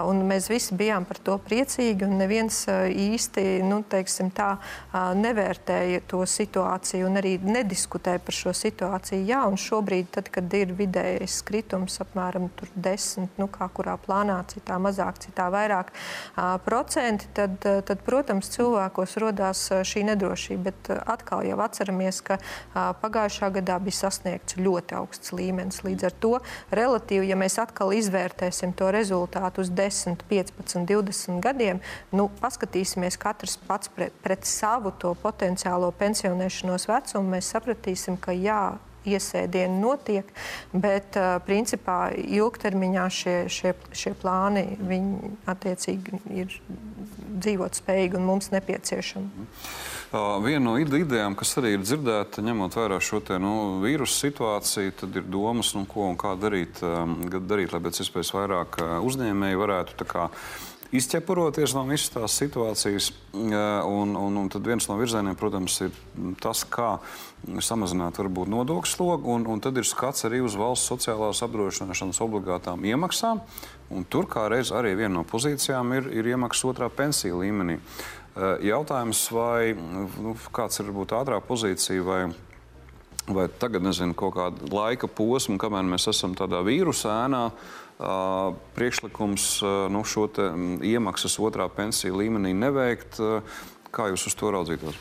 un 0.10 0.24
mēs 0.30 0.50
visi 0.52 0.78
bijām 0.78 1.06
par 1.08 1.20
to 1.26 1.38
priecīgi, 1.46 2.08
un 2.08 2.18
neviens 2.22 2.64
īsti 2.70 3.46
nu, 3.66 3.82
teiksim, 3.90 4.32
tā, 4.36 4.56
nevērtēja 4.94 6.04
to 6.10 6.24
situāciju 6.30 7.10
un 7.10 7.20
arī 7.22 7.36
nediskutēja 7.44 8.22
par 8.26 8.38
šo 8.38 8.54
situāciju. 8.56 9.24
Jā, 9.30 9.44
un 9.50 9.60
šobrīd, 9.60 10.12
tad, 10.18 10.30
kad 10.34 10.54
ir 10.58 10.74
vidējais 10.78 11.42
kritums 11.48 12.00
apmēram 12.04 12.50
10, 12.76 13.30
nu, 13.40 13.48
kā 13.52 13.68
kurā 13.74 13.96
plānā, 14.02 14.38
citā 14.52 14.78
mazāk, 14.82 15.20
citā 15.24 15.48
vairāk 15.54 15.92
uh, 15.92 16.56
procenti, 16.66 17.30
tad, 17.36 17.58
tad, 17.62 18.04
protams, 18.06 18.50
cilvēkos 18.56 19.18
rodās 19.22 19.66
šī 19.88 20.06
nedrošība. 20.12 20.64
Bet 20.66 20.90
atkal 21.06 21.44
jau 21.46 21.60
atceramies, 21.62 22.22
ka 22.26 22.40
uh, 22.40 22.92
pagājušā 23.02 23.52
gadā 23.60 23.78
bija 23.84 24.00
sasniegts 24.06 24.58
ļoti 24.60 24.98
augsts 24.98 25.34
līmenis. 25.36 25.84
Līdz 25.86 26.08
ar 26.10 26.16
to 26.24 26.34
relatīvi, 26.76 27.30
ja 27.32 27.38
mēs 27.40 27.60
atkal 27.62 27.94
izvērtēsim 27.96 28.74
to 28.78 28.90
rezultātu 28.96 29.64
uz 29.66 29.72
10, 29.76 30.26
15, 30.30 30.86
20 30.90 31.44
gadiem, 31.44 31.82
nu, 32.16 32.28
paskatīsimies 32.42 33.20
katrs 33.22 33.58
pats 33.68 33.92
pret, 33.94 34.16
pret 34.26 34.48
savu 34.50 34.94
to 35.00 35.14
potenciālo 35.22 35.92
pensionēšanos 36.00 36.90
vecumu, 36.90 37.36
mēs 37.36 37.54
sapratīsim, 37.56 38.20
ka 38.22 38.36
jā, 38.36 38.76
iesēdieni 39.10 39.80
notiek, 39.80 40.30
bet 40.74 41.18
uh, 41.20 41.38
principā 41.46 42.10
ilgtermiņā 42.16 43.06
šie, 43.14 43.36
šie, 43.52 43.76
šie 43.96 44.16
plāni 44.22 44.66
attiecīgi 45.50 46.22
ir 46.36 46.58
dzīvot 47.36 47.78
spējīgi 47.82 48.20
un 48.20 48.28
mums 48.30 48.52
nepieciešami. 48.54 49.48
Uh, 50.16 50.38
viena 50.44 50.64
no 50.70 50.76
idejām, 50.80 51.36
kas 51.38 51.56
arī 51.60 51.76
ir 51.76 51.84
dzirdēta, 51.84 52.44
ņemot 52.46 52.78
vērā 52.78 53.00
šo 53.04 53.20
te, 53.26 53.40
nu, 53.42 53.82
vīrusu 53.84 54.28
situāciju, 54.28 54.94
tad 55.02 55.18
ir 55.20 55.26
domas, 55.28 55.74
nu, 55.76 55.84
ko 55.90 56.10
un 56.12 56.20
kā 56.20 56.36
darīt, 56.40 56.80
darīt 57.36 57.74
lai 57.76 57.82
pēc 57.88 58.04
iespējas 58.06 58.32
vairāk 58.36 58.80
uzņēmēji 59.04 59.60
varētu 59.60 60.08
kā, 60.10 60.30
izķepuroties 60.96 61.76
no 61.76 61.84
visas 61.90 62.12
tās 62.14 62.36
situācijas. 62.40 63.12
Un, 63.36 64.16
un, 64.16 64.40
un 64.42 64.50
tad 64.52 64.66
viens 64.68 64.88
no 64.90 64.98
virzieniem, 65.00 65.38
protams, 65.40 65.78
ir 65.86 65.94
tas, 66.42 66.64
kā 66.70 66.96
samazināt 67.64 68.18
varbūt 68.22 68.50
nodokļu 68.52 68.90
slogu, 68.90 69.36
un, 69.36 69.46
un 69.52 69.62
tad 69.64 69.78
ir 69.78 69.88
skats 69.88 70.26
arī 70.28 70.42
uz 70.46 70.58
valsts 70.60 70.90
sociālās 70.92 71.44
apdrošināšanas 71.46 72.22
obligātām 72.26 72.86
iemaksām. 72.88 73.44
Un 73.94 74.08
tur 74.10 74.30
kā 74.32 74.48
reiz 74.50 74.72
arī 74.74 74.96
viena 74.98 75.20
no 75.20 75.26
pozīcijām 75.30 75.94
ir, 76.00 76.10
ir 76.16 76.34
iemaksas 76.34 76.72
otrā 76.72 76.90
pensiju 76.90 77.44
līmenī. 77.44 77.78
Jautājums, 78.66 79.22
vai 79.32 79.72
nu, 79.78 80.34
kāds 80.56 80.82
ir 80.82 80.90
varbūt 80.90 81.14
ātrā 81.16 81.38
pozīcija, 81.46 82.04
vai, 82.04 82.22
vai 83.30 83.46
tagad, 83.62 83.86
nezinu, 83.86 84.18
kaut 84.18 84.36
kāda 84.36 84.72
laika 84.74 85.08
posma, 85.08 85.56
kamēr 85.62 85.88
mēs 85.94 86.10
esam 86.12 86.36
tādā 86.36 86.60
vīrusu 86.66 87.08
ēnā, 87.14 87.46
priekšlikums 87.98 89.50
nu, 89.92 90.04
šo 90.04 90.28
iemaksas 90.84 91.40
otrā 91.40 91.70
pensiju 91.72 92.20
līmenī 92.20 92.52
neveikt. 92.58 93.22
Kā 93.96 94.10
jūs 94.12 94.28
uz 94.28 94.36
to 94.36 94.52
raudzītos? 94.52 94.98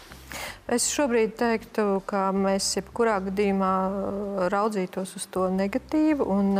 Es 0.64 0.86
šobrīd 0.88 1.34
teiktu, 1.38 2.00
ka 2.08 2.30
mēs 2.34 2.70
jebkurā 2.78 3.18
gadījumā 3.26 3.72
raudzītos 4.52 5.12
uz 5.18 5.26
to 5.34 5.48
negatīvu. 5.52 6.24
Un, 6.24 6.54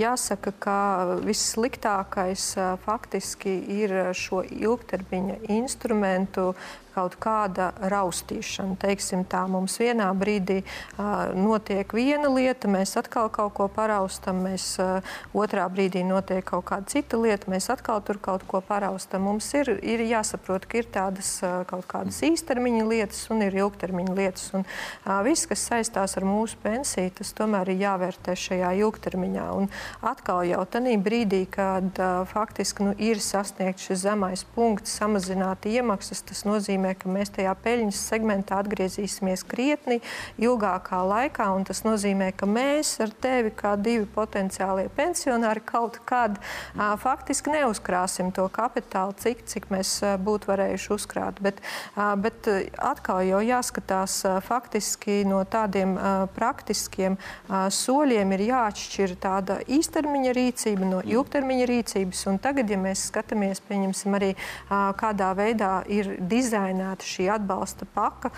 jāsaka, 0.00 0.52
ka 0.58 0.78
vissliktākais 1.22 2.48
faktiski 2.84 3.54
ir 3.78 3.94
šo 4.18 4.42
ilgtermiņa 4.42 5.38
instrumentu 5.60 6.50
kaut 6.96 7.18
kāda 7.20 7.70
raustīšana. 7.92 8.78
Teiksim, 8.80 9.24
tā 9.28 9.42
mums 9.50 9.76
vienā 9.80 10.08
brīdī 10.16 10.62
uh, 10.62 11.32
notiek 11.36 11.92
viena 11.96 12.30
lieta, 12.32 12.70
mēs 12.72 12.96
atkal 13.00 13.28
kaut 13.32 13.54
ko 13.58 13.68
paraustam, 13.72 14.40
mēs 14.46 14.68
uh, 14.82 15.04
otrā 15.36 15.66
brīdī 15.72 16.04
notiek 16.06 16.44
kaut 16.46 16.66
kāda 16.70 16.88
cita 16.96 17.20
lieta, 17.20 17.50
mēs 17.52 17.68
atkal 17.72 18.00
tur 18.06 18.20
kaut 18.22 18.46
ko 18.48 18.62
paraustam. 18.64 19.26
Mums 19.26 19.48
ir, 19.58 19.74
ir 19.84 20.04
jāsaprot, 20.06 20.64
ka 20.68 20.80
ir 20.80 20.90
tādas 20.94 21.34
uh, 21.44 21.60
kaut 21.68 21.86
kādas 21.90 22.22
īstermiņa 22.26 22.86
lietas 22.88 23.24
un 23.34 23.44
ir 23.44 23.56
ilgtermiņa 23.60 24.16
lietas. 24.16 24.48
Un, 24.56 24.64
uh, 24.64 25.20
viss, 25.26 25.48
kas 25.50 25.66
saistās 25.68 26.16
ar 26.16 26.26
mūsu 26.28 26.58
pensiju, 26.62 27.12
tas 27.20 27.34
tomēr 27.36 27.74
ir 27.74 27.84
jāvērtē 27.84 28.36
šajā 28.46 28.72
ilgtermiņā. 28.80 29.46
Un 29.60 29.70
atkal 30.06 30.44
jau 30.48 30.64
tajā 30.64 30.96
brīdī, 31.02 31.44
kad 31.50 32.00
uh, 32.00 32.22
faktiski 32.30 32.86
nu, 32.86 32.94
ir 33.02 33.20
sasniegts 33.22 33.88
šis 33.88 34.04
zemais 34.04 34.44
punkts, 34.54 34.94
samazināt 35.00 35.66
iemaksas, 35.68 36.22
tas 36.26 36.44
nozīmē, 36.48 36.85
nozīmē, 36.86 36.94
ka 36.94 37.08
mēs 37.08 37.30
tajā 37.34 37.54
peļņas 37.62 38.00
segmentā 38.10 38.60
atgriezīsimies 38.60 39.44
krietni 39.44 40.00
ilgākā 40.38 41.02
laikā. 41.02 41.46
Tas 41.66 41.82
nozīmē, 41.84 42.32
ka 42.36 42.46
mēs 42.46 43.00
ar 43.00 43.10
tevi, 43.10 43.50
kā 43.50 43.76
divi 43.76 44.06
potenciālie 44.06 44.88
pensionāri, 44.94 45.60
kaut 45.64 45.98
kad 46.04 46.38
a, 46.76 46.96
faktiski 46.96 47.50
neuzkrāsim 47.50 48.32
to 48.32 48.48
kapitālu, 48.48 49.14
cik, 49.18 49.46
cik 49.46 49.70
mēs 49.70 50.02
a, 50.02 50.16
būtu 50.18 50.50
varējuši 50.50 50.92
uzkrāt. 50.94 51.40
Bet, 51.40 51.60
a, 51.96 52.14
bet 52.16 52.46
atkal 52.78 53.24
jau 53.26 53.40
jāskatās 53.40 54.24
a, 54.24 54.40
faktiski 54.40 55.24
no 55.26 55.44
tādiem 55.44 55.96
a, 55.96 56.26
praktiskiem 56.34 57.16
a, 57.48 57.68
soļiem 57.70 58.32
ir 58.36 58.46
jāatšķir 58.50 59.16
tāda 59.20 59.60
īstermiņa 59.66 60.34
rīcība 60.36 60.86
no 60.86 61.02
ilgtermiņa 61.02 61.66
rīcības. 61.70 62.26
Un 62.30 62.38
tagad, 62.42 62.70
ja 62.70 62.78
mēs 62.78 63.08
skatāmies, 63.10 63.62
pieņemsim 63.66 64.18
arī 64.18 64.34
a, 64.68 64.92
kādā 64.98 65.32
veidā 65.36 65.80
ir 65.88 66.16
dizaina 66.20 66.75
dizainēta 66.76 67.04
šī 67.04 67.28
atbalsta 67.32 67.86
paka. 67.94 68.30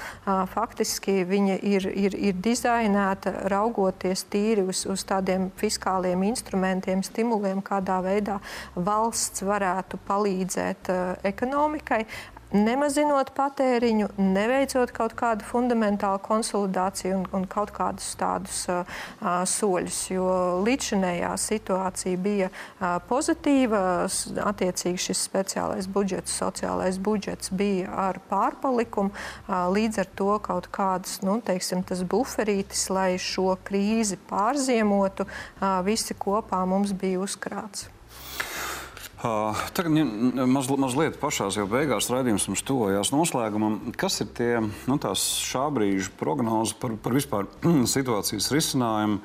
Faktiski 0.53 1.25
viņa 1.27 1.59
ir, 1.63 1.87
ir, 1.91 2.15
ir 2.15 2.35
dizainēta 2.35 3.49
raugoties 3.51 4.25
tīri 4.31 4.63
uz, 4.69 4.87
uz 4.87 5.05
tādiem 5.05 5.51
fiskāliem 5.57 6.23
instrumentiem, 6.29 7.03
stimuliem, 7.03 7.63
kādā 7.63 8.01
veidā 8.03 8.39
valsts 8.77 9.43
varētu 9.43 9.99
palīdzēt 10.07 10.91
ekonomikai 11.25 12.05
nemazinot 12.53 13.33
patēriņu, 13.37 14.09
neveicot 14.19 14.93
kaut 14.97 15.15
kādu 15.19 15.47
fundamentālu 15.49 16.21
konsolidāciju 16.25 17.19
un, 17.19 17.27
un 17.37 17.45
kaut 17.51 17.73
kādus 17.77 18.11
tādus 18.19 18.63
uh, 18.73 18.85
soļus. 19.49 20.01
Jo 20.13 20.29
līdzinējā 20.65 21.33
situācija 21.41 22.21
bija 22.23 22.51
uh, 22.51 22.97
pozitīva. 23.09 23.83
Attiecīgi 24.49 25.09
šis 25.09 25.25
speciālais 25.29 25.89
budžets, 25.91 26.37
sociālais 26.41 26.99
budžets 27.03 27.53
bija 27.53 27.93
ar 28.09 28.23
pārpalikumu. 28.31 29.13
Uh, 29.13 29.69
līdz 29.75 30.03
ar 30.05 30.11
to 30.19 30.39
kaut 30.45 30.71
kāds 30.75 31.21
nu, 31.27 31.39
teiksim, 31.45 31.85
buferītis, 32.09 32.89
lai 32.95 33.13
šo 33.21 33.59
krīzi 33.65 34.19
pārziemotu, 34.31 35.29
uh, 35.29 35.79
visi 35.87 36.17
kopā 36.17 36.65
mums 36.69 36.97
bija 36.97 37.23
uzkrāts. 37.25 37.89
Uh, 39.19 39.57
tagad 39.75 39.93
maz, 40.47 40.69
mazliet 40.71 41.17
pašās 41.19 41.57
jau 41.59 41.65
beigās 41.67 42.07
raidījums 42.13 42.45
mums 42.47 42.61
tuvojās 42.63 43.11
noslēgumam. 43.11 43.81
Kas 43.99 44.21
ir 44.23 44.29
tie 44.31 44.61
nu, 44.63 44.99
šā 45.19 45.65
brīža 45.75 46.13
prognozes 46.21 46.77
par, 46.79 46.95
par 47.03 47.17
vispār 47.17 47.49
situācijas 47.97 48.53
risinājumu? 48.55 49.19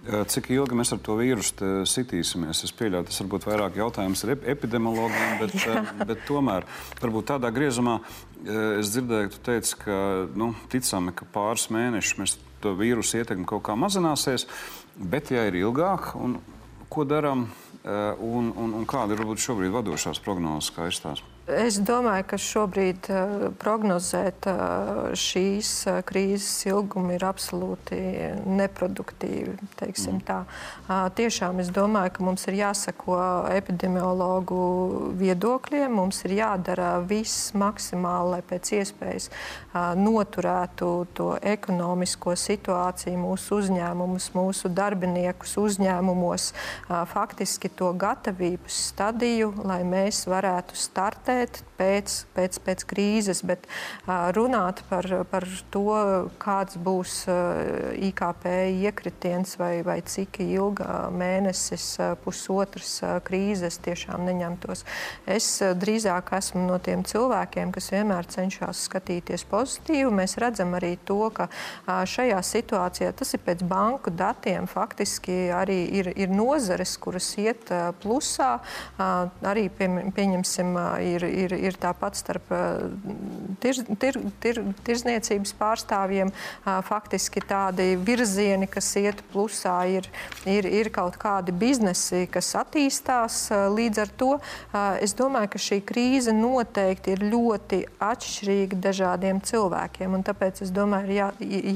Cik 0.00 0.50
ilgi 0.52 0.76
mēs 0.76 0.92
ar 0.92 1.00
to 1.04 1.16
vīrusu 1.16 1.86
sitīsimies? 1.88 2.62
Es 2.64 2.72
pieļauju, 2.76 3.06
tas 3.08 3.20
varbūt 3.20 3.46
vairāk 3.48 3.80
jautājums 3.80 4.24
ir 4.24 4.34
epidemiologiem, 4.48 5.34
bet, 5.40 5.56
bet 6.08 6.22
tomēr 6.28 6.68
varbūt 7.00 7.28
tādā 7.32 7.52
griezumā 7.52 7.98
es 8.44 8.92
dzirdēju, 8.92 9.28
ka 9.28 9.36
tu 9.36 9.42
teici, 9.48 9.76
ka 9.80 9.98
nu, 10.40 10.52
ticami, 10.72 11.16
ka 11.16 11.28
pāris 11.32 11.68
mēnešus 11.72 12.20
mēs 12.20 12.36
to 12.64 12.72
vīrusu 12.76 13.20
ietekmi 13.20 13.48
kaut 13.48 13.64
kā 13.68 13.76
mazināsies, 13.76 14.48
bet 14.96 15.32
ja 15.32 15.44
ir 15.48 15.60
ilgāk, 15.60 16.12
un 16.20 16.40
ko 16.92 17.08
darām? 17.08 17.48
Un, 17.84 18.50
un, 18.60 18.74
un 18.76 18.82
kāda 18.84 19.14
ir 19.14 19.22
varbūt 19.22 19.40
šobrīd 19.40 19.72
vadošās 19.72 20.20
prognozes, 20.20 20.72
kā 20.76 20.90
izstāsta? 20.90 21.29
Es 21.50 21.78
domāju, 21.82 22.24
ka 22.30 22.38
šobrīd 22.38 23.08
uh, 23.10 23.44
prognozēt 23.58 24.46
uh, 24.46 25.10
šīs 25.18 25.70
uh, 25.90 25.98
krīzes 26.06 26.66
ilgumu 26.68 27.16
ir 27.16 27.24
absolūti 27.26 27.98
neproduktīvi. 28.46 29.56
Mm. 29.80 30.20
Tiešām 31.16 31.62
es 31.62 31.70
domāju, 31.74 32.12
ka 32.16 32.24
mums 32.26 32.46
ir 32.50 32.58
jāsako 32.60 33.16
epidemiologu 33.50 34.60
viedokļiem. 35.18 35.96
Mums 35.96 36.22
ir 36.28 36.36
jādara 36.38 36.92
viss 37.02 37.50
maksimāli, 37.58 38.36
lai 38.36 38.40
pēc 38.46 38.72
iespējas 38.78 39.30
noturētu 39.98 40.90
to 41.16 41.28
ekonomisko 41.40 42.34
situāciju 42.38 43.18
mūsu 43.22 43.60
uzņēmumus, 43.62 44.30
mūsu 44.36 44.70
darbiniekus 44.74 45.56
uzņēmumos, 45.62 46.50
faktiski 47.12 47.70
to 47.78 47.92
gatavības 47.98 48.80
stadiju, 48.90 49.52
lai 49.64 49.80
mēs 49.86 50.24
varētu 50.30 50.78
startēt 50.78 51.39
бывает 51.40 51.64
pēc, 51.80 52.16
pēc, 52.36 52.60
pēc 52.66 52.84
krīzes, 52.90 53.42
bet 53.48 53.66
runāt 54.36 54.84
par, 54.90 55.08
par 55.30 55.46
to, 55.72 55.88
kāds 56.42 56.76
būs 56.80 57.24
IKP 58.10 58.46
iekritiens 58.84 59.56
vai, 59.60 59.72
vai 59.86 60.00
cik 60.04 60.42
ilga 60.44 61.08
mēnesis, 61.14 61.86
pusotras 62.24 62.98
krīzes 63.26 63.80
tiešām 63.84 64.26
neņemtos. 64.28 64.84
Es 65.30 65.48
drīzāk 65.80 66.34
esmu 66.36 66.66
no 66.68 66.78
tiem 66.82 67.04
cilvēkiem, 67.06 67.72
kas 67.74 67.90
vienmēr 67.94 68.28
cenšas 68.30 68.84
skatīties 68.90 69.46
pozitīvi. 69.50 70.10
Mēs 70.20 70.36
redzam 70.42 70.74
arī 70.78 70.94
to, 71.08 71.22
ka 71.34 71.48
šajā 71.86 72.40
situācijā 72.44 73.12
tas 73.16 73.34
ir 73.36 73.44
pēc 73.46 73.64
banku 73.68 74.12
datiem 74.14 74.68
faktiski 74.70 75.50
arī 75.54 75.80
ir, 76.00 76.12
ir 76.18 76.32
nozares, 76.32 76.96
kuras 77.00 77.28
iet 77.40 77.70
plusā. 78.02 78.52
Arī 78.98 79.68
pie, 79.72 79.88
pieņemsim, 80.16 80.74
ir, 81.06 81.26
ir, 81.44 81.54
ir 81.69 81.69
tāpat 81.80 82.18
starp 82.18 82.50
tir, 83.62 83.80
tir, 84.00 84.18
tir, 84.42 84.60
tirzniecības 84.86 85.52
pārstāvjiem 85.58 86.32
faktiski 86.86 87.42
tādi 87.44 87.94
virzieni, 88.00 88.68
kas 88.70 88.88
iet 89.00 89.22
plusā, 89.32 89.76
ir, 89.90 90.08
ir, 90.48 90.66
ir 90.66 90.90
kaut 90.94 91.18
kādi 91.20 91.54
biznesi, 91.56 92.26
kas 92.32 92.52
attīstās. 92.58 93.42
Līdz 93.74 94.02
ar 94.04 94.12
to 94.20 94.30
es 95.02 95.14
domāju, 95.18 95.52
ka 95.54 95.62
šī 95.62 95.80
krīze 95.86 96.34
noteikti 96.36 97.14
ir 97.14 97.24
ļoti 97.30 97.82
atšķirīga 98.10 98.80
dažādiem 98.88 99.42
cilvēkiem. 99.46 100.18
Tāpēc 100.26 100.64
es 100.66 100.74
domāju, 100.74 101.10
ir 101.10 101.16
jā, 101.16 101.28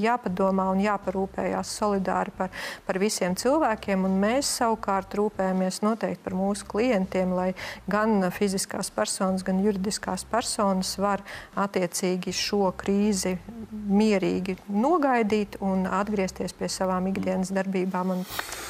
jāpadomā 0.09 0.69
un 0.73 0.83
jāparūpējās 0.85 1.75
solidāri 1.79 2.35
par, 2.37 2.53
par 2.87 3.01
visiem 3.03 3.37
cilvēkiem. 3.39 4.07
Mēs 4.21 4.51
savukārt 4.61 5.15
rūpējamies 5.19 5.83
noteikti 5.85 6.25
par 6.25 6.39
mūsu 6.39 6.69
klientiem, 6.71 7.35
lai 7.37 7.51
gan 7.91 8.31
fiziskās 8.35 8.91
personas, 8.95 9.45
gan 9.47 9.61
juridiskās 9.65 9.84
personas 10.31 10.95
var 10.99 11.23
attiecīgi 11.59 12.33
šo 12.35 12.71
krīzi 12.79 13.37
mierīgi 13.71 14.57
nogaidīt 14.73 15.59
un 15.65 15.87
atgriezties 15.91 16.55
pie 16.57 16.71
savām 16.73 17.11
ikdienas 17.11 17.53
darbībām 17.55 18.15
un 18.17 18.25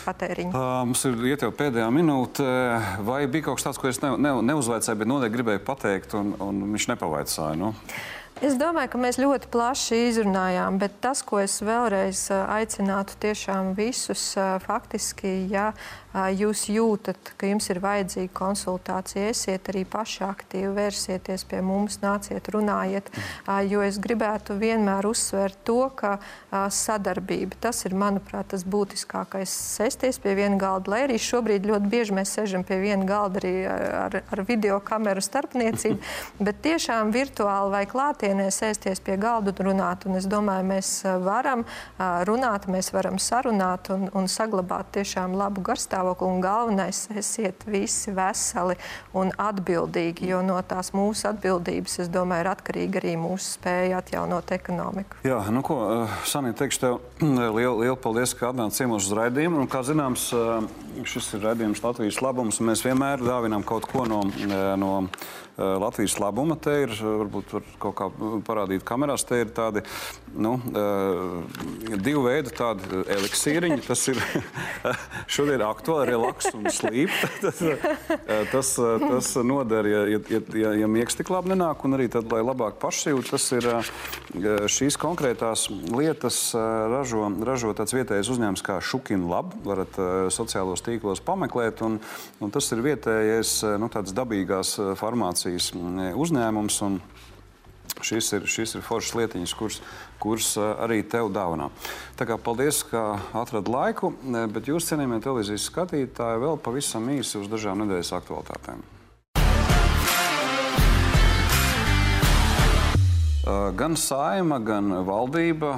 patēriņa. 0.06 0.52
Uh, 0.54 0.80
mums 0.88 1.04
ir 1.08 1.20
iet 1.30 1.46
jau 1.46 1.52
pēdējā 1.54 1.86
minūte. 1.94 2.48
Vai 3.06 3.24
bija 3.30 3.50
kaut 3.50 3.60
kas 3.60 3.68
tāds, 3.68 3.80
ko 3.80 3.92
es 3.92 4.02
ne, 4.02 4.14
ne, 4.18 4.34
neuzvaicāju, 4.50 5.00
bet 5.00 5.10
noteikti 5.10 5.38
gribēju 5.38 5.64
pateikt, 5.66 6.18
un, 6.18 6.34
un 6.42 6.66
viņš 6.74 6.90
nepavaicāja? 6.94 7.56
Nu? 7.60 7.74
Es 8.42 8.56
domāju, 8.58 8.90
ka 8.90 8.98
mēs 8.98 9.20
ļoti 9.22 9.48
plaši 9.54 9.98
izrunājām, 10.08 10.80
bet 10.82 10.96
tas, 11.04 11.22
ko 11.22 11.38
es 11.38 11.60
vēlreiz 11.62 12.26
aicinātu 12.34 13.14
tiešām 13.22 13.76
visus, 13.78 14.32
faktiski, 14.66 15.36
ja 15.52 15.70
jūs 16.14 16.68
jūtat, 16.70 17.32
ka 17.38 17.48
jums 17.50 17.66
ir 17.72 17.80
vajadzīga 17.82 18.30
konsultācija, 18.36 19.32
esiet 19.32 19.68
arī 19.72 19.82
paši 19.90 20.22
aktīvi, 20.26 20.70
vērsieties 20.76 21.44
pie 21.50 21.62
mums, 21.64 21.98
nāciet, 22.04 22.50
runājiet. 22.54 23.10
Jo 23.66 23.82
es 23.82 23.98
gribētu 24.02 24.54
vienmēr 24.60 25.08
uzsvērt 25.08 25.64
to, 25.66 25.88
ka 25.98 26.16
sadarbība 26.52 27.58
tas 27.66 27.82
ir, 27.88 27.96
manuprāt, 27.98 28.52
tas 28.52 28.62
būtiskākais. 28.62 29.50
Sēsties 29.74 30.20
pie 30.22 30.36
viena 30.38 30.58
galda, 30.60 30.92
lai 30.94 31.02
arī 31.08 31.18
šobrīd 31.18 31.66
ļoti 31.66 31.90
bieži 31.90 32.14
mēs 32.14 32.36
sēžam 32.38 32.62
pie 32.66 32.78
viena 32.82 33.08
galda 33.08 33.42
arī 33.42 33.54
ar, 33.66 34.18
ar 34.22 34.44
video 34.46 34.78
kameru 34.84 35.24
starpniecību, 35.24 35.98
bet 36.46 36.62
tiešām 36.62 37.10
virtuāli 37.14 37.74
vai 37.74 37.82
klātienē 37.90 38.48
sēsties 38.54 39.02
pie 39.02 39.18
galda 39.18 39.50
un 39.50 39.72
runāt. 39.72 40.06
Un 40.06 40.20
es 40.20 40.30
domāju, 40.30 40.68
mēs 40.70 40.94
varam 41.26 41.66
runāt, 42.28 42.70
mēs 42.70 42.92
varam 42.94 43.18
sarunāt 43.18 43.90
un, 43.90 44.06
un 44.14 44.30
saglabāt 44.30 44.94
tiešām 44.94 45.34
labu 45.38 45.64
garstāvokli 45.64 46.03
stāvokli. 46.05 46.28
Un 46.28 46.40
galvenais, 46.40 47.09
esiet 47.16 47.64
visi 47.66 48.12
veseli 48.14 48.76
un 49.14 49.32
atbildīgi, 49.38 50.28
jo 50.28 50.42
no 50.42 50.61
tās 50.62 50.92
mūsu 50.92 51.28
atbildības, 51.30 51.98
es 52.00 52.09
domāju, 52.09 52.44
ir 52.44 52.50
atkarīga 52.52 53.00
arī 53.00 53.16
mūsu 53.16 53.59
spēja 53.59 53.98
atjaunot 54.02 54.50
ekonomiku. 54.52 55.16
Jā, 55.24 55.40
nu 55.50 55.62
ko, 55.62 56.05
eh, 56.05 56.09
Sanija, 56.24 56.55
teikšu 56.55 56.80
tev 56.80 57.00
lielu, 57.20 57.80
lielu 57.80 57.96
paldies, 57.96 58.34
ka 58.34 58.52
atnāci 58.52 58.82
ciemos 58.82 59.07
uz 59.07 59.12
raidījumu. 59.16 59.61
Un, 59.61 59.68
kā 59.68 59.82
zināms, 59.82 60.32
eh, 60.32 61.05
šis 61.05 61.34
ir 61.34 61.40
raidījums 61.40 61.82
Latvijas 61.82 62.20
labums, 62.20 62.61
mēs 62.61 62.84
vienmēr 62.84 63.18
dāvinām 63.18 63.64
kaut 63.64 63.86
ko 63.86 64.05
no, 64.05 64.22
eh, 64.24 64.76
no 64.76 65.09
Latvijas 65.57 66.16
labuma. 66.18 66.57
Te 66.59 66.72
ir, 66.82 66.92
varbūt 66.98 67.52
var 67.55 67.66
kaut 67.82 67.94
kā 67.98 68.09
parādīt 68.46 68.82
kamerās, 68.86 69.22
te 69.26 69.38
ir 69.44 69.52
tādi 69.55 69.84
nu, 70.34 70.57
divi 71.94 72.22
veidi 72.24 72.50
tādi 72.59 73.05
eliksīriņi. 73.14 73.84
Tas 73.86 74.02
ir 74.11 74.18
šodien 75.36 75.62
aktuāli 75.62 76.11
relaks 76.11 76.50
un 76.57 76.66
slīp. 76.74 77.14
tas, 77.44 77.62
tas, 78.50 78.72
tas 79.05 79.30
noder, 79.46 79.86
ja, 79.86 80.02
ja, 80.16 80.42
ja, 80.59 80.74
ja 80.82 80.90
miegs 80.90 81.14
tik 81.20 81.30
labi 81.30 81.55
nenāk, 81.55 81.86
un 81.86 81.98
arī 82.00 82.09
tad, 82.11 82.26
lai 82.34 82.42
labāk 82.42 82.80
pašsajūt, 82.82 83.30
tas 83.30 83.46
ir 83.55 83.70
šīs 84.74 84.98
konkrētās 84.98 85.68
lietas 85.94 86.40
ražo, 86.90 87.28
ražo 87.46 87.70
tāds 87.78 87.94
vietējais 87.94 88.32
uzņēmums 88.34 88.66
kā 88.66 88.80
Šukin 88.82 89.28
Lab. 89.30 89.55
Varat 89.62 90.02
sociālos 90.34 90.82
tīklos 90.82 91.22
pameklēt, 91.22 91.84
un, 91.86 92.00
un 92.42 92.55
tas 92.55 92.66
ir 92.74 92.82
vietējais, 92.82 93.57
nu, 93.78 93.86
tāds 93.92 94.14
dabīgās 94.16 94.74
farmācijas 94.98 95.43
farmācijas 95.45 95.74
mm, 95.74 96.14
uzņēmums. 96.16 96.80
Šis 98.05 98.32
ir, 98.34 98.47
šis 98.49 98.74
ir 98.74 98.82
foršs 98.82 99.14
lietiņš, 99.14 99.53
kurš, 99.55 99.76
kurš 100.18 100.57
arī 100.59 101.03
tev 101.05 101.30
dāvinā. 101.32 101.70
Tā 102.18 102.26
kā 102.26 102.36
paldies, 102.36 102.82
ka 102.88 103.20
atradi 103.32 103.70
laiku, 103.70 104.12
bet 104.24 104.66
jūs, 104.68 104.88
cienījamie 104.88 105.20
televīzijas 105.22 105.68
skatītāji, 105.70 106.42
vēl 106.42 106.59
pavisam 106.59 107.07
īsi 107.14 107.38
uz 107.38 107.49
dažām 107.49 107.84
nedēļas 107.84 108.12
aktualitātēm. 108.18 108.82
Gan 113.45 113.92
saima, 114.01 114.57
gan 114.64 114.86
valdība 115.05 115.74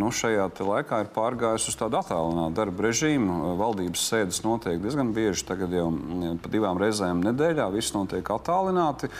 nu, 0.00 0.08
šajā 0.10 0.48
laikā 0.66 0.98
ir 1.04 1.10
pārgājusi 1.14 1.70
uz 1.70 1.76
tādu 1.78 2.00
attālinātu 2.00 2.56
darba 2.56 2.88
režīmu. 2.88 3.52
Valdības 3.60 4.06
sēdes 4.10 4.40
notiek 4.42 4.80
diezgan 4.82 5.12
bieži, 5.14 5.44
tagad 5.46 5.76
jau 5.78 5.92
pa 6.42 6.50
divām 6.50 6.80
reizēm 6.82 7.22
nedēļā. 7.22 7.68
Viss 7.76 7.94
notiek 7.94 8.26
attālināti. 8.34 9.12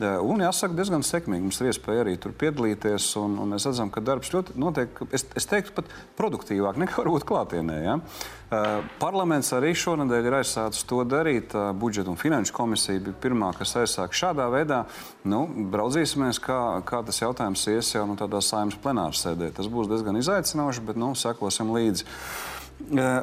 Un 0.00 0.40
jāsaka, 0.40 0.72
diezgan 0.72 1.02
sekmīgi. 1.04 1.44
Mums 1.44 1.58
ir 1.60 1.68
iespēja 1.68 2.02
arī 2.06 2.14
tur 2.20 2.32
piedalīties. 2.40 3.10
Un, 3.20 3.34
un 3.42 3.50
mēs 3.52 3.66
redzam, 3.68 3.90
ka 3.92 4.00
darbs 4.00 4.30
ļoti 4.32 4.54
notiek, 4.60 5.02
es, 5.12 5.26
es 5.36 5.46
teiktu, 5.50 5.74
pat 5.76 5.90
produktīvāk 6.16 6.80
nekā 6.80 6.96
varbūt 7.02 7.26
klātienē. 7.28 7.76
Ja? 7.84 7.98
Uh, 8.00 8.86
parlaments 9.00 9.52
arī 9.52 9.74
šonadēļ 9.76 10.30
ir 10.30 10.38
aizsācis 10.40 10.88
to 10.88 11.02
darīt. 11.04 11.52
Uh, 11.52 11.74
budžeta 11.76 12.08
un 12.08 12.16
finanšu 12.20 12.56
komisija 12.56 13.04
bija 13.04 13.20
pirmā, 13.20 13.52
kas 13.58 13.76
aizsāka 13.84 14.16
šādā 14.16 14.48
veidā. 14.52 14.82
Nu, 15.28 15.44
braudzīsimies, 15.72 16.40
kā, 16.40 16.58
kā 16.88 17.04
tas 17.04 17.20
jautājums 17.20 17.68
ies 17.76 17.92
jau 17.92 18.08
nu, 18.08 18.16
tādā 18.20 18.40
saimnes 18.40 18.80
plenāra 18.80 19.12
sēdē. 19.16 19.52
Tas 19.60 19.68
būs 19.68 19.92
diezgan 19.92 20.16
izaicinoši, 20.24 20.88
bet 20.88 21.00
nu, 21.00 21.12
sekosim 21.20 21.76
līdzi. 21.76 22.08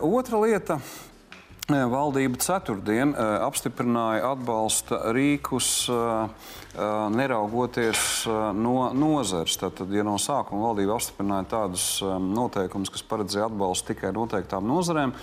Otra 0.05 0.45
lieta. 0.45 0.80
Valdība 1.70 2.39
ceturtdien 2.41 3.11
apstiprināja 3.13 4.32
atbalsta 4.32 5.11
rīkus 5.13 5.86
neraugoties 7.13 8.26
no 8.57 8.89
nozares. 8.97 9.59
Tātad, 9.61 9.93
ja 9.93 10.01
no 10.07 10.15
sākuma 10.17 10.72
valdība 10.72 10.95
apstiprināja 10.97 11.45
tādus 11.51 11.86
noteikumus, 12.01 12.89
kas 12.89 13.05
paredzēja 13.05 13.51
atbalstu 13.51 13.93
tikai 13.93 14.09
noteiktām 14.17 14.65
nozarēm, 14.65 15.13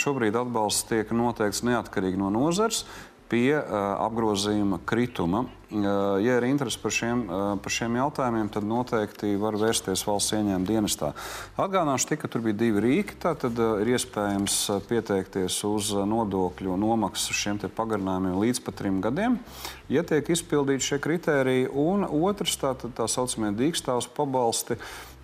šobrīd 0.00 0.38
atbalsts 0.40 0.88
tiek 0.88 1.12
noteikts 1.12 1.60
neatkarīgi 1.68 2.20
no 2.24 2.32
nozares 2.32 2.86
pie 3.28 3.52
apgrozījuma 3.60 4.80
krituma. 4.88 5.44
Uh, 5.72 6.18
ja 6.20 6.34
ir 6.36 6.44
interesi 6.44 6.76
par 6.82 6.92
šiem, 6.92 7.22
uh, 7.24 7.42
par 7.64 7.72
šiem 7.72 7.94
jautājumiem, 7.96 8.48
tad 8.52 8.66
noteikti 8.68 9.30
var 9.40 9.56
vērsties 9.56 10.02
valsts 10.04 10.34
ieņēmuma 10.36 10.68
dienestā. 10.68 11.12
Atgādināšu, 11.56 12.10
tika, 12.10 12.26
ka 12.26 12.32
tur 12.34 12.42
bija 12.44 12.58
divi 12.60 12.82
rīki. 12.84 13.16
Tad 13.22 13.46
uh, 13.48 13.78
ir 13.80 13.94
iespējams 13.94 14.58
pieteikties 14.90 15.56
uz 15.64 15.94
nodokļu 15.96 16.76
nomaksu 16.76 17.32
šiem 17.36 17.62
pagarinājumiem 17.72 18.36
līdz 18.42 18.60
pat 18.66 18.76
trim 18.82 18.98
gadiem, 19.00 19.38
ja 19.88 20.04
tiek 20.04 20.28
izpildīti 20.34 20.90
šie 20.90 20.98
kritēriji. 21.06 21.70
Un 21.72 22.04
otrs, 22.04 22.58
tā, 22.60 22.74
tā 22.76 23.08
saucamie 23.08 23.54
dīkstāvs 23.56 24.10
pabalsti 24.12 24.76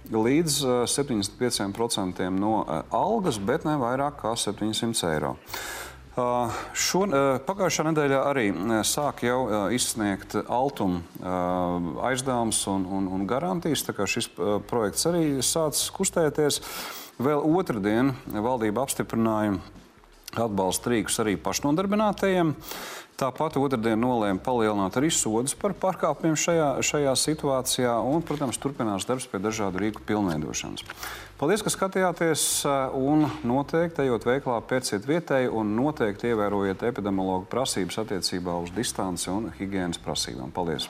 līdz 0.08 0.62
75% 0.88 2.30
no 2.32 2.54
algas, 2.88 3.36
bet 3.36 3.68
ne 3.68 3.76
vairāk 3.76 4.22
kā 4.22 4.32
700 4.32 5.12
eiro. 5.12 5.34
Šo, 6.18 7.04
pagājušā 7.46 7.84
nedēļā 7.86 8.20
arī 8.26 8.46
sāk 8.86 9.22
jau 9.26 9.68
izsniegt 9.74 10.34
altuma 10.42 11.02
aizdevums 12.08 12.58
un, 12.72 12.86
un, 12.98 13.06
un 13.14 13.26
garantijas. 13.28 13.84
Šis 13.86 14.30
projekts 14.70 15.06
arī 15.10 15.24
sācis 15.46 15.92
kustēties. 15.94 16.60
Vēl 17.22 17.42
otrdien 17.42 18.12
valdība 18.30 18.82
apstiprināja 18.82 19.58
atbalsta 20.38 20.92
rīkus 20.94 21.18
arī 21.22 21.36
pašnodarbinātajiem. 21.42 22.54
Tāpat 23.18 23.56
otrdien 23.58 23.98
nolēma 23.98 24.38
palielināt 24.46 24.94
arī 25.00 25.08
sodus 25.10 25.56
par 25.58 25.72
pārkāpumiem 25.74 26.36
šajā, 26.38 26.68
šajā 26.86 27.14
situācijā 27.18 27.96
un, 28.06 28.22
protams, 28.22 28.60
turpinās 28.62 29.08
darbs 29.08 29.26
pie 29.26 29.40
dažādu 29.42 29.82
rīku 29.82 30.04
pilnveidošanas. 30.06 30.86
Paldies, 31.40 31.64
ka 31.66 31.72
skatījāties 31.74 32.44
un 32.94 33.26
noteikti 33.42 34.06
ejot 34.06 34.28
veiklā 34.28 34.60
pēciet 34.70 35.10
vietēji 35.10 35.50
un 35.50 35.74
noteikti 35.80 36.30
ievērojiet 36.30 36.86
epidemiologu 36.92 37.50
prasības 37.50 37.98
attiecībā 38.04 38.54
uz 38.62 38.70
distanci 38.78 39.32
un 39.34 39.50
higienas 39.58 39.98
prasībām. 39.98 40.54
Paldies! 40.54 40.86